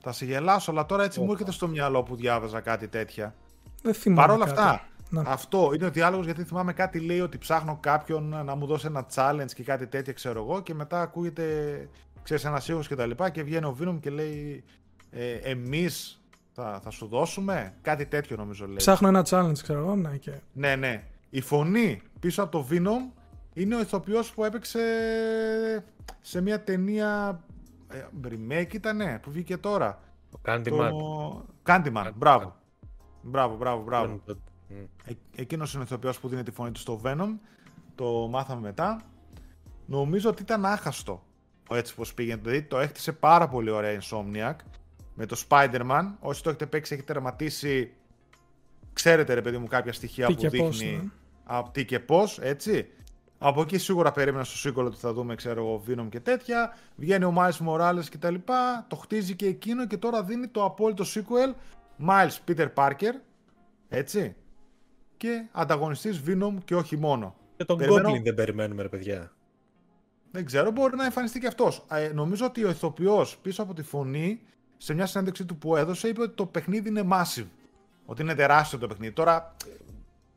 [0.01, 3.35] Θα σε γελάσω, αλλά τώρα έτσι μου έρχεται στο μυαλό που διάβαζα κάτι τέτοια.
[3.83, 7.79] Δεν θυμάμαι Παρ' όλα αυτά, αυτό είναι ο διάλογος γιατί θυμάμαι κάτι λέει ότι ψάχνω
[7.81, 11.45] κάποιον να μου δώσει ένα challenge και κάτι τέτοια, ξέρω εγώ, και μετά ακούγεται,
[12.23, 14.65] ξέρεις, ένας ήχος και τα λοιπά και βγαίνει ο Venom και λέει
[15.11, 17.75] ε, εμείς θα, θα σου δώσουμε.
[17.83, 18.77] Κάτι τέτοιο νομίζω λέει.
[18.77, 19.97] Ψάχνω ένα challenge, ξέρω εγώ.
[19.97, 20.33] Ναι, και...
[20.53, 21.05] ναι, ναι.
[21.31, 23.13] Η φωνή πίσω από το Venom
[23.53, 24.81] είναι ο ηθοποιός που έπαιξε
[26.21, 27.41] σε μια ταινία.
[27.91, 30.01] Ε, remake ήτανε, που βγήκε τώρα.
[30.33, 30.91] Ο Candyman.
[31.63, 32.57] Κάντιμαν, μπράβο.
[33.23, 34.21] Μπράβο, μπράβο, μπράβο.
[34.69, 37.29] Ε, Εκείνος είναι ο ηθοποιός που δίνει τη φωνή του στο Venom.
[37.95, 39.01] Το μάθαμε μετά.
[39.87, 41.23] Νομίζω ότι ήταν άχαστο
[41.77, 42.41] έτσι πώ πήγαινε.
[42.43, 44.55] Δηλαδή το έχτισε πάρα πολύ ωραία Insomniac.
[45.15, 46.13] Με το Spider-Man.
[46.21, 47.93] Όσοι το έχετε παίξει, έχετε τερματίσει.
[48.93, 50.67] Ξέρετε, ρε παιδί μου, κάποια στοιχεία Τι που και δείχνει.
[50.67, 51.03] πώς, ναι.
[51.45, 52.89] Από τι και πώς, έτσι.
[53.39, 56.77] Από εκεί σίγουρα περίμενα στο sequel ότι θα δούμε, ξέρω εγώ, Venom και τέτοια.
[56.97, 58.85] Βγαίνει ο Miles Morales και τα λοιπά.
[58.89, 61.55] Το χτίζει και εκείνο και τώρα δίνει το απόλυτο sequel.
[62.09, 63.13] Miles Peter Parker.
[63.89, 64.37] Έτσι.
[65.19, 67.35] Και ανταγωνιστής Venom και όχι μόνο.
[67.57, 69.33] Και τον Περιμένω- Goblin δεν περιμένουμε, ρε παιδιά.
[70.31, 71.85] Δεν ξέρω, μπορεί να εμφανιστεί και αυτός.
[71.91, 74.41] Ε, νομίζω ότι ο ηθοποιός πίσω από τη φωνή,
[74.77, 77.47] σε μια συνέντευξη του που έδωσε, είπε ότι το παιχνίδι είναι massive.
[78.07, 79.13] Ότι είναι τεράστιο το παιχνίδι.
[79.13, 79.55] Τώρα,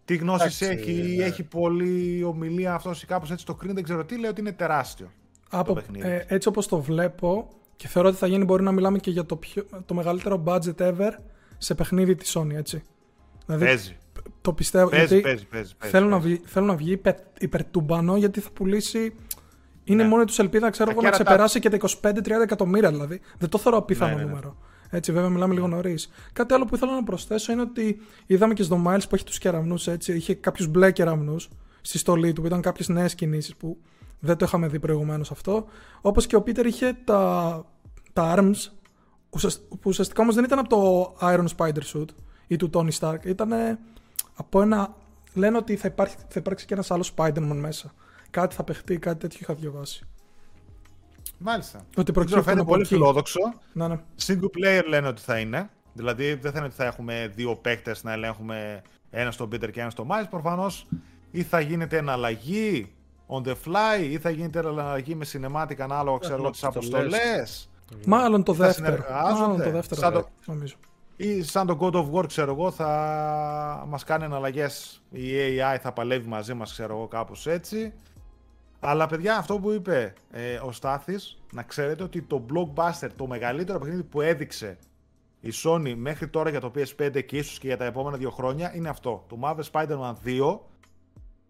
[0.06, 1.24] τι γνώσεις Εντάξει, έχει, ναι.
[1.24, 4.52] έχει πολλή ομιλία αυτός ή κάπως έτσι το κρίνει, δεν ξέρω τι, λέει ότι είναι
[4.52, 5.12] τεράστιο.
[5.50, 6.08] Από, παιχνίδι.
[6.08, 9.26] ε, έτσι όπως το βλέπω και θεωρώ ότι θα γίνει μπορεί να μιλάμε και για
[9.26, 11.12] το, πιο, το μεγαλύτερο budget ever
[11.58, 12.84] σε παιχνίδι της Sony, έτσι.
[13.46, 13.98] Δηλαδή Παίζει.
[14.42, 15.76] Το πιστεύω Παίζει, γιατί παίζει, παίζει.
[15.78, 16.36] παίζει, θέλω, να παίζει.
[16.36, 19.14] βγει, θέλω να βγει υπερ, υπερτουμπανό γιατί θα πουλήσει
[19.84, 20.10] είναι Ναι.
[20.10, 23.22] μόνη τους ελπίδα ξέρω Τα εγώ να κέρατα- ξεπεράσει και τα 25-30 εκατομμύρια δηλαδή.
[23.38, 24.30] Δεν το θεωρώ απίθανο Ναι, ναι, ναι.
[24.30, 24.58] νούμερο.
[24.90, 26.10] Έτσι, βέβαια, μιλάμε λίγο νωρίς.
[26.34, 29.38] Κάτι άλλο που ήθελα να προσθέσω είναι ότι είδαμε και στο Miles που έχει τους
[29.38, 30.14] κεραμνού έτσι.
[30.14, 31.36] Είχε κάποιους μπλε κεραμνού
[31.82, 33.78] στη στολή του που ήταν κάποιες νέες κινήσεις που
[34.20, 35.66] δεν το είχαμε δει προηγουμένως αυτό.
[36.02, 37.66] Όπως και ο Peter είχε τα,
[38.14, 38.72] τα arms
[39.30, 42.06] ουσιασ- που ουσιαστικά όμως δεν ήταν από το Iron Spider Suit
[42.48, 43.26] ή του Tony Stark.
[43.26, 43.52] Ήταν
[44.36, 44.96] από ένα.
[45.34, 47.94] Λένε ότι θα, υπάρχει, θα υπάρξει και ένας άλλος Spider-Man μέσα.
[48.30, 50.06] Κάτι θα παιχτεί, κάτι τέτοιο είχα διαβάσει.
[51.38, 51.78] Μάλιστα.
[51.78, 52.94] Ότι Δεν ξέρω, προκύπτουν φαίνεται από πολύ εκεί.
[52.94, 53.40] φιλόδοξο.
[53.74, 54.00] Να, ναι.
[54.26, 55.70] Single player λένε ότι θα είναι.
[55.94, 59.82] Δηλαδή δεν θα είναι ότι θα έχουμε δύο παίκτες να ελέγχουμε ένα στον Peter και
[59.82, 60.28] ένα στον Miles.
[60.30, 60.88] Προφανώς
[61.32, 62.92] ή θα γίνεται εναλλαγή
[63.28, 67.14] on the fly ή θα γίνεται εναλλαγή με cinematic ανάλογα ξέρω εγώ τις αποστολές.
[67.14, 67.70] αποστολές.
[68.06, 68.86] Μάλλον το Θα δεύτερο.
[68.96, 69.42] συνεργάζονται.
[69.42, 70.02] Μάλλον το δεύτερο.
[70.02, 70.76] Σαν το- Νομίζω.
[71.24, 75.92] Ή σαν το God of War, ξέρω εγώ, θα μας κάνει εναλλαγές, η AI θα
[75.92, 77.94] παλεύει μαζί μας, ξέρω εγώ, κάπως έτσι.
[78.80, 83.80] Αλλά παιδιά, αυτό που είπε ε, ο Στάθης, να ξέρετε ότι το blockbuster, το μεγαλύτερο
[83.80, 84.78] παιχνίδι που έδειξε
[85.40, 88.76] η Sony μέχρι τώρα για το PS5 και ίσως και για τα επόμενα δύο χρόνια
[88.76, 89.26] είναι αυτό.
[89.28, 90.60] Το Marvel Spider-Man 2.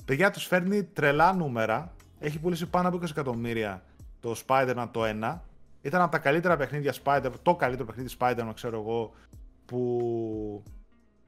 [0.05, 1.93] Παιδιά, τους φέρνει τρελά νούμερα.
[2.19, 3.83] Έχει πουλήσει πάνω από 20 εκατομμύρια
[4.19, 5.39] το Spider-Man το 1.
[5.81, 9.13] Ήταν από τα καλύτερα παιχνίδια Spider, το καλύτερο παιχνίδι Spider-Man, ξέρω εγώ,
[9.71, 10.63] που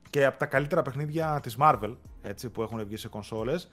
[0.10, 3.70] και από τα καλύτερα παιχνίδια της Marvel, έτσι, που έχουν βγει σε κονσόλες.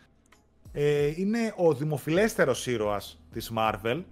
[0.73, 4.03] Ε, είναι ο δημοφιλέστερος ήρωας της Marvel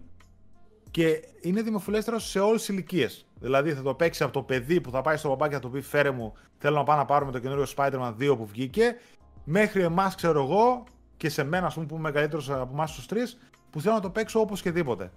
[0.91, 3.27] και είναι δημοφιλέστερος σε όλες τις ηλικίες.
[3.41, 5.71] Δηλαδή θα το παίξει από το παιδί που θα πάει στο μπαμπάκι και θα του
[5.71, 8.97] πει φέρε μου, θέλω να πάω να πάρουμε το καινούριο Spider-Man 2 που βγήκε,
[9.45, 10.85] μέχρι εμάς ξέρω εγώ
[11.17, 13.39] και σε μένα, ας πούμε, που είμαι μεγαλύτερος από εμάς τους τρεις,
[13.71, 15.11] που θέλω να το παίξω όπως και τίποτε.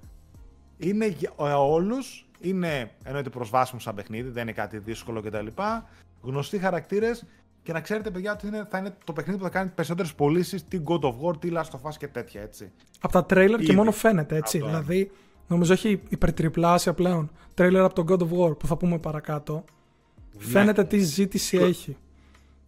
[0.77, 5.47] Είναι για όλους, είναι εννοείται προσβάσιμο σαν παιχνίδι, δεν είναι κάτι δύσκολο κτλ.
[6.21, 7.23] Γνωστοί χαρακτήρες
[7.63, 10.63] και να ξέρετε, παιδιά, ότι είναι, θα είναι το παιχνίδι που θα κάνει περισσότερες πωλήσεις,
[10.67, 12.71] τι God of War, τι Last of Us και τέτοια, έτσι.
[13.01, 13.75] Από τα τρέιλερ και Ήδη.
[13.75, 14.57] μόνο φαίνεται έτσι.
[14.57, 14.77] Αυτό, ναι.
[14.77, 15.11] δηλαδή,
[15.47, 17.31] νομίζω έχει υπερτριπλάσια πλέον.
[17.53, 19.63] Τρέιλερ από το God of War που θα πούμε παρακάτω.
[20.37, 21.97] Φαίνεται τι ζήτηση έχει.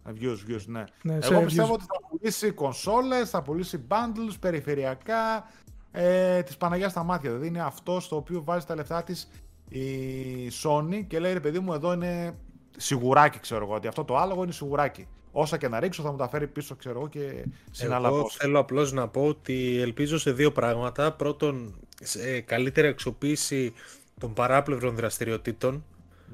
[0.06, 0.84] Views, views, ναι.
[1.02, 1.44] Ναι, σε Εγώ views.
[1.44, 5.50] πιστεύω ότι θα πουλήσει κονσόλες, θα πουλήσει bundles, περιφερειακά,
[5.90, 7.30] ε, της Παναγιάς στα μάτια.
[7.30, 9.28] Δηλαδή είναι αυτό στο οποίο βάζει τα λεφτά της
[9.68, 9.84] η
[10.62, 12.34] Sony και λέει ρε παιδί μου εδώ είναι
[12.76, 15.06] σιγουράκι ξέρω εγώ, ότι αυτό το άλογο είναι σιγουράκι.
[15.32, 18.36] Όσα και να ρίξω θα μου τα φέρει πίσω ξέρω εγώ και Εγώ συναλλαγώς.
[18.36, 21.12] θέλω απλώς να πω ότι ελπίζω σε δύο πράγματα.
[21.12, 23.72] Πρώτον, σε καλύτερη αξιοποίηση
[24.20, 25.84] των παράπλευρων δραστηριοτήτων.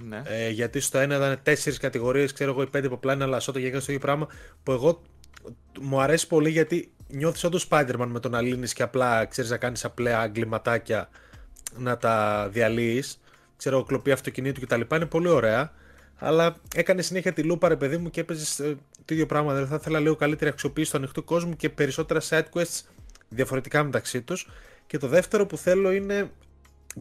[0.08, 0.22] Ναι.
[0.24, 3.60] Ε, γιατί στο ένα ήταν τέσσερις κατηγορίες, ξέρω εγώ, οι πέντε που απλά είναι αλασσότα
[3.60, 4.28] και έκανε το ίδιο πράγμα.
[4.62, 5.02] Που εγώ
[5.80, 9.84] μου αρέσει πολύ γιατί νιώθεις όντως Spider-Man με τον Αλίνη και απλά ξέρεις να κάνεις
[9.84, 11.08] απλά αγκληματάκια
[11.76, 13.19] να τα διαλύεις.
[13.60, 14.80] Ξέρω, κλοπή αυτοκινήτου κτλ.
[14.94, 15.72] Είναι πολύ ωραία.
[16.16, 18.56] Αλλά έκανε συνέχεια τη λούπα, ρε παιδί μου, και έπαιζες
[19.04, 19.52] το ίδιο πράγμα.
[19.52, 22.80] Δηλαδή θα ήθελα λίγο καλύτερη αξιοποίηση του ανοιχτού κόσμου και περισσότερα side quests
[23.28, 24.48] διαφορετικά μεταξύ τους.
[24.86, 26.30] Και το δεύτερο που θέλω είναι.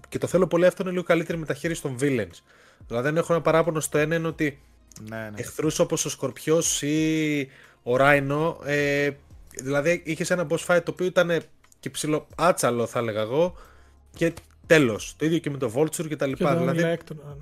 [0.09, 2.39] Και το θέλω πολύ αυτό είναι λίγο καλύτερη μεταχείριση των villains.
[2.87, 4.61] Δηλαδή, αν έχω ένα παράπονο στο ένα είναι ότι
[5.09, 5.31] ναι, ναι.
[5.35, 7.49] εχθρούς όπως ο Σκορπιός ή
[7.83, 9.09] ο Ράινο ε,
[9.55, 11.41] δηλαδή είχες ένα boss fight το οποίο ήταν
[11.79, 13.55] και ψηλό άτσαλο θα έλεγα εγώ
[14.15, 14.33] και
[14.69, 17.33] τέλος το ίδιο και με το Vulture και τα Και λοιπά το δηλαδή Electro, ναι.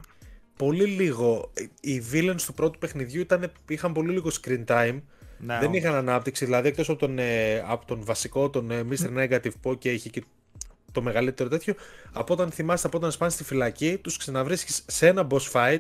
[0.58, 1.52] πολύ λίγο
[1.82, 5.00] οι villains του πρώτου παιχνιδιού ήταν, είχαν πολύ λίγο screen time
[5.40, 5.78] Ναι, δεν όντως.
[5.78, 9.18] είχαν ανάπτυξη δηλαδή εκτός από τον, ε, από τον βασικό τον ε, Mr.
[9.18, 10.24] Negative που και είχε και
[10.92, 11.74] το μεγαλύτερο τέτοιο
[12.12, 15.80] από όταν θυμάστε από όταν σπάνε στη φυλακή τους ξαναβρίσκεις σε ένα boss fight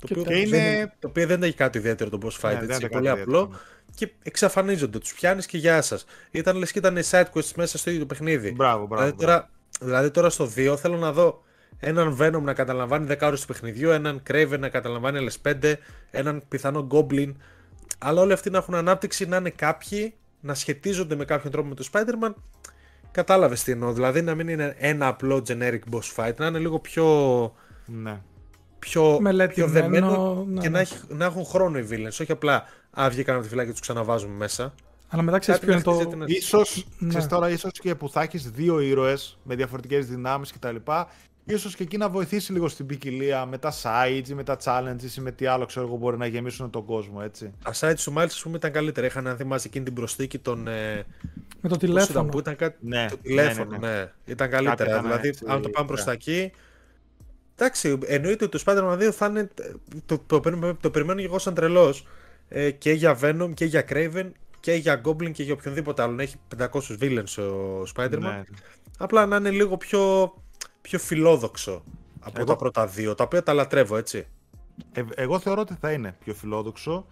[0.00, 0.50] το Και οποίο, τέλος.
[0.50, 2.90] δεν, είναι- το οποίο δεν έχει κάτι ιδιαίτερο το boss fight, Ναι, δεν έτσι, ήταν
[2.90, 3.60] πολύ κάτι απλό ιδιαίτερο,
[3.94, 6.04] και εξαφανίζονται, τους πιάνεις και γεια σας.
[6.30, 8.50] Ήταν λες και ήταν side quests μέσα στο ίδιο το παιχνίδι.
[8.52, 9.02] Μπράβο, μπράβο.
[9.04, 11.42] δηλαδή, τώρα, δηλαδή τώρα στο 2 θέλω να δω
[11.78, 15.74] έναν Venom να καταλαμβάνει 10 ώρες του παιχνιδιού, έναν Craven να καταλαμβάνει άλλες 5,
[16.10, 17.32] έναν πιθανό Goblin.
[17.98, 21.74] Αλλά όλοι αυτοί να έχουν ανάπτυξη, να είναι κάποιοι, να σχετίζονται με κάποιον τρόπο με
[21.74, 22.34] το Spider-Man.
[23.10, 23.92] Κατάλαβες τι εννοώ.
[23.92, 27.06] Δηλαδή να μην είναι ένα απλό generic boss fight, να είναι λίγο πιο.
[27.86, 28.20] Ναι.
[28.78, 30.74] Πιο, πιο δεμένο ναι, και ναι.
[30.74, 32.06] Να, έχει, να έχουν χρόνο οι villains.
[32.20, 32.64] Όχι απλά
[33.00, 34.74] α, βγήκαν από τη φυλάκια και τους ξαναβάζουμε μέσα.
[35.08, 36.10] Αλλά μετά ξέρει Κάτι ποιο είναι να το.
[36.10, 37.08] χτίζεται Ίσως, Ναι.
[37.08, 40.76] ξέρεις τώρα, ίσως και που θα έχεις δύο ήρωες με διαφορετικές δυνάμεις κτλ.
[41.46, 45.16] Ίσως και εκεί να βοηθήσει λίγο στην ποικιλία με τα sides ή με τα challenges
[45.18, 47.52] ή με τι άλλο ξέρω εγώ μπορεί να γεμίσουν τον κόσμο, έτσι.
[47.64, 49.06] Τα sites του Miles, ας πούμε, ήταν καλύτερα.
[49.06, 50.68] Είχαν, αν θυμάσαι, εκείνη την προσθήκη των.
[50.68, 50.94] Ε,
[51.60, 52.24] Με το πώς ήταν, τηλέφωνο.
[52.28, 52.76] που ήταν κάτι.
[52.80, 54.10] Ναι, το ναι, τηλέφωνο, ναι, ναι, ναι.
[54.24, 54.90] Ήταν καλύτερα.
[54.90, 56.06] ήταν δηλαδή, έτσι, αν το πάμε προς ναι.
[56.06, 56.52] τα εκεί.
[57.56, 59.50] Εντάξει, εννοείται ότι το Spider-Man 2 θα είναι.
[60.06, 62.06] Το, το, το, το περιμένω και εγώ σαν τρελός.
[62.48, 64.30] Ε, και για Venom και για Craven
[64.64, 66.22] και για Goblin και για οποιονδήποτε άλλο.
[66.22, 66.66] Έχει 500
[67.00, 68.18] villains ο Spider-Man.
[68.18, 68.42] Ναι.
[68.98, 70.34] Απλά να είναι λίγο πιο,
[70.80, 71.84] πιο φιλόδοξο
[72.20, 74.26] από Εγώ- τα πρώτα δύο, τα οποία τα λατρεύω, έτσι.
[74.92, 77.06] Ε, εγώ θεωρώ ότι θα είναι πιο φιλόδοξο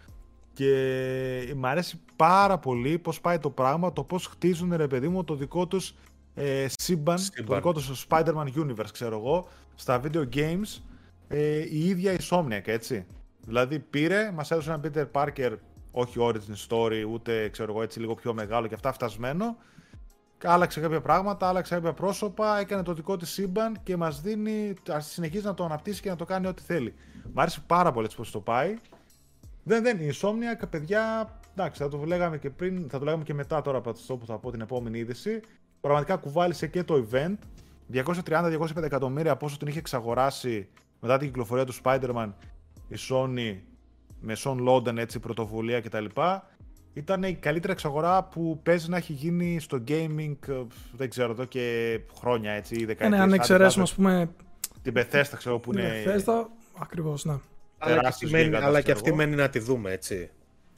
[0.52, 5.24] και μ' αρέσει πάρα πολύ πώς πάει το πράγμα, το πώς χτίζουν ρε παιδί μου
[5.24, 5.94] το δικό τους
[6.34, 7.46] ε, σύμπαν, Σύμπαν.
[7.46, 10.80] το δικό τους Spider-Man Universe ξέρω εγώ, στα video games
[11.28, 13.06] ε, η ίδια η Insomniac έτσι.
[13.46, 15.52] Δηλαδή πήρε, μας έδωσε έναν Peter Parker,
[15.92, 19.56] όχι origin story, ούτε ξέρω εγώ έτσι λίγο πιο μεγάλο και αυτά φτασμένο,
[20.44, 25.06] άλλαξε κάποια πράγματα, άλλαξε κάποια πρόσωπα, έκανε το δικό της σύμπαν και μας δίνει, ας
[25.06, 26.94] συνεχίζει να το αναπτύσσει και να το κάνει ό,τι θέλει.
[27.32, 28.76] Μ' άρεσε πάρα πολύ έτσι πώς το πάει.
[29.62, 33.34] Δεν, δεν, η Insomniac, παιδιά, εντάξει, θα το λέγαμε και πριν, θα το λέγαμε και
[33.34, 35.40] μετά τώρα από αυτό που θα πω την επόμενη είδηση.
[35.80, 37.34] Πραγματικά κουβάλισε και το event.
[37.92, 40.68] 230-205 εκατομμύρια από όσο την είχε εξαγοράσει
[41.00, 42.32] μετά την κυκλοφορία του Spider-Man
[42.88, 43.71] η Sony
[44.22, 46.04] με Shawn Layden έτσι πρωτοβουλία κτλ.
[46.94, 50.54] Ήταν η καλύτερη εξαγορά που παίζει να έχει γίνει στο gaming, ε,
[50.96, 53.10] δεν ξέρω, εδώ και χρόνια έτσι, ή Ε, δεκαετίες.
[53.10, 54.30] ναι, αν Άντε, εξαιρέσουμε, βάζω ας πούμε.
[54.82, 56.02] Την Bethesda ξέρω που Την είναι...
[56.06, 56.46] Bethesda,
[56.78, 57.32] ακριβώς, ναι.
[57.32, 59.18] Αλλά και, Τεράστιος αυτή μένει, γίγαντας, αλλά και ξέρω αυτή εγώ.
[59.18, 60.30] μένει να τη δούμε, έτσι.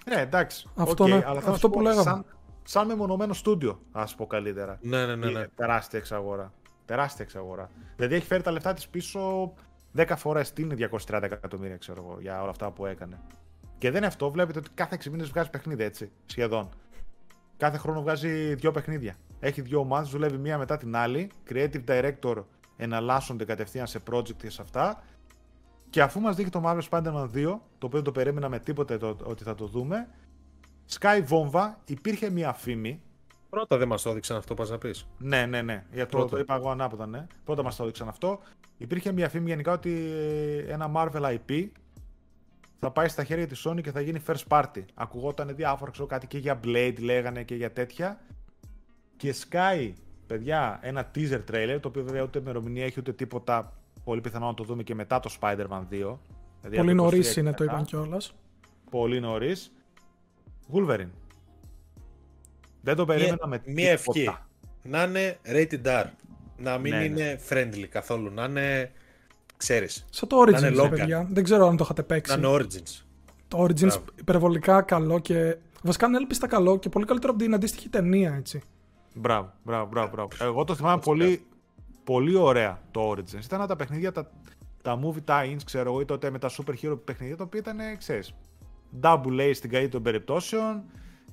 [0.07, 0.69] Ναι, εντάξει.
[0.75, 2.03] Αυτό οκ, ναι, αλλά θα αυτό σου που πω, λέγαμε.
[2.03, 2.25] Σαν,
[2.63, 4.79] σαν μεμονωμένο στούντιο, ας πω καλύτερα.
[4.81, 5.15] Ναι, ναι, ναι.
[5.15, 5.31] ναι.
[5.31, 6.53] Είναι τεράστια εξαγορά.
[6.85, 7.71] Τεράστια εξαγορά.
[7.97, 9.53] Δηλαδή έχει φέρει τα λεφτά της πίσω
[9.97, 10.53] 10 φορές.
[10.53, 13.21] Τι είναι 230 εκατομμύρια, ξέρω εγώ, για όλα αυτά που έκανε.
[13.79, 16.69] Και δεν είναι αυτό, βλέπετε ότι κάθε 6 μήνες βγάζει παιχνίδι έτσι, σχεδόν.
[17.57, 19.15] Κάθε χρόνο βγάζει δύο παιχνίδια.
[19.41, 21.31] Έχει δύο ομάδες, δουλεύει μία μετά την άλλη.
[21.51, 22.45] Creative director
[22.77, 25.03] εναλλάσσονται κατευθείαν σε project και σε αυτά.
[25.91, 27.45] Και αφού μας δείχνει το Marvel Spider-Man 2,
[27.79, 30.09] το οποίο δεν το περίμενα με τίποτε το, ότι θα το δούμε,
[30.99, 33.03] Sky βόμβα, υπήρχε μία φήμη.
[33.55, 35.07] Πρώτα δεν μας το έδειξαν αυτό, πας να πεις.
[35.19, 35.85] Ναι, ναι, ναι.
[35.93, 36.31] Για το, Πρώτο.
[36.35, 37.27] το είπα εγώ ανάποδα, ναι.
[37.45, 38.39] Πρώτα μας το έδειξαν αυτό.
[38.77, 41.69] Υπήρχε μία φήμη γενικά ότι ε, ένα Marvel IP
[42.79, 44.85] θα πάει στα χέρια της Sony και θα γίνει first party.
[44.95, 48.21] Ακουγόταν διάφορα, ξέρω κάτι και για Blade λέγανε και για τέτοια.
[49.17, 49.93] Και Sky,
[50.27, 53.73] παιδιά, ένα teaser trailer, το οποίο βέβαια ούτε ημερομηνία έχει ούτε τίποτα.
[54.05, 55.87] Πολύ πιθανό να το δούμε και μετά το Spider-Man 2.
[55.91, 56.19] Δηλαδή
[56.61, 57.75] Πολύ από το νωρίς 23 είναι, και το μετά.
[57.75, 58.35] είπαν κιόλας.
[58.91, 59.73] Πολύ νωρίς.
[60.73, 61.11] Wolverine.
[62.85, 64.19] Δεν το περίμενα με μία τίποτα.
[64.21, 64.37] ευχή.
[64.83, 66.05] Να είναι rated R.
[66.57, 67.05] Να μην Ναι, ναι.
[67.05, 68.31] είναι friendly καθόλου.
[68.31, 68.93] Να είναι.
[69.57, 70.05] ξέρεις.
[70.11, 70.91] Σαν το Origins, είναι ρε local.
[70.91, 71.27] παιδιά.
[71.31, 72.35] Δεν ξέρω αν το είχατε Να παίξει.
[72.39, 73.05] είναι Origins.
[73.49, 74.05] Το Origins Μπράβο.
[74.21, 75.57] υπερβολικά καλό και.
[75.83, 78.61] Βασικά είναι έλπιστα καλό και πολύ καλύτερο από την αντίστοιχη ταινία, έτσι.
[79.15, 80.09] Μπράβο, μπράβο, μπράβο.
[80.09, 80.29] μπράβο.
[80.53, 81.47] Εγώ το θυμάμαι πολύ,
[82.05, 83.45] πολύ ωραία το Origins.
[83.45, 84.31] Ήταν τα παιχνίδια, τα,
[84.83, 87.77] τα movie tie-ins, ξέρω εγώ, ή τότε με τα super hero παιχνίδια, τα οποία ήταν,
[87.99, 88.35] ξέρεις,
[89.01, 90.83] double A στην καλύτερη των περιπτώσεων,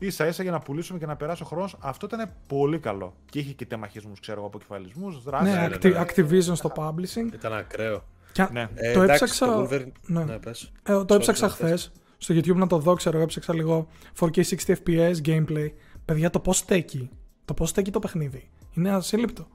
[0.05, 1.75] ίσα ίσα για να πουλήσουμε και να περάσει ο χρόνος.
[1.79, 3.13] Αυτό ήταν πολύ καλό.
[3.25, 5.43] Και είχε και τεμαχισμούς, ξέρω εγώ, αποκεφαλισμούς, δράσει.
[5.51, 6.01] Ναι, ναι, Acti- ναι.
[6.05, 7.33] Activision στο publishing.
[7.33, 8.03] Ήταν ακραίο.
[8.31, 8.67] Και Ναι.
[8.75, 9.45] Ε, το εντάξει, έψαξα.
[9.45, 9.91] Το Wolverine...
[10.05, 10.23] ναι.
[10.23, 10.71] ναι, πες.
[10.83, 11.91] Ε, το Sorry, έψαξα sorry, χθες πες.
[12.17, 13.87] στο YouTube να το δω, ξέρω εγώ, έψαξα λίγο
[14.19, 15.67] 4K 60 FPS gameplay.
[16.05, 17.09] Παιδιά, το πώς στέκει.
[17.45, 18.49] Το πώς στέκει το παιχνίδι.
[18.73, 19.47] Είναι ασύλληπτο.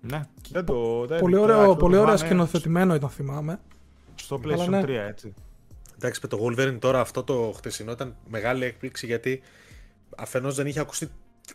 [0.00, 0.20] ναι.
[0.50, 3.60] Δεν το, δεν, πολύ το- ωραίο, το πολύ ωραία θυμάμαι σκηνοθετημένο ήταν, θυμάμαι.
[4.14, 4.80] Στο Αλλά PlayStation ναι.
[4.84, 5.34] 3, έτσι.
[6.02, 9.42] Εντάξει, με το Wolverine τώρα αυτό το χτεσινό ήταν μεγάλη έκπληξη γιατί
[10.16, 11.08] αφενός δεν είχε ακουστεί.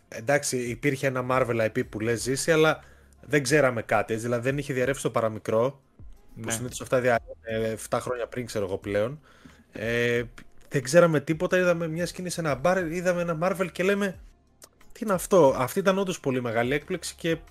[0.08, 2.84] Εντάξει, υπήρχε ένα Marvel IP που λες ζήσει, αλλά
[3.22, 4.14] δεν ξέραμε κάτι.
[4.14, 5.82] έτσι, Δηλαδή δεν είχε διαρρεύσει το παραμικρό.
[6.36, 6.52] Που Ναι.
[6.52, 9.20] συνήθως αυτά διαρρεύουν 7 χρόνια πριν, ξέρω εγώ πλέον.
[9.72, 10.24] Ε,
[10.70, 11.58] δεν ξέραμε τίποτα.
[11.58, 14.20] Είδαμε μια σκηνή σε ένα μπαρ, είδαμε ένα Marvel και λέμε.
[14.92, 17.42] Τι είναι αυτό; Αυτή ήταν όντως πολύ μεγάλη έκπληξη και από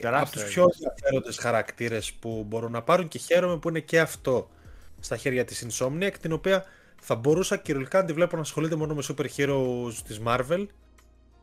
[0.00, 4.48] Τεράστια τους πιο ενδιαφέροντες χαρακτήρες που μπορούν να πάρουν και χαίρομαι που είναι και αυτό
[5.06, 6.64] στα χέρια της Insomniac, την οποία
[7.00, 10.66] θα μπορούσα κυριολεκτικά να τη βλέπω να ασχολείται μόνο με super heroes της Marvel,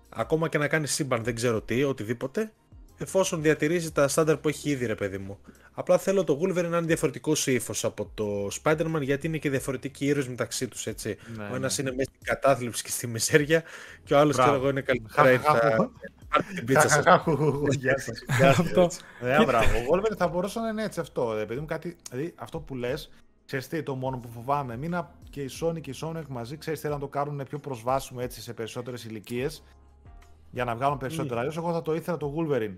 [0.09, 2.51] ακόμα και να κάνει σύμπαν, δεν ξέρω τι, οτιδήποτε,
[2.97, 5.39] εφόσον διατηρήσει τα στάνταρ που έχει ήδη, ρε παιδί μου.
[5.73, 10.05] Απλά θέλω το Wolverine να είναι διαφορετικό ύφο από το Spider-Man, γιατί είναι και διαφορετικοί
[10.05, 11.17] ήρωες μεταξύ τους, έτσι.
[11.37, 11.83] Ναι, ο ένας ναι.
[11.83, 13.63] είναι μέσα στην κατάθλιψη και στη μιζέρια,
[14.03, 14.49] και ο άλλος, Μπράβο.
[14.51, 15.21] ξέρω εγώ, είναι καλύτερα.
[15.23, 15.91] Χα- χα- ήρθα-
[16.29, 17.03] Πάρτε την πίτσα σας.
[17.79, 18.23] Γεια σας.
[18.59, 18.89] Αυτό.
[19.21, 19.77] Ναι, μπράβο.
[19.77, 21.33] Ο Wolverine θα μπορούσε να είναι έτσι αυτό.
[21.33, 23.09] Επειδή μου κάτι, δηλαδή, αυτό που λες,
[23.45, 24.77] ξέρεις τι, το μόνο που φοβάμαι.
[24.77, 27.59] Μην α- και η Sony και η Sony μαζί, ξέρεις, θέλουν να το κάνουν πιο
[27.59, 29.63] προσβάσιμο έτσι σε περισσότερες ηλικίες
[30.51, 31.39] για να βγάλουν περισσότερα.
[31.39, 32.75] Αλλιώς, εγώ θα το ήθελα το Wolverine.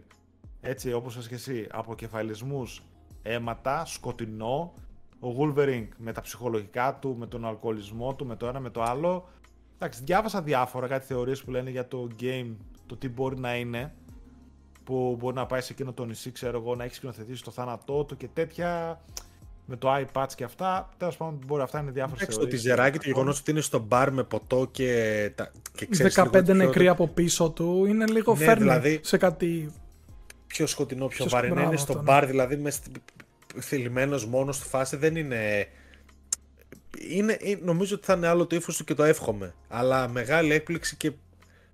[0.62, 2.84] Έτσι, όπως και εσύ, αποκεφαλισμούς,
[3.22, 4.74] αίματα, σκοτεινό.
[5.20, 8.82] Ο Wolverine με τα ψυχολογικά του, με τον αλκοολισμό του, με το ένα με το
[8.82, 9.28] άλλο.
[9.76, 12.56] Εντάξει, διάβασα διάφορα κάτι θεωρίες που λένε για το game,
[12.86, 13.94] το τι μπορεί να είναι.
[14.84, 18.04] Που μπορεί να πάει σε εκείνο το νησί, ξέρω εγώ, να έχει σκηνοθετήσει το θάνατό
[18.04, 19.02] του και τέτοια.
[19.66, 20.90] Με το iPads και αυτά.
[20.98, 24.12] Τέλος πάντων, μπορεί αυτά είναι διάφορες Εντάξει, το τιζεράκι, το γεγονός ότι είναι στο μπαρ
[24.12, 28.36] με ποτό και, τα, και ξέρεις 15 λίγο πιο- νεκροί από πίσω του είναι λίγο
[28.36, 29.72] Ναι, φέρνει δηλαδή- σε κάτι.
[30.48, 31.48] πιο σκοτεινό, πιο Πιο βαρύ.
[31.48, 32.12] Να σκοτεινό είναι αυτό, στο ναι.
[32.12, 32.80] μπαρ, δηλαδή μες
[33.60, 35.68] θυλιμένος μόνος στη φάση δεν είναι.
[37.10, 37.34] είναι.
[37.42, 39.54] ε, Νομίζω ότι θα είναι άλλο το ύφος του και το εύχομαι.
[39.68, 41.12] Αλλά μεγάλη έκπληξη και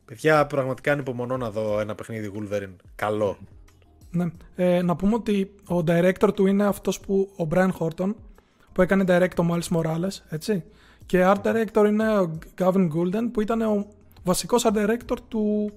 [0.05, 2.75] παιδιά πραγματικά ανυπομονώ να δω ένα παιχνίδι Wolverine.
[2.95, 3.37] Καλό.
[4.11, 4.25] Ναι.
[4.55, 8.13] Ε, να πούμε ότι ο director του είναι αυτός που ο Brian Horton
[8.73, 10.63] που έκανε direct ο Miles Morales, έτσι.
[11.05, 13.85] Και art director είναι ο Gavin Goulden που ήταν ο
[14.23, 15.71] βασικός art director του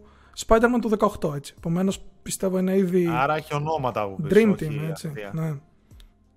[0.46, 0.90] Spider-Man του
[1.20, 1.54] 18, έτσι.
[1.58, 4.28] Επομένως πιστεύω είναι ήδη Άρα έχει ονόματα από πίσω.
[4.28, 5.06] dream όχι team, έτσι.
[5.06, 5.30] αστεία.
[5.34, 5.54] Ναι.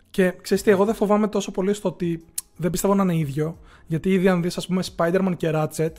[0.09, 2.25] Και ξέρεις τι, εγώ δεν φοβάμαι τόσο πολύ στο ότι
[2.55, 3.57] δεν πιστεύω να είναι ίδιο.
[3.85, 5.91] Γιατί ήδη αν δεις ας πούμε Spider-Man και Ratchet,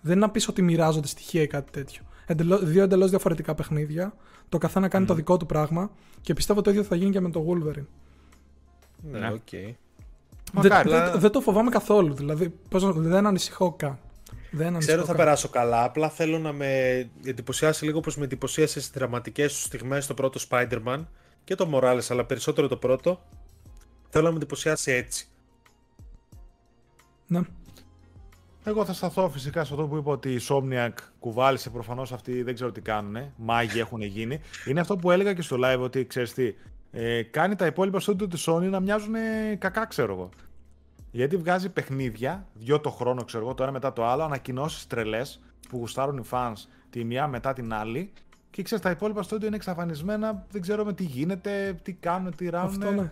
[0.00, 2.02] δεν είναι να πεις ότι μοιράζονται στοιχεία ή κάτι τέτοιο.
[2.26, 4.14] Εντελώς, δύο εντελώς διαφορετικά παιχνίδια.
[4.48, 5.90] Το καθένα κάνει το δικό του πράγμα.
[6.20, 7.86] Και πιστεύω το ίδιο θα γίνει και με το Wolverine.
[9.10, 9.32] Ναι, Ναι.
[9.32, 9.50] οκ.
[9.50, 9.74] Δεν,
[10.52, 10.88] Μακάρι.
[10.90, 12.14] δεν- δεν το φοβάμαι καθόλου.
[12.14, 13.98] Δηλαδή, πώς, να- δεν ανησυχώ καν.
[14.50, 15.16] Δεν ανησυχώ Ξέρω θα καν.
[15.16, 20.06] περάσω καλά, απλά θέλω να με εντυπωσιάσει λίγο όπως με εντυπωσίασε στις δραματικές του στιγμές
[20.06, 21.04] το πρώτο Spider-Man
[21.44, 23.20] και το Morales, αλλά περισσότερο το πρώτο.
[24.08, 25.26] Θέλω να με εντυπωσιάσει έτσι.
[27.26, 27.40] Ναι.
[28.64, 32.54] Εγώ θα σταθώ φυσικά σε αυτό που είπα ότι η Somniac κουβάλισε προφανώς αυτοί δεν
[32.54, 33.16] ξέρω τι κάνουν.
[33.36, 34.40] Μάγοι έχουν γίνει.
[34.66, 36.54] Είναι αυτό που έλεγα και στο live ότι ξέρεις τι.
[36.90, 39.14] Ε, κάνει τα υπόλοιπα studio της Sony να μοιάζουν
[39.58, 40.28] κακά, ξέρω εγώ.
[41.10, 45.40] Γιατί βγάζει παιχνίδια, δυο το χρόνο, ξέρω εγώ, το ένα μετά το άλλο, ανακοινώσεις τρελές
[45.68, 46.52] που γουστάρουν οι fans
[46.90, 48.12] τη μία μετά την άλλη.
[48.50, 52.68] Και ξέρεις, τα υπόλοιπα studio είναι εξαφανισμένα, δεν ξέρουμε τι γίνεται, τι κάνουν, τι ράνουν.
[52.82, 53.10] Αυτό ναι.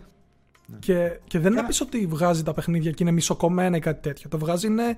[0.79, 3.79] Και, και δεν είναι να Κάνα- πεις ότι βγάζει τα παιχνίδια και είναι μισοκομμένα ή
[3.79, 4.29] κάτι τέτοιο.
[4.29, 4.97] Το βγάζει είναι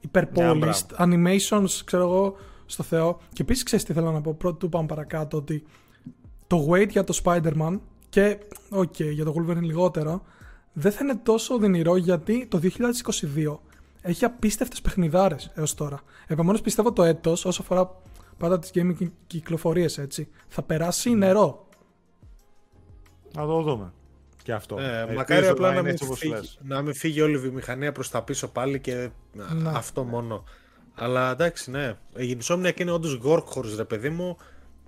[0.00, 1.12] Ναι, υπέρ polished, μπράβο.
[1.14, 2.36] animations, ξέρω εγώ,
[2.66, 3.18] στο Θεό.
[3.32, 5.62] Και επίσης ξέρεις τι θέλω να πω, προτού πάμε παρακάτω, ότι
[6.46, 7.78] το wait για το Spider-Man
[8.08, 8.38] και,
[8.70, 10.22] οκ, για το Wolverine λιγότερο,
[10.72, 13.60] δεν θα είναι τόσο οδυνηρό γιατί το 2022
[14.00, 16.00] έχει απίστευτες παιχνιδάρες έως τώρα.
[16.26, 17.90] Επομένως πιστεύω το έτος, όσο αφορά
[18.38, 21.26] πάντα τις gaming κυ- κυκλοφορίες έτσι, θα περάσει Ναι.
[21.26, 21.66] νερό.
[23.34, 23.92] Να το δούμε.
[24.46, 24.78] Και αυτό.
[24.80, 26.58] Ε, Ελπίζω μακάρι απλά να είναι μην, έτσι όπως φύγει, λες.
[26.62, 29.70] να μην φύγει όλη η βιομηχανία προς τα πίσω πάλι και Ναι.
[29.74, 30.44] αυτό μόνο.
[30.94, 31.96] Αλλά εντάξει, ναι.
[32.16, 34.36] Η Insomniac είναι όντως workhorse, ρε παιδί μου.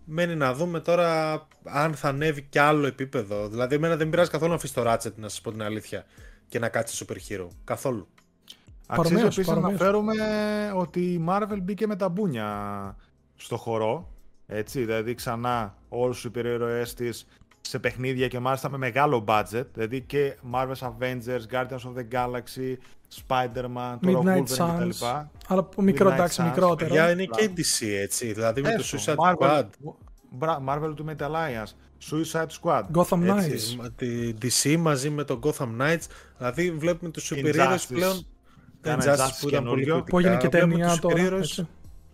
[0.04, 3.48] Μένει να δούμε τώρα αν θα ανέβει κι άλλο επίπεδο.
[3.48, 6.04] Δηλαδή, εμένα δεν πειράζει καθόλου να αφήσει το Ratchet, να σας πω την αλήθεια,
[6.48, 7.46] και να κάτσει super hero.
[7.64, 8.08] Καθόλου.
[8.86, 9.80] Αξίζει Παρομοίως, επίσης να παρομοίως.
[9.80, 10.14] αναφέρουμε
[10.74, 12.96] ότι η Marvel μπήκε με τα μπούνια
[13.36, 14.12] στο χορό.
[14.46, 17.26] Έτσι, δηλαδή ξανά όλους τους υπερηρωές της
[17.68, 19.64] σε παιχνίδια και μάλιστα με μεγάλο budget.
[19.74, 22.74] Δηλαδή και Marvel's Avengers, Guardians of the Galaxy,
[23.26, 24.54] Spider-Man, τώρα Midnight Wolverine κτλ.
[24.62, 25.24] Suns.
[25.46, 26.44] Αλλά από μικρό, Midnight εντάξει, Suns.
[26.44, 26.94] μικρότερο.
[26.94, 28.32] Για είναι και η DC έτσι.
[28.32, 29.64] Δηλαδή με το Έστω, Suicide Marvel, Squad.
[30.30, 31.72] Μπρα- Marvel Ultimate Alliance,
[32.10, 32.82] Suicide Squad.
[32.94, 33.82] Gotham έτσι, Knights.
[33.82, 36.06] Μα- Τη DC μαζί με τον Gotham Knights.
[36.38, 37.84] Δηλαδή βλέπουμε τους super heroes Injustice.
[37.88, 38.26] πλέον.
[38.80, 39.94] Κάνα Injustice Injustice που ήταν πολύ καινούριο.
[39.94, 40.10] κριτικά.
[40.10, 41.14] Που έγινε και Βλέπουμε ταινία τους τώρα.
[41.16, 41.68] super heroes, έτσι.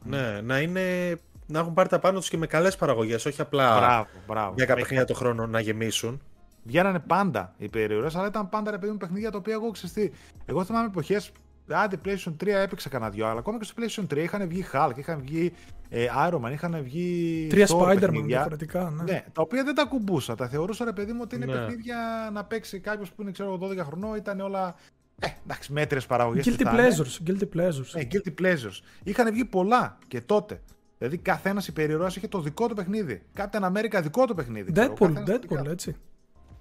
[0.06, 3.76] Ναι, να, είναι, να έχουν πάρει τα πάνω τους και με καλές παραγωγές, όχι απλά
[3.78, 4.52] Μπράβο, μπράβο.
[4.56, 6.22] για κάποια Με- παιχνίδια το χρόνο να γεμίσουν.
[6.66, 10.12] Βγαίνανε πάντα οι περιορίες, αλλά ήταν πάντα ρε παιδί μου παιχνίδια τα οποία εγώ ξεστή.
[10.46, 11.32] Εγώ θυμάμαι εποχές.
[11.68, 14.92] Άντε, PlayStation 3 έπαιξα κανένα δυο, αλλά ακόμα και στο PlayStation 3 είχαν βγει Hulk,
[14.96, 15.52] είχαν βγει
[15.88, 17.46] ε, Iron Man, είχαν βγει.
[17.50, 18.26] Τρία Thor Spider-Man παιχνίδια.
[18.26, 18.90] διαφορετικά.
[18.96, 19.02] Ναι.
[19.12, 20.34] Ναι, τα οποία δεν τα κουμπούσα.
[20.34, 21.52] Τα θεωρούσα ρε παιδί μου ότι είναι Ναι.
[21.52, 24.16] παιχνίδια να παίξει κάποιος που είναι ξέρω, εγώ, 12 χρονών.
[24.16, 24.74] Ήταν όλα.
[25.18, 26.46] Ε, εντάξει, μέτρε παραγωγές.
[26.48, 27.28] Guilty pleasures.
[27.30, 27.90] Guilty pleasures.
[27.94, 28.78] Ναι, guilty pleasures.
[29.02, 30.60] Είχαν βγει πολλά και τότε.
[30.98, 33.22] Δηλαδή καθένας υπερηρώα είχε το δικό του παιχνίδι.
[33.36, 34.72] Captain America δικό του παιχνίδι.
[34.72, 35.70] ξέρω, Deadpool, καθένας το Deadpool, δικά.
[35.70, 35.96] έτσι.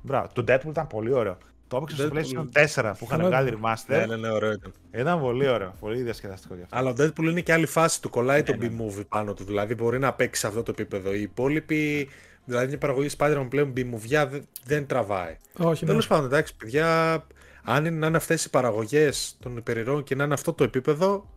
[0.01, 0.27] Μπράβο.
[0.34, 1.38] Το Deadpool ήταν πολύ ωραίο.
[1.68, 2.47] Το έπαιξε στο Deadpool.
[2.53, 3.61] PlayStation 4 που είχαν Καλό βγάλει ήταν.
[3.64, 3.85] remaster.
[3.88, 4.73] Ναι, ναι, ναι, ωραίο ήταν.
[4.91, 5.76] Ήταν πολύ ωραίο.
[5.80, 6.77] Πολύ διασκεδαστικό γι' αυτό.
[6.77, 8.10] Αλλά ο Deadpool είναι και άλλη φάση του.
[8.10, 8.68] Κολλάει Ναι, το ναι.
[8.72, 9.43] B-movie πάνω του.
[9.43, 11.14] Δηλαδή μπορεί να παίξει σε αυτό το επίπεδο.
[11.14, 12.10] Οι υπόλοιποι,
[12.45, 15.38] δηλαδή η παραγωγή Spider-Man πλέον B-movie δεν, δεν τραβάει.
[15.57, 15.89] Όχι, ναι.
[15.89, 17.23] Τέλος πάντων, εντάξει, παιδιά,
[17.64, 21.30] αν είναι να είναι αυτές οι παραγωγές των υπερηρώων και να είναι αυτό το επίπεδο,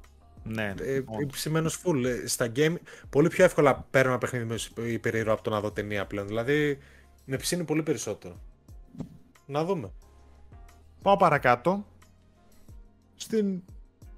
[0.47, 0.85] Ναι, ναι.
[0.85, 1.33] ε, όντως.
[1.33, 2.05] ψημένος full.
[2.05, 2.75] Ε, Στα game,
[3.11, 4.45] πολύ πιο εύκολα παίρνω ένα παιχνίδι
[4.75, 6.27] με υπερήρωα από το να δω ταινία πλέον.
[6.27, 6.79] Δηλαδή,
[7.25, 8.35] με ψήνει πολύ περισσότερο.
[9.47, 9.91] Να δούμε.
[11.03, 11.87] Πάω παρακάτω.
[13.15, 13.63] Στην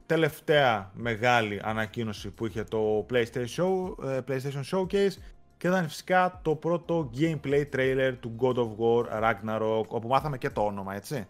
[0.07, 5.13] τελευταία μεγάλη ανακοίνωση που είχε το PlayStation, Show, ε, PlayStation Showcase
[5.57, 10.51] και ήταν φυσικά το πρώτο gameplay trailer του God of War Ragnarok, όπου μάθαμε και
[10.51, 11.27] το όνομα, έτσι.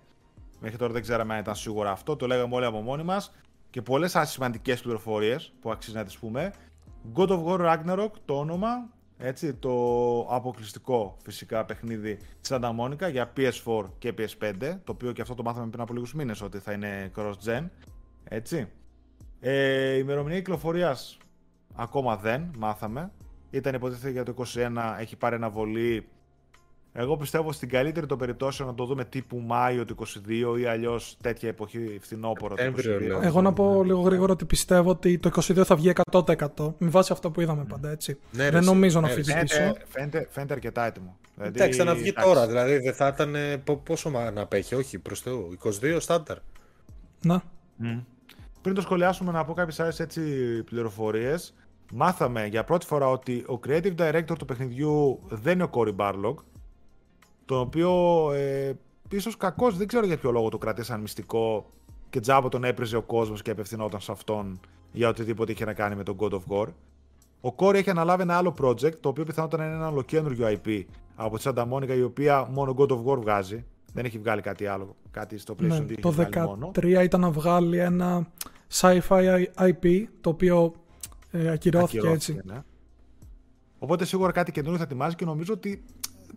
[0.60, 3.32] Μέχρι τώρα δεν ξέραμε αν ήταν σίγουρα αυτό, το λέγαμε όλοι από μόνοι μας
[3.70, 6.52] και πολλές ασημαντικές πληροφορίες που αξίζει να τις πούμε.
[7.14, 8.88] God of War Ragnarok, το όνομα,
[9.18, 9.70] έτσι, το
[10.30, 15.42] αποκλειστικό φυσικά παιχνίδι της Santa Monica για PS4 και PS5, το οποίο και αυτό το
[15.42, 17.68] μάθαμε πριν από λίγους μήνες ότι θα είναι cross-gen,
[18.24, 18.68] έτσι.
[19.40, 21.18] Ε, η ημερομηνία κυκλοφορίας
[21.74, 23.12] ακόμα δεν μάθαμε.
[23.50, 26.08] Ήταν υποτίθεται για το 21, έχει πάρει αναβολή.
[26.92, 29.96] Εγώ πιστεύω στην καλύτερη των περιπτώσεων να το δούμε τύπου Μάιο του
[30.54, 33.22] 22 ή αλλιώς τέτοια εποχή φθινόπωρο του 22.
[33.22, 36.34] Εγώ να πω λίγο γρήγορα ότι πιστεύω ότι το 22 θα βγει 100%
[36.78, 38.18] με βάση αυτό που είδαμε πάντα έτσι.
[38.32, 39.56] Ναι, δεν νομίζω να αμφισβητήσω.
[39.56, 41.16] Φαίνεται, φαίνεται, φαίνεται αρκετά έτοιμο.
[41.34, 42.46] Δηλαδή, Εντάξει, θα να βγει τώρα.
[42.46, 43.36] Δηλαδή δεν θα ήταν.
[43.84, 45.56] Πόσο να απέχει, όχι προς Θεού.
[45.64, 46.38] 22 στάνταρ.
[47.22, 47.42] Να.
[47.82, 48.02] Mm.
[48.60, 50.22] Πριν το σχολιάσουμε να πω κάποιες άλλες έτσι
[50.62, 51.54] πληροφορίες.
[51.92, 56.34] Μάθαμε για πρώτη φορά ότι ο creative director του παιχνιδιού δεν είναι ο Cory Barlog,
[57.48, 57.92] τον οποίο
[58.32, 58.72] ε,
[59.10, 61.70] ίσως κακός, δεν ξέρω για ποιο λόγο το κρατήσαν μυστικό
[62.10, 64.60] και τζάμπο τον έπριζε ο κόσμος και απευθυνόταν σε αυτόν
[64.92, 66.66] για οτιδήποτε είχε να κάνει με τον God of War.
[67.40, 70.84] Ο Cory έχει αναλάβει ένα άλλο project, το οποίο πιθανότατα είναι ένα ολοκένουργιο IP
[71.16, 73.64] από τη Santa Monica, η οποία μόνο God of War βγάζει.
[73.92, 76.14] Δεν έχει βγάλει κάτι άλλο, κάτι στο PlayStation ναι, Το
[76.74, 78.26] 2013 ήταν να βγάλει ένα
[78.72, 80.74] sci-fi IP, το οποίο
[81.30, 82.40] ε, ακυρώθηκε, έτσι.
[82.44, 82.62] Ναι.
[83.78, 85.84] Οπότε σίγουρα κάτι καινούριο θα ετοιμάζει και νομίζω ότι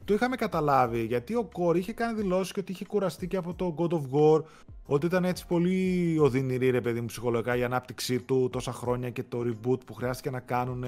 [0.05, 3.53] το είχαμε καταλάβει γιατί ο Κόρ είχε κάνει δηλώσεις και ότι είχε κουραστεί και από
[3.53, 4.43] το God of War.
[4.85, 9.23] Ότι ήταν έτσι πολύ οδυνηρή ρε παιδί μου ψυχολογικά η ανάπτυξή του τόσα χρόνια και
[9.23, 10.83] το reboot που χρειάστηκε να κάνουν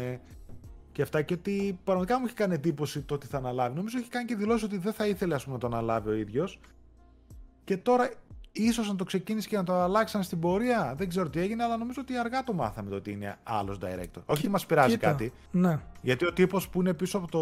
[0.92, 1.22] και αυτά.
[1.22, 3.76] Και ότι πραγματικά μου είχε κάνει εντύπωση το ότι θα αναλάβει.
[3.76, 6.14] Νομίζω έχει κάνει και δηλώσεις ότι δεν θα ήθελε ας πούμε, να το αναλάβει ο
[6.14, 6.60] ίδιος.
[7.64, 8.12] Και τώρα
[8.54, 10.94] ίσως να το ξεκίνησε και να το αλλάξαν στην πορεία.
[10.98, 14.22] Δεν ξέρω τι έγινε, αλλά νομίζω ότι αργά το μάθαμε το ότι είναι άλλος director.
[14.26, 15.34] Όχι ότι μας πειράζει κάτι.
[15.52, 15.80] Ναι.
[16.02, 17.40] Γιατί ο τύπος που είναι πίσω από το.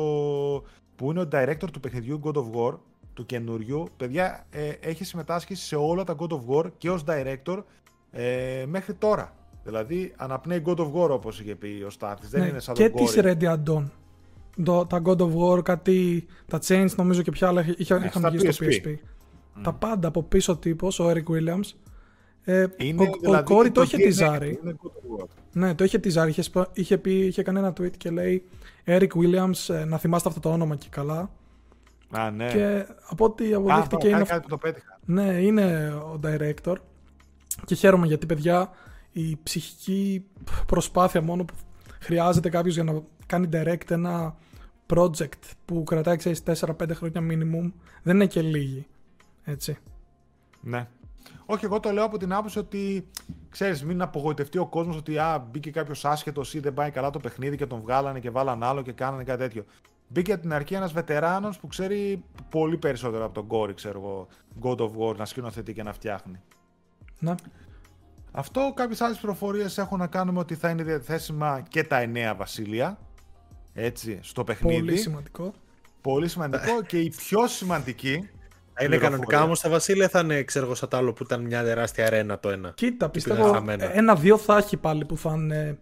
[0.96, 2.78] που είναι ο director του παιχνιδιού God of War,
[3.14, 7.64] του καινούριου, παιδιά, ε, έχει συμμετάσχει σε όλα τα God of War και ως director
[8.12, 9.36] ε, μέχρι τώρα.
[9.64, 12.28] Δηλαδή αναπνέει God of War όπως είχε πει ο Στάρτη.
[12.32, 13.84] Ναι, δεν είναι σαν και τον της Ready Addon.
[14.88, 18.66] τα God of War, κάτι, τα Chains νομίζω και ποια άλλα είχαν, είχαν βγει στο
[18.66, 18.96] PSP.
[19.64, 21.70] Τα πάντα από πίσω τύπος, ο Eric Williams.
[22.44, 24.60] Ε, είναι, ο, δηλαδή, ο Κόρη το είχε τυζάρει.
[25.52, 26.30] Ναι, το είχε τυζάρει.
[26.30, 28.44] Είχε, είχε, πει, είχε κάνει ένα tweet και λέει
[28.86, 31.30] Eric Williams, ε, να θυμάστε αυτό το όνομα και καλά.
[32.12, 32.52] Α, ναι.
[32.52, 34.24] Και από ό,τι αποδείχτηκε είναι.
[34.24, 35.00] Κάτι το πέτυχα.
[35.06, 36.76] Ναι, είναι ο director.
[37.66, 38.70] Και χαίρομαι γιατί, παιδιά,
[39.12, 40.26] η ψυχική
[40.66, 41.54] προσπάθεια μόνο που
[42.00, 44.36] χρειάζεται κάποιος για να κάνει direct ένα
[44.94, 47.72] project που κρατάει, ξέρεις, 4-5 χρόνια minimum,
[48.04, 48.88] δεν είναι και λίγη.
[49.52, 49.78] Έτσι.
[50.62, 50.88] Ναι.
[51.46, 53.10] Όχι, εγώ το λέω από την άποψη ότι
[53.50, 57.20] ξέρεις, μην απογοητευτεί ο κόσμος ότι α, μπήκε κάποιος άσχετος ή δεν πάει καλά το
[57.20, 59.66] παιχνίδι και τον βγάλανε και βάλαν άλλο και κάνανε κάτι τέτοιο.
[60.08, 64.28] Μπήκε από την αρχή ένας βετεράνος που ξέρει πολύ περισσότερο από τον Κόρη, ξέρω εγώ,
[64.62, 66.42] God of War, να σκηνοθετεί και να φτιάχνει.
[67.20, 67.36] Ναι.
[68.32, 72.36] Αυτό, κάποιες άλλες πληροφορίε έχουν να κάνουν με ότι θα είναι διαθέσιμα και τα εννέα
[72.36, 73.00] βασίλεια.
[73.74, 74.80] Έτσι, στο παιχνίδι.
[74.80, 75.54] Πολύ σημαντικό.
[76.02, 78.30] Πολύ σημαντικό και η πιο σημαντική
[78.84, 81.64] είναι κανονικά όμως τα βασίλεια θα είναι ξέρω εγώ σαν το άλλο που ήταν μια
[81.64, 82.72] τεράστια αρένα το ένα.
[82.76, 83.64] Κοίτα, πιστεύω
[83.94, 85.78] ένα-δύο θα έχει πάλι που θα είναι.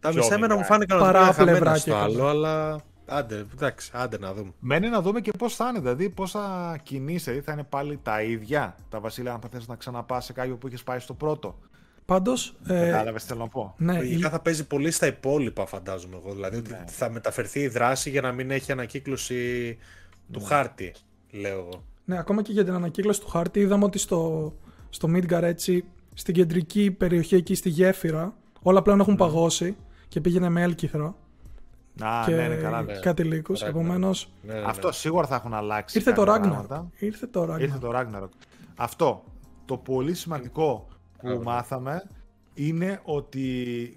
[0.00, 4.52] Τα μισά εμένα μου φάνηκαν παράπλευρα στο άλλο, αλλά άντε, εντάξει, άντε να δούμε.
[4.58, 7.98] Μένει να δούμε και πώς θα είναι, δηλαδή πώς θα κινείσαι, δηλαδή θα είναι πάλι
[8.02, 11.14] τα ίδια τα βασίλεια, αν θα θες να ξαναπάς σε κάποιο που είχες πάει στο
[11.14, 11.58] πρώτο.
[12.04, 12.56] Πάντως.
[12.66, 13.74] Ε, Κατάλαβες τι θέλω να πω.
[13.78, 14.18] Ναι, η...
[14.18, 16.32] θα παίζει πολύ στα υπόλοιπα, φαντάζομαι εγώ.
[16.32, 16.78] Δηλαδή ναι.
[16.82, 19.78] ότι θα μεταφερθεί η δράση για να μην έχει ανακύκλωση
[20.32, 20.46] του ναι.
[20.46, 20.94] χάρτη,
[21.30, 21.84] λέω εγώ.
[22.04, 24.52] Ναι, ακόμα και για την ανακύκλωση του χάρτη είδαμε ότι στο,
[24.88, 25.84] στο Midgar έτσι,
[26.14, 29.18] στην κεντρική περιοχή εκεί στη γέφυρα, όλα πλέον έχουν ναι.
[29.18, 29.76] παγώσει
[30.08, 31.16] και πήγαινε με έλκυθρο.
[32.00, 32.98] Α, και ναι, ναι, καλά, ναι.
[32.98, 33.62] κάτι λύκους.
[33.62, 34.32] Επομένως.
[34.42, 35.98] Ναι, ναι, Αυτό σίγουρα θα έχουν αλλάξει.
[35.98, 36.84] Ήρθε το Ragnarok.
[36.98, 37.60] Ήρθε το Ragnarok.
[37.60, 38.28] Ήρθε το Ragnarok.
[38.76, 39.24] Αυτό.
[39.64, 40.88] Το πολύ σημαντικό
[41.20, 42.02] που μάθαμε
[42.54, 43.46] είναι ότι.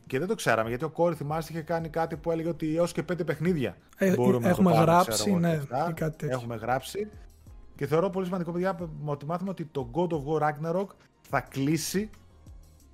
[0.07, 2.91] και δεν το ξέραμε γιατί ο Κόρη θυμάστε είχε κάνει κάτι που έλεγε ότι έως
[2.91, 3.77] και πέντε παιχνίδια.
[3.97, 5.61] Ε, μπορούμε έχουμε να το γράψει, ναι,
[5.93, 7.09] κάτι Έχουμε γράψει.
[7.75, 10.87] Και θεωρώ πολύ σημαντικό, παιδιά, ότι μάθαμε ότι το God of War Ragnarok
[11.21, 12.09] θα κλείσει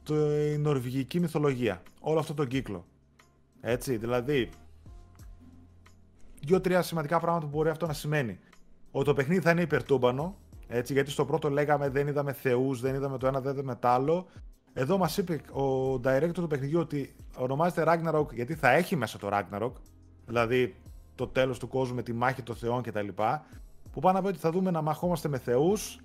[0.04, 1.82] το, η νορβηγική μυθολογία.
[2.00, 2.86] Όλο αυτό το κύκλο.
[3.62, 4.50] Έτσι, δηλαδή,
[6.42, 8.40] δύο-τρία σημαντικά πράγματα που μπορεί αυτό να σημαίνει.
[8.92, 10.36] Ότι το παιχνίδι θα είναι υπερτούμπανο,
[10.68, 13.88] έτσι, γιατί στο πρώτο λέγαμε δεν είδαμε θεούς, δεν είδαμε το ένα, δεν είδαμε το
[13.88, 14.28] άλλο.
[14.74, 19.30] Εδώ μας είπε ο director του παιχνιδιού ότι ονομάζεται Ragnarok γιατί θα έχει μέσα το
[19.32, 19.72] Ragnarok,
[20.26, 20.76] δηλαδή
[21.16, 23.08] το τέλος του κόσμου με τη μάχη των θεών κτλ
[23.92, 26.00] που πάνε να πει ότι θα δούμε να μαχόμαστε με θεούς,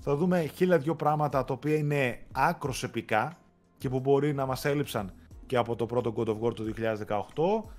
[0.00, 3.36] θα δούμε χίλια δυο πράγματα τα οποία είναι άκρος επικά,
[3.78, 5.12] και που μπορεί να μας έλειψαν
[5.46, 6.74] και από το πρώτο God of War του
[7.64, 7.70] 2018.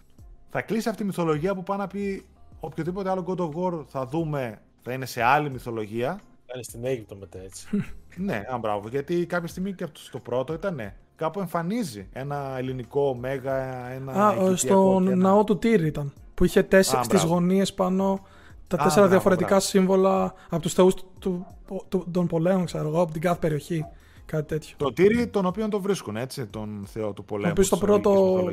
[0.49, 2.25] Θα κλείσει αυτή η μυθολογία που πάει να πει
[2.59, 6.19] οποιοδήποτε άλλο God of War θα δούμε θα είναι σε άλλη μυθολογία.
[6.45, 7.67] Θα είναι στην Αίγυπτο μετά έτσι.
[8.27, 13.87] ναι, αν μπράβο, γιατί κάποια στιγμή και στο πρώτο ήταν κάπου εμφανίζει ένα ελληνικό μέγα,
[13.89, 18.19] ένα Α, στο ναό του Τύρ ήταν, που είχε τέσσερις στις γωνίες πάνω
[18.67, 21.45] τα τέσσερα διαφορετικά σύμβολα από τους θεούς του,
[21.89, 23.85] του, των πολέμων, ξέρω εγώ, από την κάθε περιοχή.
[24.25, 24.75] Κάτι τέτοιο.
[24.77, 27.47] Το τύρι τον οποίο τον βρίσκουν, έτσι, τον θεό του πολέμου.
[27.47, 28.43] Ο οποίος το πρώτο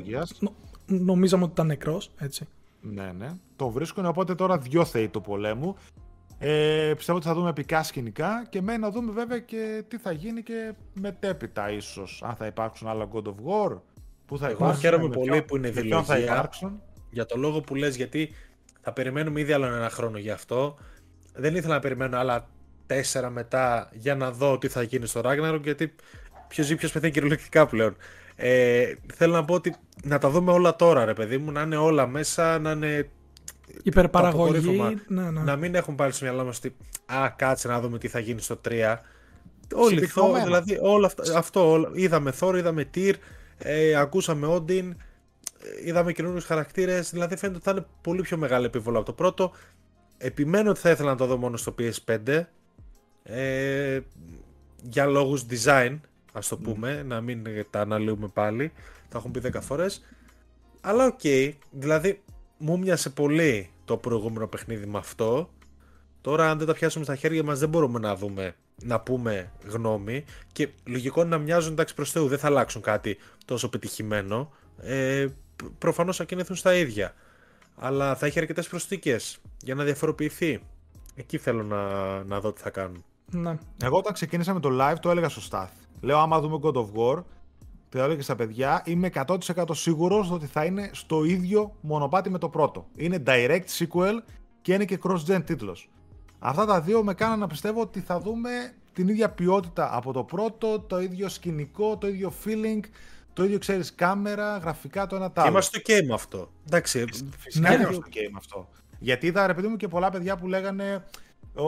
[0.87, 2.49] νομίζαμε ότι ήταν νεκρός, έτσι.
[2.81, 3.29] Ναι, ναι.
[3.57, 5.77] Το βρίσκουν, οπότε τώρα δυο θεοί του πολέμου.
[6.39, 10.13] Ε, πιστεύω ότι θα δούμε επικά σκηνικά και μένει να δούμε βέβαια και τι θα
[10.13, 12.23] γίνει και μετέπειτα ίσως.
[12.25, 13.79] Αν θα υπάρξουν άλλα God of War,
[14.27, 16.51] που θα Εγώ χαίρομαι πολύ που είναι δηλογία.
[17.11, 18.31] Για το λόγο που λες, γιατί
[18.85, 20.79] θα περιμένουμε ήδη άλλο ένα χρόνο γι' αυτό.
[21.35, 22.49] Δεν ήθελα να περιμένω άλλα
[22.87, 25.95] τέσσερα μετά για να δω τι θα γίνει στο Ragnarok, γιατί
[26.49, 27.97] ποιος ζει, ποιος πεθαίνει κυριολεκτικά πλέον.
[28.37, 31.77] Ε, θέλω να πω ότι να τα δούμε όλα τώρα, ρε παιδί μου, να είναι
[31.77, 33.11] όλα μέσα, να είναι
[33.83, 35.01] Υπερπαραγωγή.
[35.07, 35.41] Ναι, ναι.
[35.41, 38.41] Να μην έχουν πάλι στο μυαλό μας ότι Α, κάτσε να δούμε τι θα γίνει
[38.41, 38.97] στο 3.
[39.75, 43.13] Όλοι Thor, δηλαδή όλο αυτό, αυτό είδαμε Thor, είδαμε Tyr,
[43.59, 44.95] ε, ακούσαμε Odin, ε,
[45.85, 47.11] είδαμε καινούριους χαρακτήρες.
[47.11, 49.53] Δηλαδή φαίνεται ότι θα είναι πολύ πιο μεγαλεπήβολο από το πρώτο.
[50.19, 52.45] Επιμένω ότι θα ήθελα να το δω μόνο στο PS5.
[53.23, 54.01] Ε,
[54.83, 55.99] για λόγους design,
[56.33, 58.73] ας το πούμε, να μην τα αναλύουμε πάλι.
[59.09, 60.05] Τα έχουμε πει 10 φορές.
[60.81, 62.23] Αλλά OK, okay, δηλαδή
[62.59, 65.51] μου έμοιασε πολύ το προηγούμενο παιχνίδι με αυτό.
[66.21, 70.25] Τώρα, αν δεν τα πιάσουμε στα χέρια μας, δεν μπορούμε να δούμε, να πούμε γνώμη.
[70.53, 74.53] Και λογικό είναι να μοιάζουν εντάξει προς Θεού, δεν θα αλλάξουν κάτι τόσο πετυχημένο.
[74.83, 75.27] Ε,
[75.79, 77.15] Προφανώς θα κινηθούν στα ίδια.
[77.77, 80.63] Αλλά θα έχει αρκετές προσθήκες για να διαφοροποιηθεί.
[81.15, 81.83] Εκεί θέλω να,
[82.25, 83.05] να δω τι θα κάνουν.
[83.31, 83.59] Ναι.
[83.83, 85.71] Εγώ όταν ξεκίνησα με το live το έλεγα στο Στάθ.
[86.01, 87.23] Λέω άμα δούμε God of War
[87.95, 89.37] το έλεγα και στα παιδιά, είμαι 100%
[89.71, 92.87] σίγουρος ότι θα είναι στο ίδιο μονοπάτι με το πρώτο.
[92.97, 94.15] Είναι direct sequel
[94.63, 95.91] και είναι και cross-gen τίτλος.
[96.39, 98.51] Αυτά τα δύο με κάναν να πιστεύω ότι θα δούμε
[98.93, 102.81] την ίδια ποιότητα από το πρώτο, το ίδιο σκηνικό, το ίδιο feeling,
[103.35, 105.49] το ίδιο ξέρεις κάμερα, γραφικά, το ένα τ' άλλο.
[105.49, 106.51] Είμαστε ok με αυτό.
[106.67, 107.05] Εντάξει,
[107.39, 108.69] φυσικά ναι, είμαστε ok με αυτό.
[108.99, 111.05] Γιατί είδα ρε παιδί μου και πολλά παιδιά που λέγανε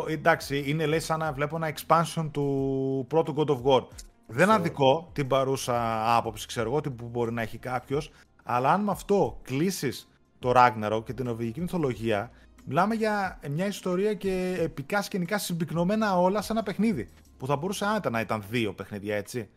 [0.08, 3.86] εντάξει, είναι λέει σαν να βλέπω ένα expansion του πρώτου God of War.
[4.26, 8.10] Δεν αδικό την παρούσα άποψη, ξέρω εγώ, που μπορεί να έχει κάποιος,
[8.44, 12.30] αλλά αν με αυτό κλείσεις το Ragnarok και την νορβηγική μυθολογία,
[12.64, 17.08] μιλάμε για μια ιστορία και επικά σκηνικά συμπυκνωμένα όλα σε ένα παιχνίδι.
[17.38, 19.48] Που θα μπορούσε άνετα να ήταν δύο παιχνίδια, έτσι.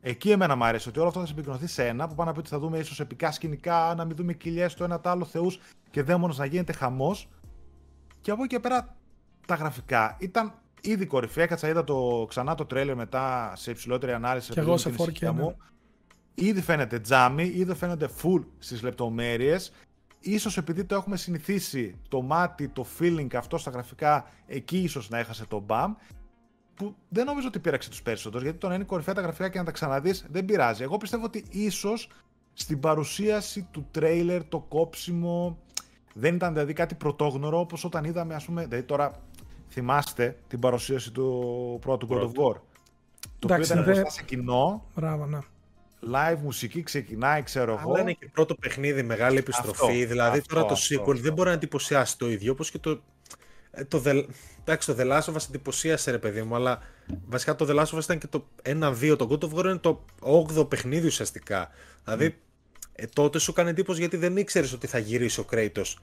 [0.00, 2.40] Εκεί εμένα μου άρεσε ότι όλο αυτό θα συμπυκνωθεί σε ένα, που πάνε να πει
[2.40, 5.60] ότι θα δούμε ίσως επικά σκηνικά, να μην δούμε κοιλιές το ένα το άλλο, θεούς
[5.90, 7.28] και δαίμονε να γίνεται χαμός.
[8.20, 8.96] Και από εκεί και πέρα
[9.46, 11.44] τα γραφικά ήταν ήδη κορυφαία.
[11.44, 14.52] Έκατσα, είδα το, ξανά το τρέλερ μετά σε υψηλότερη ανάλυση.
[14.52, 15.56] Και εγώ σε 4 μου.
[16.34, 19.72] Ήδη φαίνεται τζάμι, ήδη φαίνονται full στις λεπτομέρειες.
[20.20, 25.18] Ίσως επειδή το έχουμε συνηθίσει το μάτι, το feeling αυτό στα γραφικά, εκεί ίσως να
[25.18, 25.94] έχασε το μπαμ.
[26.78, 29.58] Που δεν νομίζω ότι πείραξε τους περισσότερους, γιατί το να είναι κορυφαία τα γραφικά και
[29.58, 30.82] να τα ξαναδείς δεν πειράζει.
[30.82, 32.08] Εγώ πιστεύω ότι ίσως
[32.52, 35.58] στην παρουσίαση του τρέιλερ, το κόψιμο,
[36.14, 38.66] δεν ήταν δηλαδή κάτι πρωτόγνωρο όπως όταν είδαμε, ας πούμε.
[38.66, 39.22] Δηλαδή τώρα
[39.68, 42.56] θυμάστε την παρουσίαση του πρώτου God of War.
[43.38, 44.84] Το οποίο ήταν μπροστά σε κοινό.
[44.94, 45.38] Μπράβο, ναι.
[46.12, 47.90] Live μουσική ξεκινάει, ξέρω εγώ.
[47.90, 50.04] Αλλά είναι και πρώτο παιχνίδι, μεγάλη επιστροφή.
[50.04, 52.52] δηλαδή τώρα το sequel δεν μπορεί να εντυπωσιάσει το ίδιο.
[52.52, 53.00] Όπως και το.
[53.70, 54.24] Ε, το The...
[54.70, 56.82] Εντάξει, το The Last of Us εντυπωσίασε ρε παιδί μου, αλλά
[57.26, 59.14] βασικά το The Last of Us ήταν και το 1-2.
[59.18, 61.70] Το God of War είναι το 8ο παιχνίδι ουσιαστικά.
[62.04, 62.38] Δηλαδή
[62.92, 65.94] ε, τότε σου έκανε εντύπωση γιατί δεν ήξερες ότι θα γυρίσει ο Kratos.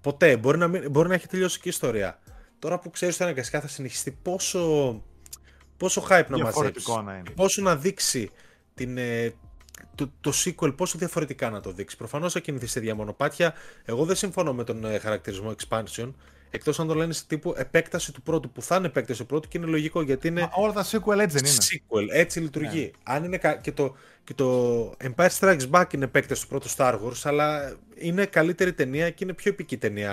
[0.00, 0.36] Ποτέ.
[0.36, 0.90] Μπορεί να, μην...
[0.90, 2.18] μπορεί να έχει τελειώσει και η ιστορία.
[2.58, 5.02] Τώρα που ξέρεις ότι αναγκαστικά θα συνεχιστεί, πόσο,
[5.76, 6.86] πόσο hype να μαζέψεις.
[6.88, 8.30] Να πόσο να δείξει
[8.74, 9.34] την, ε,
[9.94, 11.96] το, το sequel, πόσο διαφορετικά να το δείξει.
[11.96, 13.54] Προφανώς θα κινηθείς σε διαμονοπάτια.
[13.84, 16.12] Εγώ δεν συμφωνώ με τον ε, χαρακτηρισμό expansion.
[16.50, 19.48] Εκτός αν το λένε σε τύπου επέκταση του πρώτου, που θα είναι επέκταση του πρώτου
[19.48, 20.40] και είναι λογικό γιατί είναι.
[20.40, 21.60] Μα όλα τα sequel έτσι δεν είναι.
[21.60, 22.82] Sequel, έτσι λειτουργεί.
[22.84, 23.14] Ναι.
[23.14, 27.20] Αν είναι και, το, και το Empire Strikes Back είναι επέκταση του πρώτου Star Wars,
[27.22, 30.12] αλλά είναι καλύτερη ταινία και είναι πιο επική ταινία.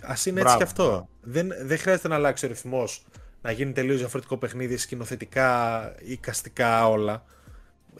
[0.00, 1.08] Ας είναι έτσι κι αυτό.
[1.20, 3.04] Δεν, δεν χρειάζεται να αλλάξει ο ρυθμός,
[3.42, 7.24] να γίνει τελείως διαφορετικό παιχνίδι, σκηνοθετικά, εικαστικά όλα.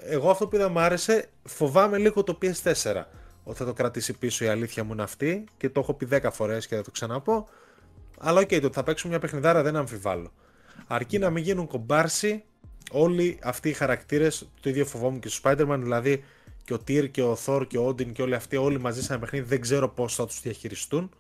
[0.05, 3.03] Εγώ αυτό που είδα μου άρεσε, φοβάμαι λίγο το PS4
[3.45, 6.29] ότι θα το κρατήσει πίσω η αλήθεια μου είναι αυτή και το έχω πει 10
[6.33, 7.49] φορές και θα το ξαναπώ.
[8.25, 10.33] Αλλά OK, okay, το ότι θα παίξουμε μια παιχνιδάρα δεν αμφιβάλλω.
[10.87, 12.45] Αρκεί να μην γίνουν κομπάρσοι
[12.91, 16.25] όλοι αυτοί οι χαρακτήρες, το ίδιο φοβόμουν και στο Spider-Man, δηλαδή
[16.65, 19.13] και ο Tyr και ο Thor και ο Odin και όλοι αυτοί, όλοι μαζί σε
[19.13, 21.11] ένα παιχνίδι, δεν ξέρω πώς θα τους διαχειριστούν.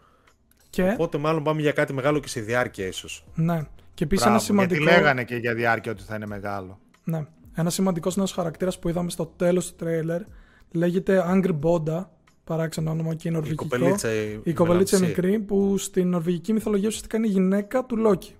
[0.70, 0.90] Και...
[0.90, 3.24] Οπότε μάλλον πάμε για κάτι μεγάλο και σε διάρκεια ίσως.
[3.34, 3.66] Ναι.
[3.94, 4.82] Και επίσης ένα σημαντικό.
[4.82, 6.78] Γιατί λέγανε και για διάρκεια ότι θα είναι μεγάλο.
[7.04, 7.26] Ναι.
[7.54, 10.22] ένα σημαντικός νέος χαρακτήρας που είδαμε στο τέλος του τρέιλερ
[10.70, 12.04] λέγεται Angry Bonda,
[12.44, 13.64] παράξενο όνομα και νορβηγικό.
[13.64, 17.96] Η κοπελίτσα, η, η κοπελίτσα μικρή που στην νορβηγική μυθολογία ουσιαστικά είναι η γυναίκα του
[17.96, 18.34] Λόκη.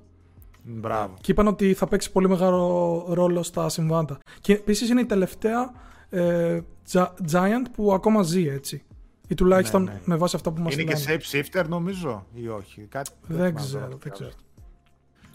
[0.65, 1.15] Μπράβο.
[1.21, 4.19] Και είπαν ότι θα παίξει πολύ μεγάλο ρόλο στα συμβάντα.
[4.41, 5.73] Και επίσης είναι η τελευταία
[6.11, 6.61] ε,
[7.33, 8.83] Giant που ακόμα ζει έτσι.
[9.29, 10.01] Ή τουλάχιστον Ναι, ναι.
[10.05, 10.99] με βάση αυτά που μας Είναι λένε.
[11.19, 12.81] και shape shifter νομίζω ή όχι.
[12.89, 13.97] Κάτι Δεν θυμάμαι ξέρω, τώρα.
[14.03, 14.31] δεν ξέρω.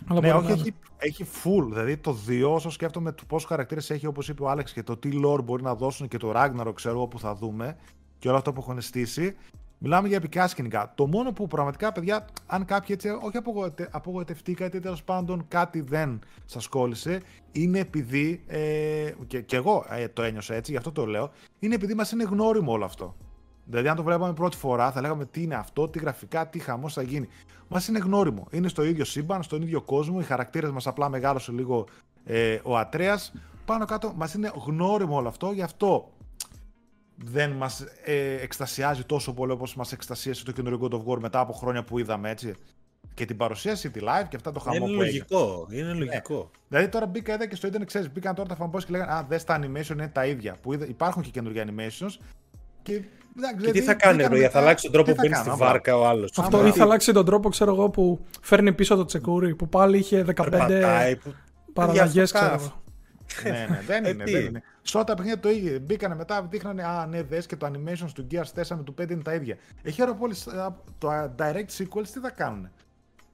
[0.07, 0.61] Αλλά Ναι, μπορεί όχι, να είναι.
[0.61, 1.65] έχει, έχει full.
[1.69, 4.97] Δηλαδή το 2, όσο σκέφτομαι του πόσους χαρακτήρες έχει, όπως είπε ο Άλεξ, και το
[4.97, 7.77] τι lore μπορεί να δώσουν και το Ragnarok, ξέρω εγώ που θα δούμε,
[8.19, 9.35] και όλα αυτά που έχουν στήσει.
[9.79, 10.91] Μιλάμε για επικά σκηνικά.
[10.95, 16.19] Το μόνο που πραγματικά, παιδιά, αν κάποιοι έτσι, όχι απογοητε, απογοητευτήκατε, τέλος πάντων κάτι δεν
[16.45, 17.21] σας κόλλησε,
[17.51, 18.43] είναι επειδή.
[18.47, 21.31] Ε, και, και εγώ ε, το ένιωσα έτσι, γι' αυτό το λέω.
[21.59, 23.15] Είναι επειδή μας είναι γνώριμο όλο αυτό.
[23.65, 26.93] Δηλαδή, αν το βλέπαμε πρώτη φορά, θα λέγαμε τι είναι αυτό, τι γραφικά, τι χαμός
[26.93, 27.27] θα γίνει.
[27.67, 28.47] Μας είναι γνώριμο.
[28.51, 30.17] Είναι στο ίδιο σύμπαν, στον ίδιο κόσμο.
[30.21, 31.85] Οι χαρακτήρες μας απλά μεγάλωσε λίγο
[32.25, 33.33] ε, ο Ατρέας.
[33.65, 35.51] Πάνω κάτω μας είναι γνώριμο όλο αυτό.
[35.51, 36.11] Γι' αυτό
[37.23, 41.39] δεν μας ε, εκστασιάζει τόσο πολύ όπως μας εκστασίασε το καινούριο God of War μετά
[41.39, 42.53] από χρόνια που είδαμε έτσι.
[43.13, 45.25] Και την παρουσίαση, τη live και αυτά το χαμό Είναι που έγινε.
[45.29, 45.67] λογικό.
[45.71, 46.51] Είναι λογικό.
[46.67, 49.25] Δηλαδή τώρα μπήκα είδα και στο Ιντερνετ, ξέρεις, μπήκαν τώρα τα fanboys και λέγανε Α,
[49.29, 50.55] δες τα animation είναι τα ίδια.
[50.61, 52.15] Που είδα, υπάρχουν και καινούργια animations.
[52.83, 55.15] Και, εντάξει, Και τι δηλαδή, θα κάνει, μπήκαν ρε, μετά, θα αλλάξει τον τρόπο τι
[55.15, 56.31] που θα μπαίνει στη κάνω, βάρκα ο άλλος.
[56.37, 59.97] Αυτό ή θα αλλάξει τον τρόπο, ξέρω εγώ, που φέρνει πίσω το τσεκούρι, που πάλι
[59.97, 61.15] είχε 15
[61.73, 62.81] παραλλαγές, ξέρω εγώ.
[63.43, 64.63] ναι, ναι, δεν Ε, είναι.
[64.91, 64.97] Τι; δεν είναι.
[64.97, 65.79] Σε όλα τα παιχνίδια το ίδιο.
[65.79, 69.09] Μπήκανε μετά, δείχνανε, Α, ναι, δες και το animation του Gears 4 με του 5
[69.11, 69.57] είναι τα ίδια.
[69.83, 70.33] Έχει ώρα πολύ.
[70.97, 72.69] Το direct sequels τι θα κάνουν.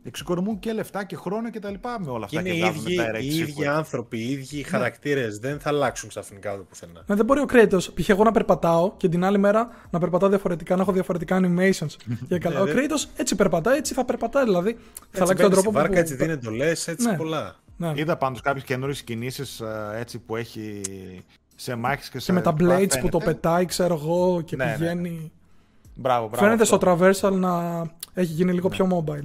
[0.06, 2.40] Εξοικονομούν και λεφτά και χρόνο και τα λοιπά με όλα αυτά.
[2.40, 3.66] Είναι και οι βγάζουν ίδιοι, direct οι ίδιοι sequels.
[3.66, 5.38] άνθρωποι, οι ίδιοι χαρακτήρες.
[5.40, 7.04] Δεν θα αλλάξουν ξαφνικά εδώ πουθενά.
[7.06, 8.10] Ναι, δεν μπορεί ο Kratos, π.χ.
[8.10, 11.96] εγώ να περπατάω και την άλλη μέρα να περπατάω διαφορετικά, να έχω διαφορετικά animations.
[12.28, 12.62] και καλά.
[12.62, 14.44] ο Ναι, Kratos έτσι περπατάει, έτσι θα περπατάει.
[14.44, 14.80] Δηλαδή θα
[15.12, 16.00] Έτσι αλλάξει τον μπαίνει στη τρόπο βάρκα, που.
[16.00, 17.16] έτσι δίνει εντολέ, έτσι Ναι.
[17.18, 17.56] πολλά.
[17.78, 17.92] Ναι.
[17.96, 19.62] Είδα πάντως κάποιες καινούριες κινήσεις
[19.96, 20.82] έτσι που έχει
[21.64, 22.26] σε μάχες και σε.
[22.26, 23.34] Και με τα απλά blades που το φαίνεται.
[23.40, 24.76] πετάει, ξέρω εγώ, και Ναι, ναι.
[24.78, 25.32] πηγαίνει.
[25.96, 26.46] Μπράβο, μπράβο.
[26.46, 26.76] Φαίνεται αυτό.
[26.76, 27.82] στο traversal να
[28.14, 29.24] έχει γίνει λίγο πιο mobile.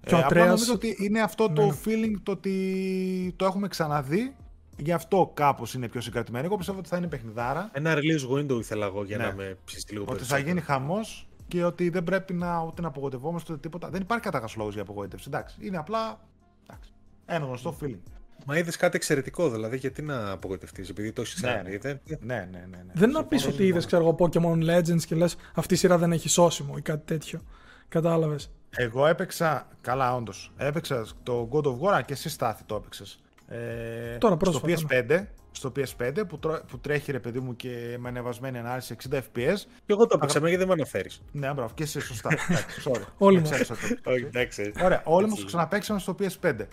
[0.00, 3.68] Και ο Ε, απλά Ατρέας- νομίζω ότι είναι αυτό το feeling το ότι το έχουμε
[3.68, 4.34] ξαναδεί.
[4.76, 6.44] Γι' αυτό κάπως είναι πιο συγκρατημένο.
[6.44, 7.70] Εγώ πιστεύω ότι θα είναι παιχνιδάρα.
[7.72, 9.24] Ένα release window ήθελα εγώ για Ναι.
[9.24, 10.48] να με ψήσει λίγο Ότι θα περισσότερο.
[10.48, 13.88] γίνει χαμός και ότι δεν πρέπει να, ούτε να απογοητευόμαστε ούτε τίποτα.
[13.90, 15.24] Δεν υπάρχει καταρχά λόγος για απογοήτευση.
[15.28, 15.56] Εντάξει.
[15.60, 16.20] Είναι απλά.
[16.68, 16.90] Εντάξει.
[17.26, 17.98] Ένα γνωστό feeling.
[18.46, 21.76] Μα είδες κάτι εξαιρετικό, δηλαδή γιατί να απογοητευτείς, επειδή το έχεις Ναι, ξαναδεί.
[21.76, 22.76] δεν- Ναι, ναι, ναι.
[22.76, 22.92] ναι.
[22.94, 24.14] Δεν είναι να πει Συμφωνώ, ότι είδες, συμφωνώ.
[24.16, 27.40] ξέρω εγώ, Pokemon Legends και λες αυτή η σειρά δεν έχει σώσιμο ή κάτι τέτοιο.
[27.88, 28.50] Κατάλαβες.
[28.76, 29.68] Εγώ έπαιξα.
[29.80, 30.52] Καλά, όντως.
[30.56, 33.20] Έπαιξα το God of War α, και εσύ στάθη το έπαιξες.
[33.48, 37.96] Ε, Τώρα στο πρόσφατα, PS5, στο PS5 που, τρώ- που τρέχει ρε παιδί μου και
[37.98, 39.54] με ανεβασμένη ανάλυση 60 FPS.
[39.86, 41.22] Και εγώ το έπαιξα, γιατί δεν με αναφέρεις.
[41.32, 42.28] Ναι, μπράβο, και εσύ σωστά.
[42.50, 43.02] Εντάξει, sorry.
[43.18, 43.60] Όλοι Δεν μας.
[43.60, 44.72] ξέρεις ότι- Όχι, εντάξει.
[44.82, 45.42] Ωραία, όλοι μας Έτσι.
[45.42, 46.66] το ξαναπαίξαμε στο PS5.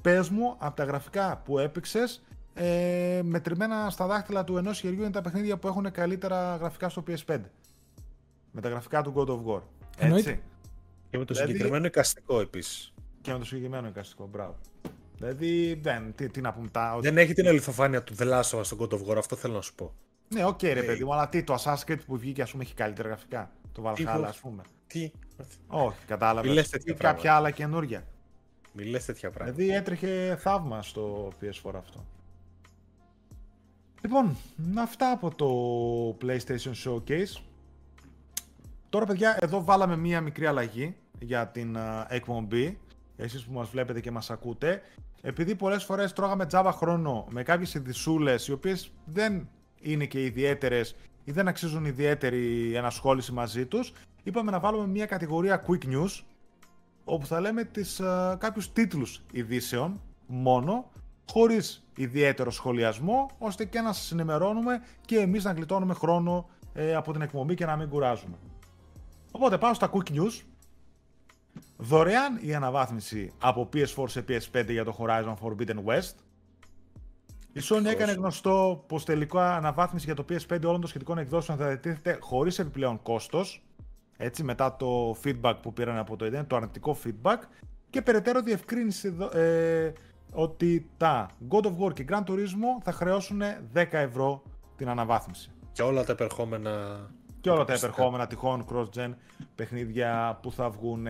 [0.00, 2.22] Πες μου από τα γραφικά που έπαιξες,
[2.54, 7.04] ε, μετρημένα στα δάχτυλα του ενός χεριού είναι τα παιχνίδια που έχουν καλύτερα γραφικά στο
[7.06, 7.38] PS5.
[8.52, 9.62] Με τα γραφικά του God of War.
[9.98, 10.30] Εννοείται.
[10.30, 10.42] Έτσι.
[11.10, 12.92] Και με το Δηλαδή- συγκεκριμένο εικαστικό επίσης.
[13.20, 14.26] Και με το συγκεκριμένο εικαστικό.
[14.26, 14.56] Μπράβο.
[15.16, 16.68] Δηλαδή, δεν, τι, τι να πούμε.
[16.68, 19.16] Τα, ότι- Δεν έχει την αληθοφάνεια του The Last of Us στο God of War,
[19.18, 19.94] αυτό θέλω να σου πω.
[20.28, 22.62] Ναι, οκ, ρε Ε, παιδί μου, αλλά τι, το Assassin's Creed που βγήκε, ας πούμε,
[22.62, 24.62] έχει καλύτερα γραφικά; Το Τι Valhalla, πω- ας πούμε.
[24.86, 25.10] Τι.
[25.66, 26.48] Όχι, κατάλαβες.
[26.50, 27.36] Μη λες τέτοια Ή κάποια πράγματα.
[27.36, 28.04] άλλα καινούργια.
[28.72, 29.56] Μη λες τέτοια πράγματα.
[29.56, 32.04] Δηλαδή έτρεχε θαύμα στο PS4 αυτό.
[34.02, 34.36] Λοιπόν,
[34.78, 35.48] αυτά από το
[36.22, 37.42] PlayStation Showcase.
[38.88, 42.78] Τώρα, παιδιά, εδώ βάλαμε μία μικρή αλλαγή για την α, εκπομπή.
[43.16, 44.82] Εσείς που μας βλέπετε και μας ακούτε.
[45.20, 49.48] Επειδή πολλές φορές τρώγαμε τζάβα χρόνο με κάποιες ειδισούλες οι οποίες δεν
[49.80, 53.92] είναι και ιδιαίτερες ή δεν αξίζουν ιδιαίτερη ενασχόληση μαζί τους,
[54.22, 56.22] είπαμε να βάλουμε μία κατηγορία Quick News
[57.08, 60.90] όπου θα λέμε τις, α, κάποιους τίτλους ειδήσεων μόνο,
[61.30, 67.12] χωρίς ιδιαίτερο σχολιασμό, ώστε και να σας ενημερώνουμε και εμείς να γλιτώνουμε χρόνο ε, από
[67.12, 68.36] την εκπομπή και να μην κουράζουμε.
[69.30, 70.42] Οπότε πάω στα Quick News.
[71.76, 76.14] Δωρεάν η αναβάθμιση από PS4 σε PS5 για το Horizon Forbidden West.
[77.52, 81.66] Η Sony έκανε γνωστό πως τελικά αναβάθμιση για το PS5 όλων των σχετικών εκδόσεων θα
[81.66, 83.67] διατίθεται χωρίς επιπλέον κόστος
[84.20, 87.38] έτσι, μετά το feedback που πήραν από το Eden, το αρνητικό feedback
[87.90, 89.92] και περαιτέρω διευκρίνηση εδώ, ε,
[90.32, 93.40] ότι τα God of War και Gran Turismo θα χρεώσουν
[93.74, 94.42] 10 ευρώ
[94.76, 95.50] την αναβάθμιση.
[95.72, 96.70] Και όλα τα επερχόμενα.
[97.40, 97.92] Και όλα τα αποκλειστικά.
[97.92, 99.14] επερχόμενα τυχόν cross-gen
[99.54, 101.06] παιχνίδια που θα βγουν.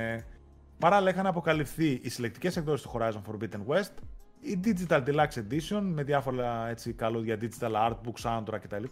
[0.78, 3.92] Παράλληλα είχαν αποκαλυφθεί οι συλλεκτικές εκδόσεις του Horizon Forbidden West,
[4.40, 8.84] η Digital Deluxe Edition με διάφορα έτσι, καλούδια digital artbook, soundtrack κτλ.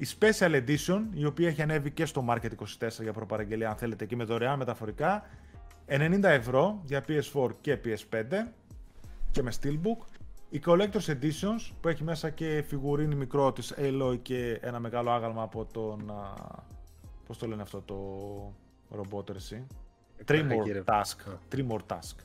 [0.00, 2.50] Η Special Edition, η οποία έχει ανέβει και στο Market
[2.80, 5.22] 24 για προπαραγγελία, αν θέλετε, και με δωρεάν μεταφορικά.
[5.86, 8.24] 90 ευρώ για PS4 και PS5
[9.30, 10.06] και με Steelbook.
[10.50, 15.42] Η Collector's Editions που έχει μέσα και φιγουρίνη μικρό της Aloy και ένα μεγάλο άγαλμα
[15.42, 16.12] από τον...
[17.26, 17.96] Πώς το λένε αυτό το
[18.90, 19.66] ρομπότερ εσύ;
[20.26, 21.38] Tremor Task.
[21.54, 22.16] Tremor Task.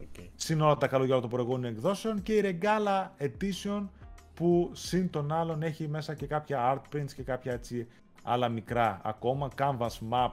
[0.00, 0.28] Okay.
[0.34, 3.88] Συν όλα τα καλογιά των προηγούμενων εκδόσεων και η Regala Edition
[4.42, 7.88] που συν των άλλων έχει μέσα και κάποια art prints και κάποια έτσι
[8.22, 9.48] άλλα μικρά ακόμα.
[9.56, 10.30] Canvas Map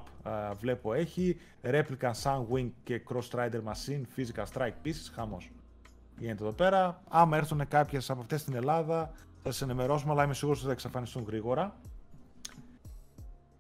[0.58, 1.40] βλέπω έχει.
[1.64, 4.02] Replica Sunwing και Cross Rider Machine.
[4.16, 5.12] Physical Strike Pieces.
[5.14, 5.52] Χαμός.
[6.18, 7.02] Γίνεται εδώ πέρα.
[7.10, 9.12] Άμα έρθουν κάποιες από αυτές στην Ελλάδα
[9.44, 11.80] θα σας ενημερώσουμε αλλά είμαι σίγουρος ότι θα εξαφανιστούν γρήγορα.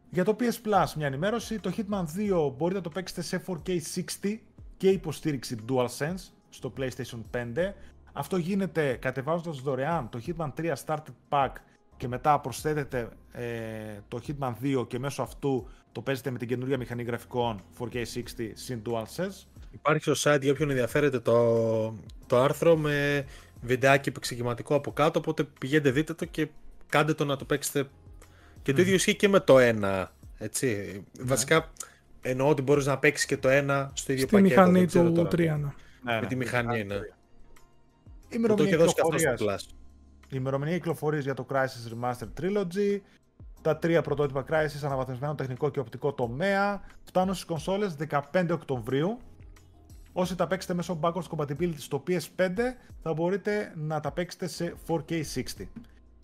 [0.09, 1.59] Για το PS Plus μια ενημέρωση.
[1.59, 2.03] Το Hitman
[2.37, 3.79] 2 μπορείτε να το παίξετε σε 4K
[4.21, 4.37] 60
[4.77, 7.73] και υποστήριξη DualSense στο PlayStation 5.
[8.13, 11.51] Αυτό γίνεται κατεβάζοντας δωρεάν το Hitman 3 Starter Pack
[11.97, 13.43] και μετά προσθέτετε ε,
[14.07, 18.81] το Hitman 2 και μέσω αυτού το παίζετε με την καινούργια μηχανή γραφικών 4K60 συν
[18.85, 19.45] DualSense.
[19.71, 21.95] Υπάρχει στο site για όποιον ενδιαφέρεται το,
[22.27, 23.25] το άρθρο με
[23.61, 26.47] βιντεάκι επεξηγηματικό από κάτω, οπότε πηγαίνετε δείτε το και
[26.89, 27.89] κάντε το να το παίξετε.
[28.61, 30.05] Και το ίδιο ισχύει και με το 1,
[30.37, 30.67] έτσι.
[31.17, 31.23] Ναι.
[31.25, 31.71] Βασικά
[32.21, 34.61] εννοώ ότι μπορείς να παίξεις και το 1 στο ίδιο Στη πακέτο.
[34.71, 36.19] μηχανή του 3, ναι.
[36.19, 36.95] Με τη μηχανή, ναι.
[36.95, 36.99] Η
[38.29, 39.67] ημερομηνία κυκλοφορίας.
[40.31, 42.99] Η ημερομηνία κυκλοφορίας για το Crisis Remastered Trilogy.
[43.61, 46.81] Τα τρία πρωτότυπα Crisis αναβαθμισμένο τεχνικό και οπτικό τομέα.
[47.03, 47.95] Φτάνουν στις κονσόλες
[48.31, 49.17] 15 Οκτωβρίου.
[50.13, 52.51] Όσοι τα παίξετε μέσω backwards compatibility στο PS5
[53.01, 55.67] θα μπορείτε να τα παίξετε σε 4K60.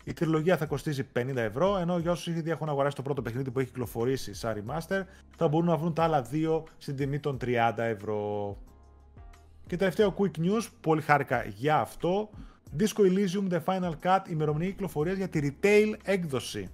[0.04, 3.50] Η τριλογία θα κοστίζει 50 ευρώ, ενώ για όσους ήδη έχουν αγοράσει το πρώτο παιχνίδι
[3.50, 5.02] που έχει κυκλοφορήσει σαν remaster,
[5.36, 8.56] θα μπορούν να βρουν τα άλλα δύο στην τιμή των 30 ευρώ.
[9.66, 12.30] Και τελευταίο quick news, πολύ χάρηκα για αυτό.
[12.78, 16.70] Disco Elysium The Final Cut, ημερομηνία κυκλοφορίας για τη retail έκδοση.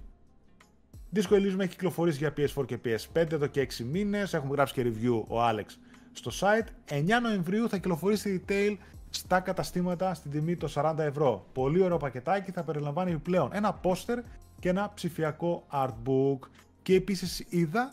[1.15, 4.85] Disco Elysium έχει κυκλοφορήσει για PS4 και PS5 εδώ και 6 μήνες, έχουμε γράψει και
[4.85, 5.65] review ο Alex
[6.11, 6.93] στο site.
[6.93, 8.75] 9 Νοεμβρίου θα κυκλοφορήσει retail
[9.09, 11.45] στα καταστήματα στην τιμή των 40 ευρώ.
[11.53, 14.19] Πολύ ωραίο πακετάκι, θα περιλαμβάνει επιπλέον ένα πόστερ
[14.59, 16.39] και ένα ψηφιακό artbook.
[16.81, 17.91] Και επίσης είδα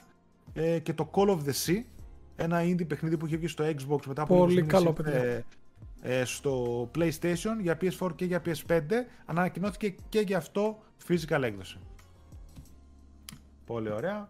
[0.52, 1.82] ε, και το Call of the Sea,
[2.40, 5.40] ένα indie παιχνίδι που είχε βγει στο Xbox μετά από Πολύ καλό ε,
[6.02, 8.80] ε, στο PlayStation για PS4 και για PS5
[9.26, 11.78] ανακοινώθηκε και για αυτό physical έκδοση.
[13.64, 14.28] Πολύ ωραία.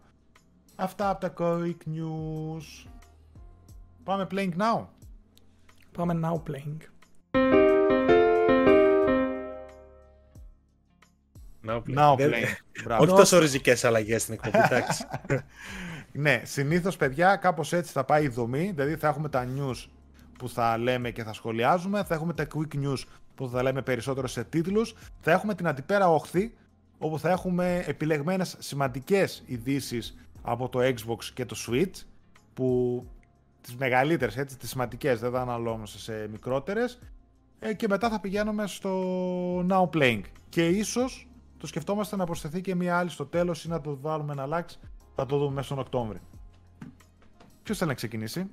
[0.77, 2.89] Αυτά από τα Quick News.
[4.05, 4.87] Πάμε playing now.
[5.93, 6.77] Πάμε now playing.
[11.67, 11.97] Now playing.
[11.97, 12.99] Now playing.
[13.01, 15.05] Όχι τόσο ριζικές αλλαγές στην εκπομπή, εντάξει.
[16.13, 18.73] ναι, συνήθως παιδιά κάπως έτσι θα πάει η δομή.
[18.75, 19.87] Δηλαδή θα έχουμε τα news
[20.39, 22.05] που θα λέμε και θα σχολιάζουμε.
[22.05, 23.03] Θα έχουμε τα quick news
[23.35, 24.95] που θα λέμε περισσότερο σε τίτλους.
[25.21, 26.55] Θα έχουμε την αντιπέρα όχθη
[26.99, 32.03] όπου θα έχουμε επιλεγμένες σημαντικές ειδήσεις από το Xbox και το Switch
[32.55, 33.07] που
[33.61, 36.99] τις μεγαλύτερες, έτσι, τις σημαντικές, δεν θα αναλώνουμε σε μικρότερες
[37.59, 41.29] ε, και μετά θα πηγαίνουμε στο Now Playing και ίσως
[41.59, 44.79] το σκεφτόμαστε να προσθεθεί και μία άλλη στο τέλος ή να το βάλουμε να αλλάξει,
[45.15, 46.21] θα το δούμε μέσα στον Οκτώβρη.
[47.63, 48.47] Ποιος θέλει να ξεκινήσει;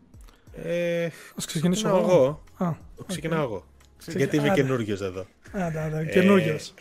[0.54, 1.98] Ε, Ας ξεκινήσω εγώ.
[2.00, 2.44] εγώ.
[2.58, 2.74] Α,
[3.08, 3.66] Ξεκινάω εγώ.
[4.08, 5.26] Γιατί είμαι καινούριο εδώ.
[5.52, 6.74] Άντε, καινούριος.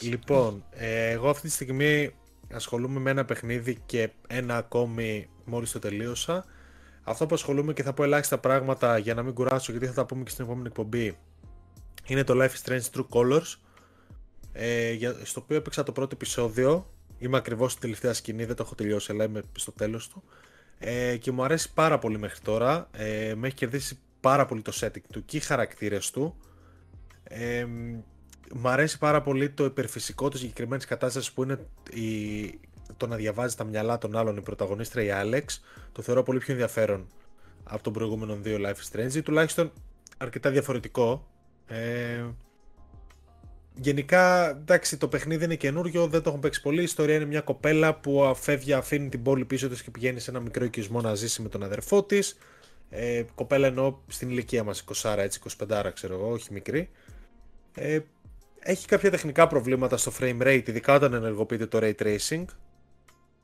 [0.00, 2.10] Λοιπόν, ε, εγώ αυτή τη στιγμή
[2.52, 6.44] ασχολούμαι με ένα παιχνίδι και ένα ακόμη μόλις το τελείωσα
[7.02, 10.06] αυτό που ασχολούμαι και θα πω ελάχιστα πράγματα για να μην κουράσω γιατί θα τα
[10.06, 11.18] πούμε και στην επόμενη εκπομπή
[12.06, 13.54] είναι το Life is Strange True Colors
[14.52, 16.90] ε, στο οποίο έπαιξα το πρώτο επεισόδιο
[17.20, 20.22] είμαι ακριβώς στην τελευταία σκηνή, δεν το έχω τελειώσει αλλά είμαι στο τέλος του.
[20.78, 22.88] Ε, και μου αρέσει πάρα πολύ μέχρι τώρα.
[22.92, 26.36] Ε, με έχει κερδίσει πάρα πολύ το setting του και οι χαρακτήρες του.
[27.22, 27.66] Ε,
[28.54, 32.60] μου αρέσει πάρα πολύ το υπερφυσικό του συγκεκριμένης κατάστασης που είναι η,
[32.96, 35.62] το να διαβάζει τα μυαλά των άλλων η πρωταγωνίστρια η Άλεξ.
[35.92, 37.06] Το θεωρώ πολύ πιο ενδιαφέρον
[37.64, 39.14] από τον προηγούμενο δύο Life is Strange.
[39.14, 39.72] Ή τουλάχιστον
[40.18, 41.28] αρκετά διαφορετικό.
[41.66, 42.24] Ε,
[43.82, 46.80] γενικά, εντάξει, το παιχνίδι είναι καινούριο, δεν το έχουν παίξει πολύ.
[46.80, 50.30] Η ιστορία είναι μια κοπέλα που αφεύγει, αφήνει την πόλη πίσω της και πηγαίνει σε
[50.30, 52.38] ένα μικρό οικισμό να ζήσει με τον αδερφό της.
[52.90, 56.90] Ε, κοπέλα εννοώ στην ηλικία μας, 20 έτσι, 25 ξέρω εγώ, όχι μικρή.
[57.74, 57.98] Ε,
[58.58, 62.44] έχει κάποια τεχνικά προβλήματα στο frame rate, ειδικά όταν ενεργοποιείται το ray tracing.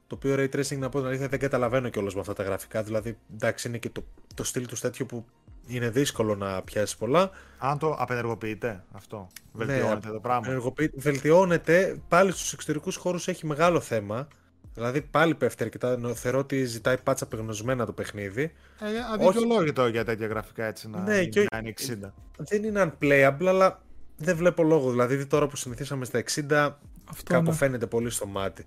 [0.06, 2.82] Το οποίο ray tracing να πω την αλήθεια δεν καταλαβαίνω κιόλας με αυτά τα γραφικά.
[2.82, 4.04] Δηλαδή, εντάξει, είναι και το,
[4.34, 5.24] το στυλ τους τέτοιο που
[5.66, 7.30] είναι δύσκολο να πιάσεις πολλά.
[7.58, 10.60] Αν το απενεργοποιείται αυτό, ναι, βελτιώνεται ναι, το πράγμα.
[10.94, 12.00] Βελτιώνεται.
[12.08, 14.28] Πάλι στους εξωτερικούς χώρους έχει μεγάλο θέμα.
[14.74, 15.98] Δηλαδή πάλι πέφτει αρκετά.
[16.14, 18.52] Θεωρώ ότι ζητάει πάτσα απεγνωσμένα το παιχνίδι.
[18.80, 19.90] Ε, αδικαιολόγητο Όχι...
[19.90, 21.40] για τέτοια γραφικά έτσι να, ναι, και...
[21.40, 21.74] είναι
[22.04, 22.10] 60.
[22.36, 23.82] Δεν είναι unplayable, αλλά
[24.16, 24.90] δεν βλέπω λόγο.
[24.90, 26.70] Δηλαδή τώρα που συνηθίσαμε στα 60,
[27.10, 27.56] Αυτό κάπου ναι.
[27.56, 28.64] φαίνεται πολύ στο μάτι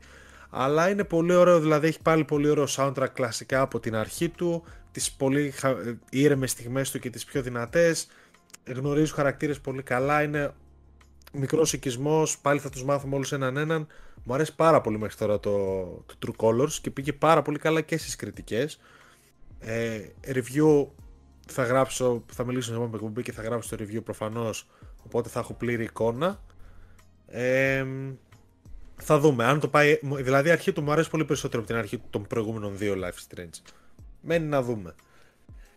[0.49, 4.63] αλλά είναι πολύ ωραίο, δηλαδή έχει πάλι πολύ ωραίο soundtrack κλασικά από την αρχή του,
[4.91, 5.53] τις πολύ
[6.09, 8.07] ήρεμες στιγμές του και τις πιο δυνατές,
[8.67, 10.23] γνωρίζω χαρακτήρες πολύ καλά.
[10.23, 10.53] Είναι
[11.33, 12.37] μικρός οικισμός.
[12.37, 13.87] Πάλι θα τους μάθουμε όλους έναν έναν.
[14.23, 15.49] Μου αρέσει πάρα πολύ μέχρι τώρα το,
[16.05, 18.79] το True Colors και πήγε πάρα πολύ καλά και στις κριτικές.
[19.59, 20.87] Ε, review
[21.47, 24.67] θα γράψω, θα μιλήσω σε επόμενη εκπομπή και θα γράψω το review προφανώς.
[25.05, 26.41] Οπότε θα έχω πλήρη εικόνα.
[27.27, 27.85] Ε,
[29.01, 29.43] θα δούμε.
[29.43, 29.99] Αν το πάει.
[30.01, 33.35] Δηλαδή, η αρχή του μου αρέσει πολύ περισσότερο από την αρχή των προηγούμενων δύο Life
[33.37, 33.71] Strange.
[34.21, 34.95] Μένει να δούμε.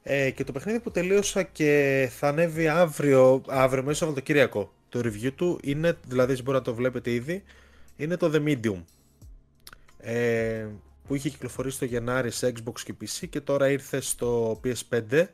[0.03, 4.73] Ε, και το παιχνίδι που τελείωσα και θα ανέβει αύριο, αύριο μέσα Σαββατοκύριακο.
[4.89, 7.43] Το review του είναι, δηλαδή μπορεί να το βλέπετε ήδη,
[7.97, 8.83] είναι το The Medium.
[9.99, 10.67] Ε,
[11.07, 15.27] που είχε κυκλοφορήσει το Γενάρη σε Xbox και PC και τώρα ήρθε στο PS5.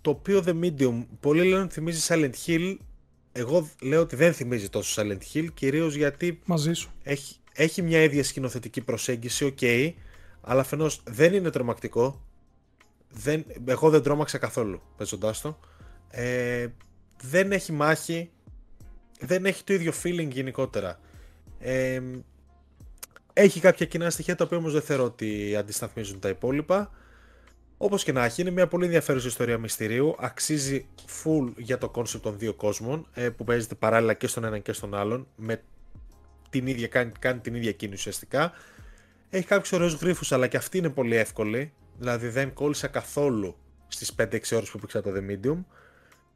[0.00, 2.76] Το οποίο The Medium, πολλοί λένε ότι θυμίζει Silent Hill.
[3.36, 6.90] Εγώ λέω ότι δεν θυμίζει τόσο Silent Hill, κυρίως γιατί Μαζί σου.
[7.02, 9.92] Έχει, έχει μια ίδια σκηνοθετική προσέγγιση, ok,
[10.40, 12.22] αλλά αφενός δεν είναι τρομακτικό,
[13.10, 15.58] δεν, εγώ δεν τρόμαξα καθόλου παίζοντάς το.
[16.10, 16.66] Ε,
[17.22, 18.30] δεν έχει μάχη,
[19.20, 21.00] δεν έχει το ίδιο feeling γενικότερα.
[21.58, 22.00] Ε,
[23.32, 26.90] έχει κάποια κοινά στοιχεία τα οποία όμως δεν θεωρώ ότι αντισταθμίζουν τα υπόλοιπα.
[27.84, 30.16] Όπως και να έχει, είναι μια πολύ ενδιαφέρουσα ιστορία μυστηρίου.
[30.18, 30.86] Αξίζει
[31.22, 34.72] full για το concept των δύο κόσμων ε, που παίζεται παράλληλα και στον έναν και
[34.72, 35.26] στον άλλον.
[35.36, 35.62] Με
[36.50, 38.52] την ίδια, κάνει, κάνει την ίδια κίνηση ουσιαστικά.
[39.30, 41.72] Έχει κάποιους ωραίους γρήφου, αλλά και αυτή είναι πολύ εύκολη.
[41.98, 43.56] Δηλαδή δεν κόλλησα καθόλου
[43.88, 45.64] στις 5-6 ώρες που πήγα το The Medium.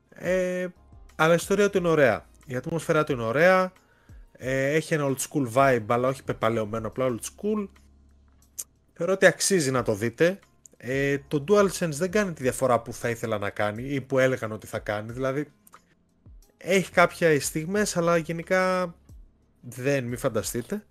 [0.09, 0.67] Ε,
[1.17, 2.27] αλλά η ιστορία του είναι ωραία.
[2.47, 3.73] Η ατμόσφαιρα του είναι ωραία.
[4.33, 7.69] Ε, έχει ένα old school vibe, αλλά όχι πεπαλαιωμένο, απλά old school.
[8.93, 10.39] Θεωρώ ότι αξίζει να το δείτε.
[10.81, 14.53] Ε, το DualSense δεν κάνει τη διαφορά που θα ήθελα να κάνει ή που έλεγαν
[14.53, 15.13] ότι θα κάνει.
[15.13, 15.53] Δηλαδή,
[16.57, 18.95] έχει κάποια στιγμές, αλλά γενικά
[19.61, 20.85] δεν, μη φανταστείτε.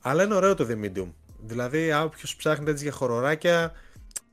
[0.00, 1.12] Αλλά είναι ωραίο το The Medium.
[1.38, 3.72] Δηλαδή, όποιος ψάχνει έτσι για χοροράκια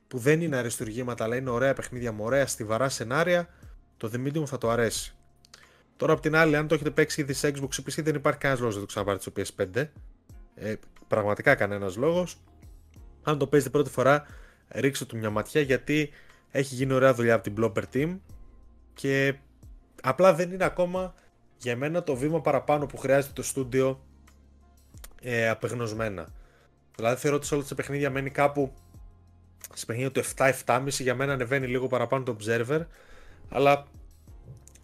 [0.08, 3.50] που δεν είναι αριστουργήματα, αλλά είναι ωραία παιχνίδια με ωραία στιβαρά σενάρια,
[3.98, 5.16] το The Medium θα το αρέσει.
[5.98, 8.60] Τώρα, απ' την άλλη, αν το έχετε παίξει ήδη σε Xbox PC, δεν υπάρχει κανένας
[8.60, 9.90] λόγος να το ξαναπάρετε στο PS5.
[10.56, 10.74] Ε,
[11.08, 12.38] πραγματικά κανένας λόγος.
[13.24, 14.26] Αν το παίζετε πρώτη φορά,
[14.76, 16.10] ρίξτε του μια ματιά γιατί
[16.52, 18.18] έχει γίνει ωραία δουλειά από την Blobber Team
[18.94, 19.36] και
[20.02, 21.14] απλά δεν είναι ακόμα
[21.58, 24.02] για μένα το βήμα παραπάνω που χρειάζεται το στούντιο
[25.22, 26.28] ε, απεγνωσμένα.
[26.96, 28.74] Δηλαδή θεωρώ ότι σε όλα τα παιχνίδια μένει κάπου
[29.74, 30.24] σε παιχνίδια του
[30.66, 32.86] 7-7,5 για μένα ανεβαίνει λίγο παραπάνω το observer
[33.50, 33.88] αλλά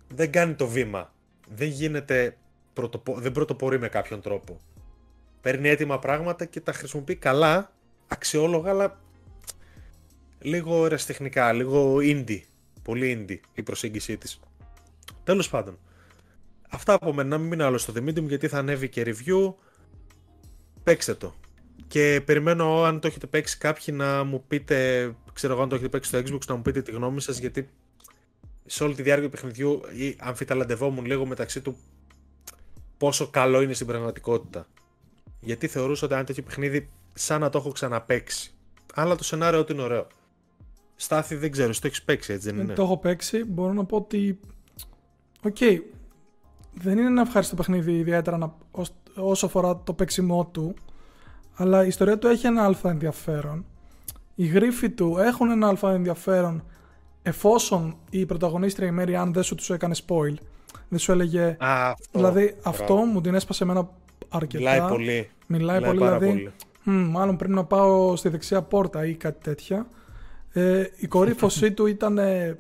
[0.07, 1.13] δεν κάνει το βήμα.
[1.55, 2.37] Δεν γίνεται,
[2.73, 3.19] πρωτοπο...
[3.19, 4.59] δεν πρωτοπορεί με κάποιον τρόπο.
[5.41, 7.71] Παίρνει έτοιμα πράγματα και τα χρησιμοποιεί καλά,
[8.07, 8.99] αξιόλογα, αλλά
[10.41, 12.39] λίγο ερασιτεχνικά, λίγο indie.
[12.83, 14.39] Πολύ indie η προσέγγιση της.
[15.23, 15.77] Τέλος πάντων.
[16.69, 19.53] Αυτά από μένα, να μην μείνω άλλο στο The Medium γιατί θα ανέβει και review.
[20.83, 21.35] Παίξτε το.
[21.87, 25.89] Και περιμένω αν το έχετε παίξει κάποιοι να μου πείτε, ξέρω εγώ αν το έχετε
[25.89, 27.69] παίξει στο Xbox, να μου πείτε τη γνώμη σας γιατί
[28.65, 29.81] σε όλη τη διάρκεια του παιχνιδιού
[30.19, 31.77] αμφιταλαντευόμουν λίγο μεταξύ του
[32.97, 34.67] πόσο καλό είναι στην πραγματικότητα.
[35.39, 38.51] Γιατί θεωρούσα ότι αν τέτοιο παιχνίδι σαν να το έχω ξαναπέξει.
[38.93, 40.07] Αλλά το σενάριο ότι είναι ωραίο.
[41.01, 43.97] Στάθη δεν ξέρω, το έχεις παίξει έτσι δεν είναι; Το έχω παίξει, μπορώ να πω
[43.97, 44.39] ότι.
[45.43, 45.55] OK.
[45.59, 45.77] Okay.
[46.73, 48.53] Δεν είναι ένα ευχάριστο παιχνίδι ιδιαίτερα να...
[49.15, 50.73] όσο αφορά το παίξιμό του.
[51.55, 53.65] Αλλά η ιστορία του έχει ένα άλφα ενδιαφέρον.
[54.35, 56.63] Οι γρίφοι του έχουν ένα άλφα ενδιαφέρον
[57.21, 60.33] εφόσον η πρωταγωνίστρια η Marianne δεν σου τους έκανε spoil.
[60.87, 61.57] Δεν σου έλεγε.
[61.59, 62.05] Α, αυτό.
[62.11, 63.89] Δηλαδή αυτό μου την έσπασε εμένα
[64.29, 64.71] αρκετά.
[64.71, 65.29] Μιλάει πολύ.
[65.47, 66.27] Μιλάει, πολύ, δηλαδή.
[66.27, 66.51] Πολύ.
[66.83, 69.87] μάλλον πρέπει να πάω στη δεξιά πόρτα ή κάτι τέτοια.
[70.53, 72.57] Ε, η κορύφωσή του ήταν ε,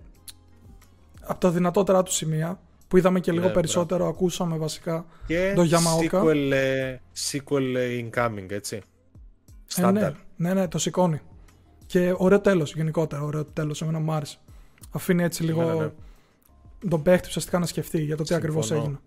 [1.21, 5.63] από τα δυνατότερα του σημεία που είδαμε και λίγο ναι, περισσότερο, ακούσαμε βασικά και το
[5.71, 6.23] Yamaoka.
[6.23, 6.95] Sequel, ε,
[7.31, 8.81] sequel ε, incoming, έτσι.
[9.75, 11.21] Ε, ναι, ναι, ναι, το σηκώνει.
[11.85, 13.21] Και ωραίο τέλος γενικότερα.
[13.21, 13.81] Ωραίο τέλος.
[13.81, 14.37] Εμένα μου άρεσε.
[14.91, 15.89] Αφήνει έτσι λίγο ναι, ναι.
[16.89, 18.99] τον παίχτη ουσιαστικά να σκεφτεί για το τι ακριβώς έγινε.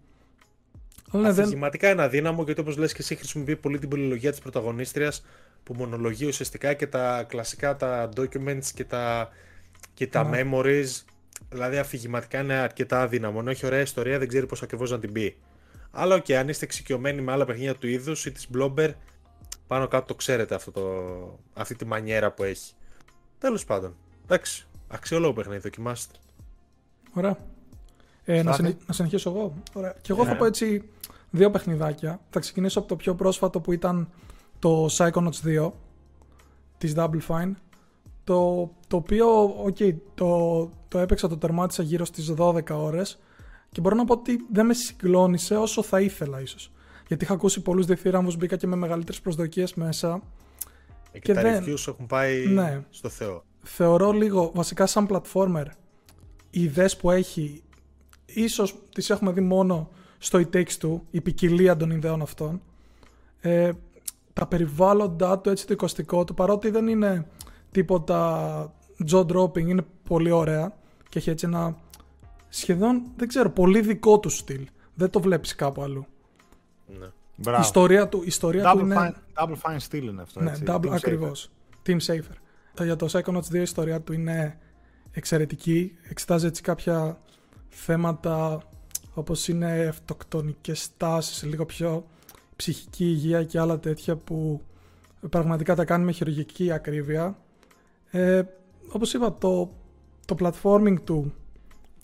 [1.11, 1.51] Αλλά ναι, δεν...
[1.83, 5.25] είναι αδύναμο γιατί όπως λες και εσύ χρησιμοποιεί πολύ την πολυλογία της πρωταγωνίστριας
[5.63, 9.29] που μονολογεί ουσιαστικά και τα κλασικά τα documents και τα,
[9.95, 10.43] και τα ναι.
[10.45, 10.87] memories.
[11.51, 13.37] Δηλαδή αφηγηματικά είναι αρκετά αδύναμο.
[13.41, 15.37] Ενώ έχει ωραία ιστορία, δεν ξέρει πώς ακριβώς να την πει.
[15.91, 18.93] Αλλά OK, okay, αν είστε εξοικειωμένοι με άλλα παιχνίδια του είδους ή της Bloober,
[19.67, 20.83] πάνω κάτω το ξέρετε αυτό το,
[21.55, 22.73] αυτή τη μανιέρα που έχει.
[23.39, 23.97] Τέλος πάντων.
[24.25, 24.67] Εντάξει.
[24.89, 26.15] Αξιόλογο παιχνίδι, δοκιμάστε.
[27.13, 27.37] Ωραία.
[28.25, 28.77] Ε, να, συνε...
[28.87, 29.55] να συνεχίσω εγώ.
[29.73, 29.95] Ωραία.
[30.01, 30.39] Και εγώ θα ναι.
[30.39, 30.85] πω έτσι
[31.35, 32.21] δύο παιχνιδάκια.
[32.31, 34.09] Θα ξεκινήσω από το πιο πρόσφατο που ήταν
[34.59, 35.71] το Psychonauts 2
[36.79, 37.53] της Double Fine.
[38.25, 39.27] Το, το οποίο,
[39.67, 43.19] okay, το, το έπαιξα, το τερμάτισα γύρω στις 12 ώρες
[43.71, 46.73] και μπορώ να πω ότι δεν με συγκλώνησε όσο θα ήθελα ίσως.
[47.09, 50.23] Γιατί είχα ακούσει πολλούς διθύραμβους, μπήκα και με μεγαλύτερες προσδοκίες μέσα.
[51.13, 51.65] Ε, και, και τα δεν...
[51.65, 52.85] reviews έχουν πάει ναι.
[52.91, 53.45] στο Θεό.
[53.63, 55.67] Θεωρώ λίγο, βασικά σαν platformer,
[56.51, 57.63] οι ιδέες που έχει
[58.25, 59.91] ίσως τις έχουμε δει μόνο
[60.25, 62.63] στο It Takes Two, η ποικιλία των ιδεών αυτών.
[63.41, 63.73] Ε,
[64.33, 67.27] τα περιβάλλοντά του, έτσι το οικοστικό του, παρότι δεν είναι
[67.71, 68.73] τίποτα
[69.11, 70.77] jaw dropping, είναι πολύ ωραία
[71.09, 71.77] και έχει έτσι ένα
[72.49, 74.67] σχεδόν, δεν ξέρω, πολύ δικό του στυλ.
[74.95, 76.07] Δεν το βλέπεις κάπου αλλού.
[76.87, 77.07] Ναι.
[77.37, 78.97] Η ιστορία του, η ιστορία double του είναι...
[78.99, 80.63] Fine, double fine style είναι αυτό, Ναι, έτσι.
[80.67, 81.51] double, Team ακριβώς.
[81.87, 82.37] Team Safer.
[82.79, 84.59] Ε, Για το Psychonauts 2 η ιστορία του είναι
[85.13, 85.97] εξαιρετική.
[86.09, 87.19] Εξετάζει έτσι κάποια
[87.69, 88.63] θέματα
[89.15, 92.07] όπως είναι αυτοκτονικές τάσεις, λίγο πιο
[92.57, 94.61] ψυχική υγεία και άλλα τέτοια που
[95.31, 97.39] πραγματικά τα κάνει με χειρουργική ακρίβεια.
[98.11, 98.43] Ε,
[98.89, 99.73] όπως είπα, το,
[100.25, 101.35] το platforming του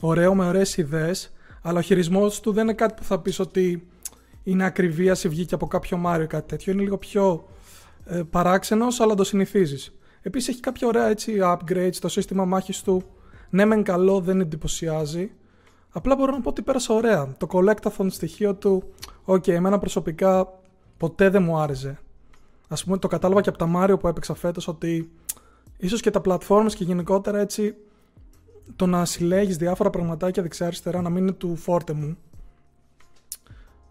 [0.01, 1.33] ωραίο με ωραίες ιδέες,
[1.63, 3.89] αλλά ο χειρισμός του δεν είναι κάτι που θα πεις ότι
[4.43, 6.73] είναι ακριβία ή βγήκε από κάποιο Μάριο ή κάτι τέτοιο.
[6.73, 7.49] Είναι λίγο πιο
[8.05, 9.95] ε, παράξενος, αλλά το συνηθίζεις.
[10.23, 13.03] Επίσης έχει κάποια ωραία έτσι upgrades, το σύστημα μάχης του
[13.51, 15.31] ναι μεν καλό, δεν εντυπωσιάζει.
[15.93, 17.35] Απλά μπορώ να πω ότι πέρασα ωραία.
[17.39, 18.83] Το collectathon στοιχείο του,
[19.25, 20.49] οκ, εμένα προσωπικά
[20.97, 21.99] ποτέ δεν μου άρεσε.
[22.69, 25.11] Ας πούμε το κατάλαβα και από τα Μάριο που έπαιξα φέτος ότι
[25.77, 27.75] ίσως και τα platforms και γενικότερα έτσι
[28.77, 32.17] το να συλλέγεις διάφορα πραγματάκια δεξιά-αριστερά να μην είναι του φόρτε μου.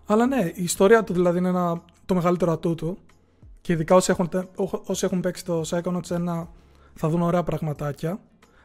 [0.06, 2.98] Αλλά ναι, η ιστορία του δηλαδή είναι ένα, το μεγαλύτερο ατού του
[3.62, 6.48] και ειδικά όσοι έχουν, τε- ό- όσοι έχουν παίξει το Psychonauts 1
[6.94, 8.20] θα δουν ωραία πραγματάκια.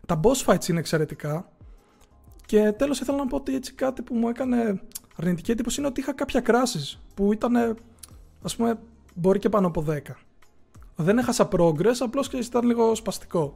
[0.06, 1.48] Τα boss fights είναι εξαιρετικά.
[2.46, 4.80] Και τέλος ήθελα να πω ότι έτσι κάτι που μου έκανε
[5.16, 7.76] αρνητική εντύπωση είναι ότι είχα κάποια crashes που ήταν
[8.42, 8.78] ας πούμε
[9.14, 9.98] μπορεί και πάνω από 10.
[10.96, 13.54] Δεν έχασα progress, απλώς και ήταν λίγο σπαστικό.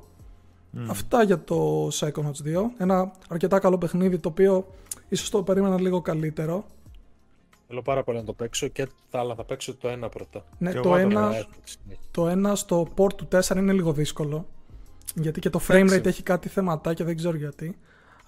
[0.89, 2.63] Αυτά για το Psychonauts 2.
[2.79, 4.67] Ένα αρκετά καλό παιχνίδι το οποίο
[5.09, 6.65] ίσως το περίμενα λίγο καλύτερο.
[7.67, 10.45] Θέλω πάρα πολύ να το παίξω και θα, αλλά θα παίξω το ένα πρώτα.
[10.59, 11.47] Ναι, Και το εγώ το ένα, Ε,
[12.11, 14.47] το ένα στο port του 4 είναι λίγο δύσκολο.
[15.15, 15.99] Γιατί και το frame Εντάξει.
[15.99, 17.79] rate έχει κάτι θεματάκια, δεν ξέρω γιατί.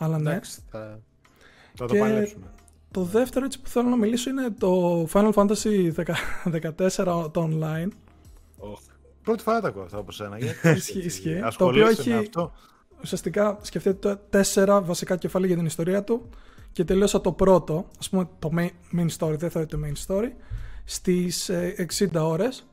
[0.03, 0.31] Αλλά ναι.
[0.31, 1.01] Εντάξει, θα...
[1.75, 2.47] Θα το Και- παλέψουμε.
[2.91, 5.93] Το δεύτερο έτσι που θέλω να μιλήσω είναι το Final Fantasy
[6.45, 7.89] 14 το online.
[8.59, 8.81] Οχ.
[9.23, 10.39] Πρώτη φορά το ακούω αυτό από σένα.
[10.39, 11.39] Γιατί Ισχύει, έτσι ισχύει.
[11.41, 12.53] Το ασχολείσαι οποίο έχει- με αυτό.
[13.03, 16.29] Ουσιαστικά σκεφτείτε το τέσσερα βασικά κεφάλαια για την ιστορία του
[16.73, 18.69] και τελείωσα το πρώτο, ας πούμε το main,
[18.99, 20.29] main story, δεν θεωρείται το main story,
[20.85, 22.67] στις ε, 60 ώρες.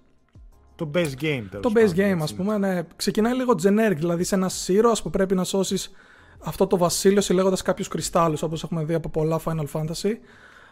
[0.76, 1.46] Το base game.
[1.50, 2.18] τέλος Το base πάντων, game, έτσι.
[2.24, 5.92] ας πούμε, ναι, ξεκινάει λίγο generic, δηλαδή σε ένα ήρωας που πρέπει να σώσεις
[6.40, 10.12] αυτό το βασίλειο συλλέγοντας κάποιους κρυστάλλους, όπως έχουμε δει από πολλά Final Fantasy.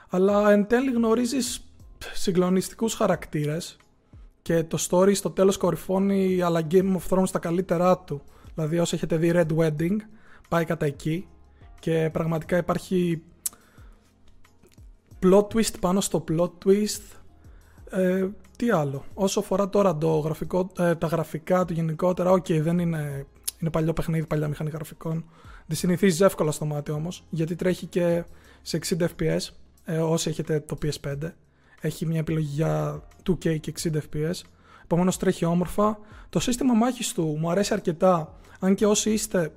[0.09, 1.61] Αλλά εν τέλει γνωρίζεις
[2.13, 3.77] συγκλονιστικούς χαρακτήρες
[4.41, 8.21] και το story στο τέλος κορυφώνει αλλά Game of Thrones στα καλύτερά του.
[8.53, 9.95] Δηλαδή όσοι έχετε δει Red Wedding
[10.49, 11.27] πάει κατά εκεί
[11.79, 13.21] και πραγματικά υπάρχει
[15.23, 17.01] plot twist πάνω στο plot twist
[17.89, 18.27] ε,
[18.57, 23.25] τι άλλο; Όσο αφορά τώρα το γραφικό, ε, τα γραφικά του γενικότερα, οκ, δεν είναι,
[23.59, 25.25] είναι παλιό παιχνίδι, παλιά μηχανή γραφικών.
[25.67, 28.23] Τη συνηθίζεις εύκολα στο μάτι όμως, γιατί τρέχει και
[28.61, 29.39] σε 60 FPS.
[29.85, 31.31] Ε, όσοι έχετε το PS5,
[31.81, 34.41] έχει μια επιλογή για 2K και 60 FPS.
[34.83, 35.99] Επομένως τρέχει όμορφα.
[36.29, 38.33] Το σύστημα μάχης του μου αρέσει αρκετά.
[38.59, 39.51] Αν και όσοι είστε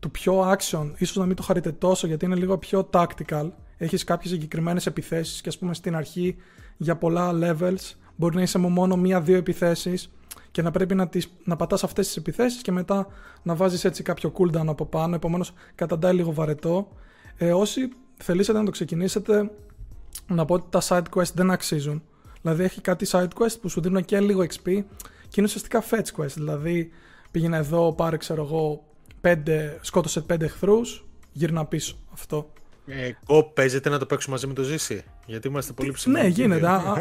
[0.00, 3.50] του πιο action, ίσως να μην το χαρείτε τόσο γιατί είναι λίγο πιο tactical.
[3.76, 6.36] Έχεις κάποιες συγκεκριμένες επιθέσεις και ας πούμε στην αρχή
[6.76, 10.10] για πολλά levels μπορεί να είσαι με μόνο μία-δύο επιθέσεις
[10.50, 13.06] και να πρέπει να, τις, να πατάς αυτές τις επιθέσεις και μετά
[13.42, 16.88] να βάζεις έτσι κάποιο cooldown από πάνω, επομένως καταντάει λίγο βαρετό.
[17.36, 19.50] Ε, όσοι θελήσετε να το ξεκινήσετε,
[20.26, 22.02] να πω ότι τα side quest δεν αξίζουν.
[22.42, 24.84] Δηλαδή έχει κάτι side quest που σου δίνουν και λίγο XP
[25.28, 26.32] και είναι ουσιαστικά fetch quest.
[26.34, 26.90] Δηλαδή
[27.30, 28.84] πήγαινε εδώ, πάρε ξέρω εγώ,
[29.20, 31.96] πέντε, σκότωσε πέντε εχθρούς, γύρνα πίσω.
[32.12, 32.52] Αυτό.
[32.86, 35.04] Ε, κο, παίζετε να το παίξουμε μαζί με το Ζήση.
[35.26, 36.14] Γιατί είμαστε πολύ ψηλοί.
[36.20, 36.66] Ναι, γίνεται.
[36.66, 36.96] Α, α,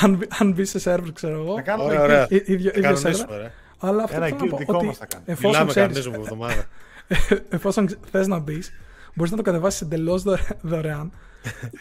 [0.00, 1.54] αν, μπει- αν μπει σε server, ξέρω εγώ.
[1.54, 2.26] Θα κάνουμε Ωραία, ωραία.
[2.30, 3.38] ί- ίδιο- Θα ίδιο κανονίσουμε, server.
[3.40, 3.52] ρε.
[3.78, 5.24] Αλλά αυτό Ένα θέλω να guild πω δικό ότι μας θα κάνει.
[5.26, 6.64] εφόσον Μιλάμε ξέρεις, κανονίζουμε από εβδομάδα.
[7.56, 8.72] εφόσον θες να μπεις,
[9.14, 10.22] μπορείς να το κατεβάσεις εντελώς
[10.62, 11.12] δωρεάν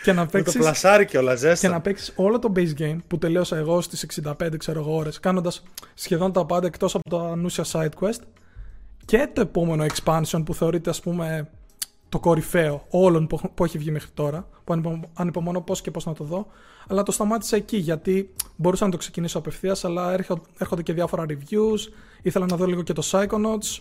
[0.04, 1.70] και να Με το παίξει πλασάρι και όλα και ζέστα.
[1.70, 5.64] να παίξεις όλο το base game που τελείωσα εγώ στις 65 ξέρω εγώ ώρες κάνοντας
[5.94, 8.20] σχεδόν τα πάντα εκτός από το ανούσια side quest
[9.06, 11.50] και το επόμενο expansion που θεωρείται ας πούμε
[12.16, 16.06] το κορυφαίο όλων που, που έχει βγει μέχρι τώρα που ανυπο- ανυπομονώ πώς και πώς
[16.06, 16.48] να το δω
[16.88, 21.26] αλλά το σταμάτησα εκεί γιατί μπορούσα να το ξεκινήσω απευθείας αλλά έρχο- έρχονται και διάφορα
[21.30, 21.80] reviews
[22.22, 23.80] ήθελα να δω λίγο και το Psychonauts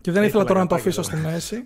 [0.00, 1.02] και δεν ήθελα Ήθελα τώρα να το καπάκι αφήσω εδώ.
[1.02, 1.64] στη μέση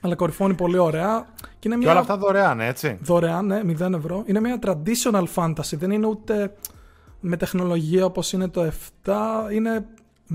[0.00, 2.98] αλλά κορυφώνει πολύ ωραία και είναι Και μια όλα αυτά δωρεάν, έτσι.
[3.02, 4.22] Δωρεάν, ναι, 0 ευρώ.
[4.26, 5.72] Είναι μια traditional fantasy.
[5.78, 6.54] Δεν είναι ούτε
[7.20, 8.70] με τεχνολογία όπως είναι το
[9.04, 9.12] 7.
[9.52, 9.86] Είναι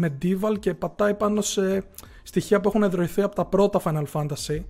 [0.02, 1.84] medieval και πατάει πάνω σε
[2.24, 4.64] στοιχεία που έχουν εδραιωθεί από τα πρώτα Final Fantasy.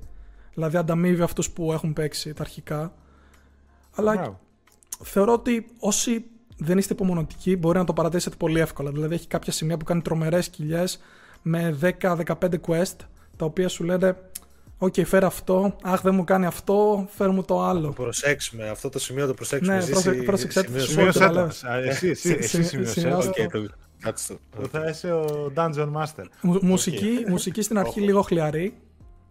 [0.53, 2.93] Δηλαδή ανταμείβει αυτούς που έχουν παίξει τα αρχικά.
[3.95, 4.39] Αλλά Μπράβο.
[5.03, 6.25] θεωρώ ότι όσοι
[6.57, 8.91] δεν είστε υπομονετικοί μπορεί να το παρατήσετε πολύ εύκολα.
[8.91, 10.99] Δηλαδή έχει κάποια σημεία που κάνει τρομερές κοιλιές
[11.41, 12.23] με 10-15
[12.67, 12.95] quest
[13.35, 14.15] τα οποία σου λένε
[14.83, 15.75] OK, okay, φέρε αυτό.
[15.81, 17.07] Αχ, δεν μου κάνει αυτό.
[17.09, 17.87] Φέρ μου το άλλο.
[17.87, 18.69] Το προσέξουμε.
[18.69, 19.77] Αυτό το σημείο το προσέξουμε.
[19.77, 20.79] Ναι, πρόσεξε το.
[20.79, 21.49] Σημείωσέ το.
[21.87, 23.17] Εσύ, εσύ, εσύ σημείωσέ
[23.51, 23.67] το.
[24.71, 26.25] Θα είσαι ο Dungeon Master.
[26.61, 28.77] Μουσική, μουσική στην αρχή λίγο χλιαρή.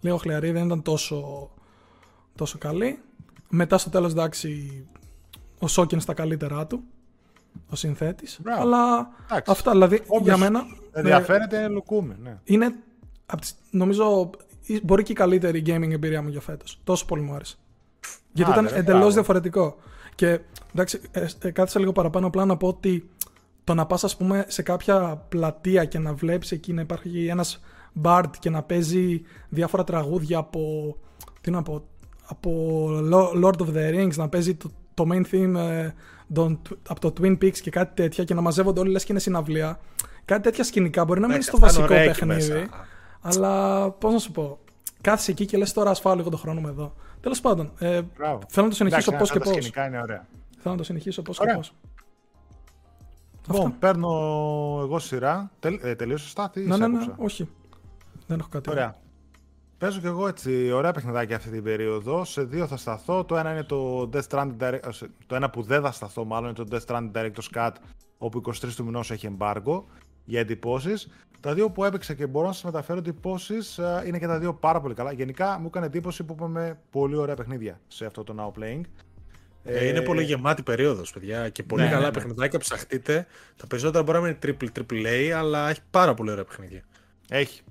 [0.00, 1.50] Λίγο χλιαρή, δεν ήταν τόσο,
[2.34, 2.98] τόσο καλή.
[3.48, 4.84] Μετά στο τέλος, εντάξει,
[5.58, 6.82] ο Σόκεν στα καλύτερά του.
[7.70, 8.40] Ο συνθέτης.
[8.58, 9.08] Αλλά
[9.46, 10.62] αυτά, δηλαδή, για μένα...
[10.92, 12.16] Ενδιαφέρεται, λουκούμε.
[12.22, 12.38] Ναι.
[12.44, 12.74] Είναι,
[13.70, 14.30] νομίζω,
[14.82, 16.80] μπορεί και η καλύτερη gaming εμπειρία μου για φέτος.
[16.84, 17.56] Τόσο πολύ μου άρεσε.
[18.32, 19.76] Γιατί ήταν εντελώς διαφορετικό.
[20.14, 20.40] Και
[20.72, 23.08] εντάξει, ε, ε, κάθισα λίγο παραπάνω απλά να πω ότι
[23.70, 27.60] το να πας, ας πούμε, σε κάποια πλατεία και να βλέπεις εκεί να υπάρχει ένας
[27.92, 30.96] μπαρτ και να παίζει διάφορα τραγούδια από.
[31.40, 31.84] Τι να πω,
[32.26, 32.88] από
[33.42, 35.90] Lord of the Rings, να παίζει το, το main theme ε,
[36.88, 39.80] από το Twin Peaks και κάτι τέτοια και να μαζεύονται όλοι λες και είναι συναυλία.
[40.24, 42.68] Κάτι τέτοια σκηνικά μπορεί να μην είναι στο βασικό παιχνίδι.
[43.20, 44.58] Αλλά πώς να σου πω,
[45.00, 46.94] κάθεσαι εκεί και λες τώρα ασφάλω λίγο τον χρόνο μου εδώ.
[47.20, 48.00] Τέλος πάντων, ε,
[48.48, 49.70] θέλω να το συνεχίσω πώς και πώς.
[50.02, 50.26] ωραία.
[50.62, 51.74] Θέλω να το συνεχίσω πώς και πώς.
[53.48, 54.08] Λοιπόν, παίρνω
[54.82, 55.50] εγώ σειρά.
[55.58, 57.48] Τελ, ε, τελείωσε σωστά, τι ναι, ναι, ναι, όχι.
[58.26, 58.70] Δεν έχω κάτι.
[58.70, 58.98] Ωραία.
[59.78, 62.24] Παίζω και εγώ έτσι ωραία παιχνιδάκια αυτή την περίοδο.
[62.24, 63.24] Σε δύο θα σταθώ.
[63.24, 64.80] Το ένα είναι το Death Stranding Direct...
[65.26, 67.72] Το ένα που δεν θα σταθώ μάλλον είναι το Death Stranding Director's Cut
[68.18, 69.82] όπου 23 του μηνός έχει embargo
[70.24, 71.08] για εντυπώσεις.
[71.40, 74.54] Τα δύο που έπαιξα και μπορώ να σας μεταφέρω εντυπώσεις ε, είναι και τα δύο
[74.54, 75.12] πάρα πολύ καλά.
[75.12, 78.80] Γενικά μου έκανε εντύπωση που είπαμε πολύ ωραία παιχνίδια σε αυτό το Now Playing.
[79.64, 81.48] Ε, είναι πολύ γεμάτη περίοδος, παιδιά.
[81.48, 82.12] Και πολύ ναι, καλά ναι, ναι.
[82.12, 83.26] παιχνιδάκια ψαχτείτε.
[83.56, 86.82] Τα περισσότερα μπορεί να είναι triple, triple A, αλλά έχει πάρα πολύ ωραία παιχνίδια.
[87.28, 87.62] Έχει.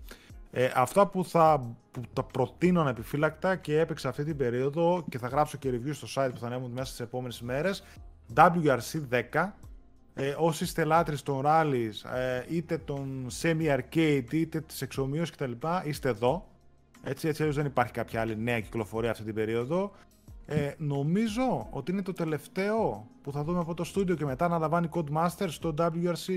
[0.52, 5.28] Ε, αυτά που θα που τα προτείνω ανεπιφύλακτα και έπαιξα αυτή την περίοδο και θα
[5.28, 7.84] γράψω και review στο site που θα ανέβουν μέσα στις επόμενες μέρες.
[8.36, 9.02] WRC
[9.34, 9.50] 10
[10.14, 15.52] ε, όσοι είστε λάτρεις των rallies, ε, είτε των semi-arcade, είτε της εξομοίωσης κτλ.
[15.84, 16.48] είστε εδώ.
[17.04, 19.92] Έτσι, έτσι δεν υπάρχει κάποια άλλη νέα κυκλοφορία αυτή την περίοδο.
[20.52, 24.58] Ε, νομίζω ότι είναι το τελευταίο που θα δούμε από το studio και μετά να
[24.58, 26.34] λαμβάνει Codemasters στο WRC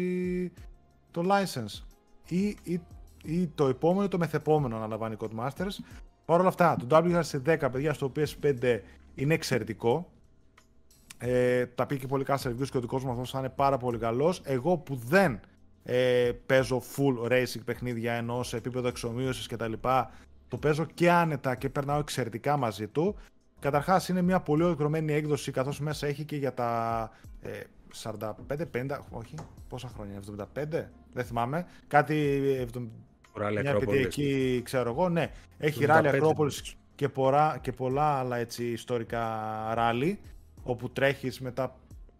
[1.10, 1.82] το license.
[2.28, 2.80] Ή, ή,
[3.24, 5.84] ή το επόμενο ή το μεθεπόμενο να λαμβάνει Codemasters.
[6.24, 8.78] Παρ' όλα αυτά, το WRC 10, παιδιά, στο PS5
[9.14, 10.10] είναι εξαιρετικό.
[11.18, 13.98] Ε, τα πήγε πολύ καλά σε reviews και ο δικός μου θα είναι πάρα πολύ
[13.98, 14.40] καλός.
[14.44, 15.40] Εγώ που δεν
[15.82, 19.72] ε, παίζω full racing παιχνίδια ενώ σε επίπεδο εξομοίωση κτλ.
[20.48, 23.16] Το παίζω και άνετα και περνάω εξαιρετικά μαζί του.
[23.62, 27.10] Καταρχάς είναι μια πολύ ολοκληρωμένη έκδοση καθώς μέσα έχει και για τα
[27.42, 27.60] ε,
[28.02, 29.34] 45-50, όχι,
[29.68, 30.20] πόσα χρόνια,
[30.54, 31.66] 75, δεν θυμάμαι.
[31.88, 32.40] Κάτι.
[32.74, 32.88] 70,
[33.62, 35.30] μια παιδική, ξέρω εγώ, ναι.
[35.58, 37.08] Έχει ράλι Ακρόπολης και,
[37.60, 39.28] και πολλά άλλα έτσι ιστορικά
[39.74, 40.20] ράλι
[40.62, 41.76] όπου τρέχεις μετά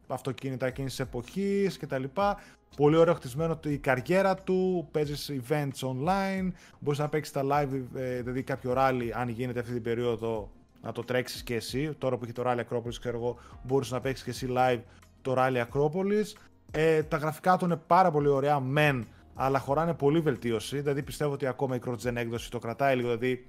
[0.07, 2.41] αυτοκίνητα εκείνης της εποχής και τα λοιπά.
[2.77, 8.21] Πολύ ωραίο χτισμένο η καριέρα του, παίζεις events online, μπορείς να παίξεις τα live, ε,
[8.21, 10.51] δηλαδή κάποιο rally αν γίνεται αυτή την περίοδο
[10.83, 11.95] να το τρέξεις και εσύ.
[11.99, 14.81] Τώρα που έχει το Rally Acropolis, ξέρω εγώ, μπορείς να παίξεις και εσύ live
[15.23, 16.27] το Rally Acropolis.
[16.71, 20.81] Ε, τα γραφικά του είναι πάρα πολύ ωραία, μεν, αλλά χωράνε πολύ βελτίωση.
[20.81, 23.49] Δηλαδή πιστεύω ότι ακόμα η cross-gen έκδοση το κρατάει λίγο, δηλαδή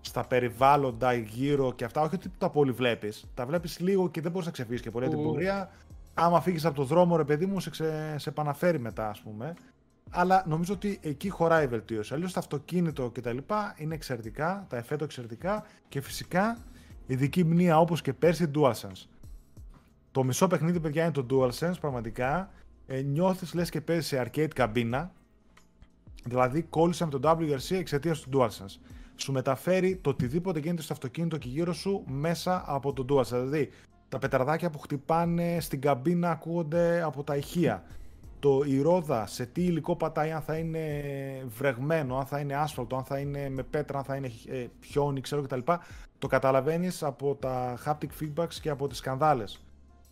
[0.00, 3.30] στα περιβάλλοντα γύρω και αυτά, όχι ότι τα πολύ βλέπεις.
[3.34, 5.70] Τα βλέπεις λίγο και δεν μπορείς να ξεφύγεις και πολύ από την πορεία.
[6.14, 9.54] Άμα φύγεις από το δρόμο, ρε παιδί μου, σε, ξε, σε επαναφέρει μετά, ας πούμε.
[10.10, 12.14] Αλλά νομίζω ότι εκεί χωράει η βελτίωση.
[12.14, 13.36] Αλλιώς το αυτοκίνητο κτλ.
[13.76, 16.58] είναι εξαιρετικά, τα εφέτο εξαιρετικά και φυσικά
[17.06, 19.06] ειδική μνήμα όπως και πέρσι DualSense.
[20.12, 22.50] Το μισό παιχνίδι, παιδιά, είναι το DualSense, πραγματικά.
[22.86, 25.12] Ε, νιώθεις λες και παίζεις σε arcade καμπίνα.
[26.24, 28.80] Δηλαδή, κόλλησα με το WRC εξαιτίας του DualSense
[29.16, 33.24] σου μεταφέρει το οτιδήποτε γίνεται στο αυτοκίνητο και γύρω σου μέσα από το DualSense.
[33.24, 33.70] Δηλαδή,
[34.08, 37.84] τα πετραδάκια που χτυπάνε στην καμπίνα ακούγονται από τα ηχεία.
[38.40, 40.80] Το η ρόδα σε τι υλικό πατάει, αν θα είναι
[41.46, 45.20] βρεγμένο, αν θα είναι άσφαλτο, αν θα είναι με πέτρα, αν θα είναι ε, χιόνι,
[45.20, 45.58] ξέρω κτλ.
[46.18, 49.64] Το καταλαβαίνεις από τα haptic feedbacks και από τις σκανδάλες.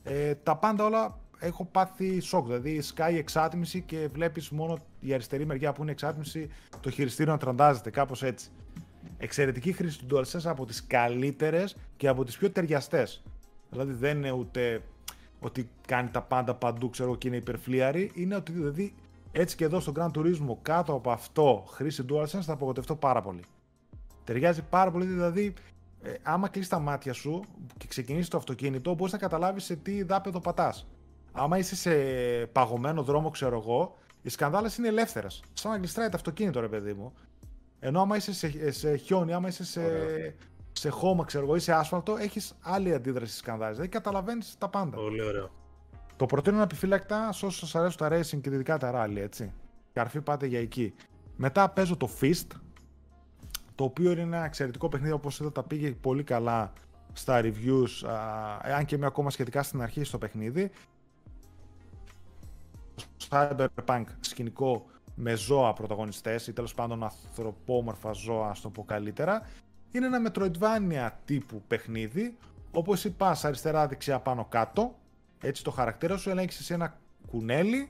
[0.02, 2.46] Ε, τα πάντα όλα έχω πάθει σοκ.
[2.46, 6.48] Δηλαδή, σκάει εξάτμιση και βλέπεις μόνο η αριστερή μεριά που είναι εξάτμιση,
[6.80, 8.50] το χειριστήριο να τραντάζεται, κάπως έτσι
[9.18, 13.22] εξαιρετική χρήση του DualSense από τις καλύτερες και από τις πιο ταιριαστές.
[13.70, 14.82] Δηλαδή δεν είναι ούτε
[15.40, 18.10] ότι κάνει τα πάντα παντού, ξέρω και είναι υπερφλίαρη.
[18.14, 18.94] Είναι ότι δηλαδή
[19.32, 23.42] έτσι και εδώ στο Grand Turismo κάτω από αυτό χρήση DualSense θα απογοτευτώ πάρα πολύ.
[24.24, 25.54] Ταιριάζει πάρα πολύ, δηλαδή
[26.02, 27.44] ε, άμα κλείσεις τα μάτια σου
[27.76, 30.86] και ξεκινήσεις το αυτοκίνητο, μπορείς να καταλάβεις σε τι δάπεδο πατάς.
[31.32, 31.92] Άμα είσαι σε
[32.46, 35.42] παγωμένο δρόμο, ξέρω εγώ, οι σκανδάλες είναι ελεύθερες.
[35.52, 37.12] Σαν να γλιστράει το αυτοκίνητο, ρε παιδί μου.
[37.80, 39.80] Ενώ άμα είσαι σε, σε χιόνι, άμα είσαι σε,
[40.78, 43.74] σε χώμα, ξέρω εγώ, ή σε άσφαλτο, έχεις άλλη αντίδραση στις σκανδάλες.
[43.74, 44.96] Δηλαδή καταλαβαίνεις τα πάντα.
[44.96, 45.50] Πολύ ωραίο.
[46.16, 49.52] Το προτείνω επιφύλακτα σε όσους σας αρέσουν τα racing και ειδικά τα rally, έτσι.
[49.92, 50.94] Καρφί πάτε για εκεί.
[51.36, 52.46] Μετά παίζω το Fist.
[53.78, 56.72] το οποίο είναι ένα εξαιρετικό παιχνίδι, όπως είδα τα πήγε πολύ καλά
[57.12, 58.08] στα reviews,
[58.62, 60.70] αν και είμαι ακόμα σχετικά στην αρχή στο παιχνίδι.
[63.28, 69.46] Cyberpunk σκηνικό με ζώα πρωταγωνιστές ή τέλος πάντων ανθρωπόμορφα ζώα, στο πω καλύτερα.
[69.92, 72.36] Είναι ένα Metroidvania τύπου παιχνίδι,
[72.72, 74.94] όπου εσύ πας αριστερά, δεξιά, πάνω, κάτω,
[75.40, 76.98] έτσι το χαρακτήρα σου, ελέγχεις εσύ ένα
[77.30, 77.88] κουνέλι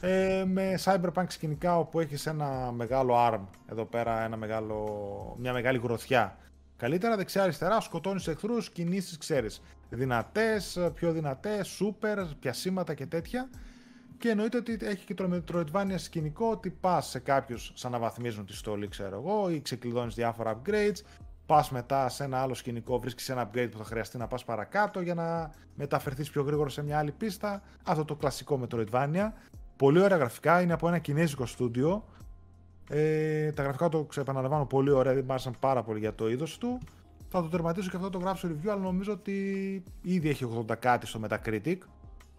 [0.00, 3.40] ε, με cyberpunk σκηνικά όπου έχεις ένα μεγάλο arm
[3.70, 6.38] εδώ πέρα, ένα μεγάλο, μια μεγάλη γροθιά.
[6.76, 9.62] Καλύτερα δεξιά-αριστερά σκοτώνεις εχθρούς, κινήσεις ξέρεις.
[9.90, 13.48] Δυνατές, πιο δυνατές, super, πιασίματα και τέτοια.
[14.18, 18.46] Και εννοείται ότι έχει και το Metroidvania σκηνικό ότι πας σε κάποιους σαν να βαθμίζουν
[18.46, 21.00] τη στολή, ξέρω εγώ, ή ξεκλειδώνεις διάφορα upgrades.
[21.46, 25.00] Πας μετά σε ένα άλλο σκηνικό, βρίσκεις ένα upgrade που θα χρειαστεί να πας παρακάτω
[25.00, 27.62] για να μεταφερθείς πιο γρήγορα σε μια άλλη πίστα.
[27.84, 29.28] Αυτό το κλασικό Metroidvania.
[29.76, 32.04] Πολύ ωραία γραφικά, είναι από ένα κινέζικο στούντιο.
[32.88, 36.78] Ε, τα γραφικά το ξεπαναλαμβάνω πολύ ωραία, δεν άρεσαν πάρα πολύ για το είδος του.
[37.28, 39.32] Θα το τερματίσω και αυτό το γράψω review, αλλά νομίζω ότι
[40.02, 41.76] ήδη έχει 80 κάτι στο Metacritic.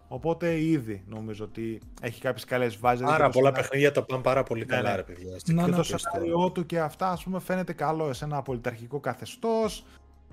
[0.08, 3.06] Οπότε ήδη νομίζω ότι έχει κάποιες καλές βάσεις.
[3.06, 3.56] Πάρα πολλά ένα...
[3.58, 4.96] παιχνίδια τα πάνε πάρα πολύ ναι, καλά, ναι.
[4.96, 5.36] ρε παιδιά.
[5.46, 9.84] Ναι, και το σενάριό του και αυτά, ας πούμε, φαίνεται καλό σε ένα πολιταρχικό καθεστώς.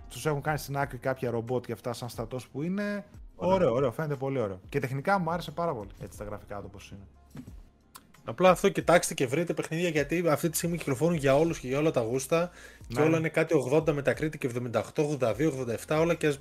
[0.10, 3.06] Τους έχουν κάνει στην άκρη κάποια ρομπότ και αυτά, σαν στρατός που είναι.
[3.36, 4.60] Ωραίο, ωραίο, φαίνεται πολύ ωραίο.
[4.70, 7.04] Και τεχνικά μου άρεσε πάρα πολύ έτσι τα γραφικά του πώ είναι.
[8.26, 11.80] Απλά αυτό κοιτάξτε και βρείτε παιχνίδια γιατί αυτή τη στιγμή κυκλοφορούν για όλους και για
[11.80, 12.40] όλα τα γούστα.
[12.40, 12.96] Ναι.
[12.96, 14.82] Και όλα είναι κάτι 80 μετακρίτη και 78,
[15.20, 15.52] 82,
[15.88, 16.36] 87, όλα και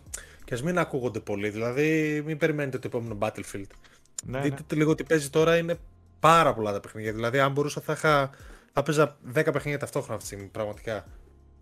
[0.50, 1.50] ας και μην ακούγονται πολύ.
[1.50, 3.70] Δηλαδή, μην περιμένετε το επόμενο Battlefield.
[4.24, 4.78] Ναι, Δείτε ναι.
[4.78, 5.78] λίγο τι παίζει τώρα, είναι
[6.20, 7.12] πάρα πολλά τα παιχνίδια.
[7.12, 8.30] Δηλαδή, αν μπορούσα θα είχα.
[8.72, 11.04] Θα παίζα 10 παιχνίδια ταυτόχρονα αυτή τη στιγμή, πραγματικά.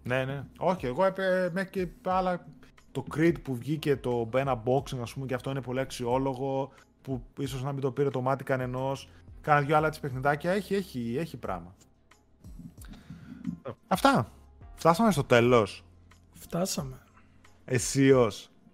[0.02, 0.44] Ναι, ναι.
[0.58, 2.46] Όχι, εγώ έπαι, μέχρι και άλλα.
[2.92, 6.72] Το Creed που βγήκε το ένα boxing, ας πούμε, και αυτό είναι πολύ αξιόλογο.
[7.02, 9.08] Που ίσως να μην το πήρε το μάτι κανενός.
[9.40, 10.50] Κάνα δυο άλλα της παιχνιδάκια.
[10.50, 11.74] Έχει, έχει, έχει πράγμα.
[13.88, 14.32] Αυτά.
[14.74, 15.84] Φτάσαμε στο τέλος.
[16.32, 16.98] Φτάσαμε.
[17.64, 18.30] Αισίω.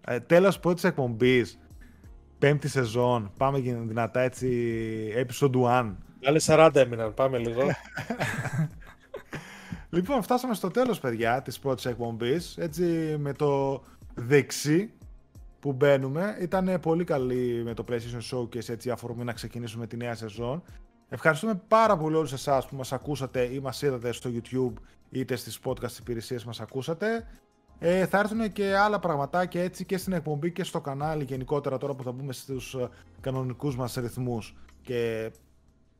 [0.08, 1.58] Ε, τέλος πρώτη εκπομπής;
[2.38, 3.32] Πέμπτη σεζόν.
[3.36, 4.48] Πάμε και δυνατά έτσι.
[5.16, 5.94] Episode 1.
[6.24, 7.14] Άλλε 40 έμειναν.
[7.14, 7.62] Πάμε λίγο.
[9.90, 12.56] λοιπόν, φτάσαμε στο τέλος, παιδιά, της πρώτης εκπομπής.
[12.56, 13.82] Έτσι, με το
[14.14, 14.92] δεξί
[15.60, 16.36] που μπαίνουμε.
[16.40, 20.62] Ήταν πολύ καλή με το PlayStation Showcase, έτσι, αφορμή να ξεκινήσουμε τη νέα σεζόν.
[21.08, 24.72] Ευχαριστούμε πάρα πολύ όλους εσάς που μας ακούσατε ή μας είδατε στο YouTube
[25.10, 27.26] είτε στις podcast υπηρεσίες μας ακούσατε.
[27.78, 31.94] Ε, θα έρθουν και άλλα πραγματάκια έτσι και στην εκπομπή και στο κανάλι γενικότερα τώρα
[31.94, 32.88] που θα μπούμε στους ε,
[33.20, 35.30] κανονικούς μας ρυθμούς και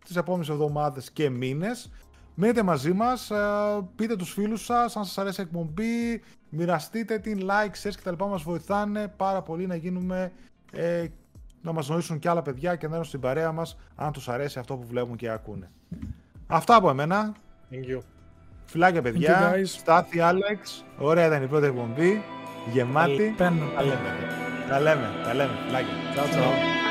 [0.05, 1.90] τις επόμενες εβδομάδες και μήνες.
[2.35, 3.36] Μείνετε μαζί μας, ε,
[3.97, 8.11] πείτε τους φίλους σας αν σας αρέσει η εκπομπή, μοιραστείτε την, like, shares και τα
[8.11, 10.32] λοιπά μας βοηθάνε πάρα πολύ να γίνουμε,
[10.73, 11.07] ε,
[11.62, 14.59] να μας γνωρίσουν και άλλα παιδιά και να έρθουν στην παρέα μας αν τους αρέσει
[14.59, 15.70] αυτό που βλέπουν και ακούνε.
[16.47, 17.35] Αυτά από εμένα.
[17.70, 18.15] Thank you.
[18.66, 22.22] Φιλάκια παιδιά, Στάθη, Άλεξ, ωραία ήταν η πρώτη εκπομπή,
[22.72, 23.34] γεμάτη.
[23.36, 23.98] Τα λέμε,
[24.68, 25.94] τα λέμε, τα λέμε, φιλάκια.
[26.14, 26.85] Ciao, ciao.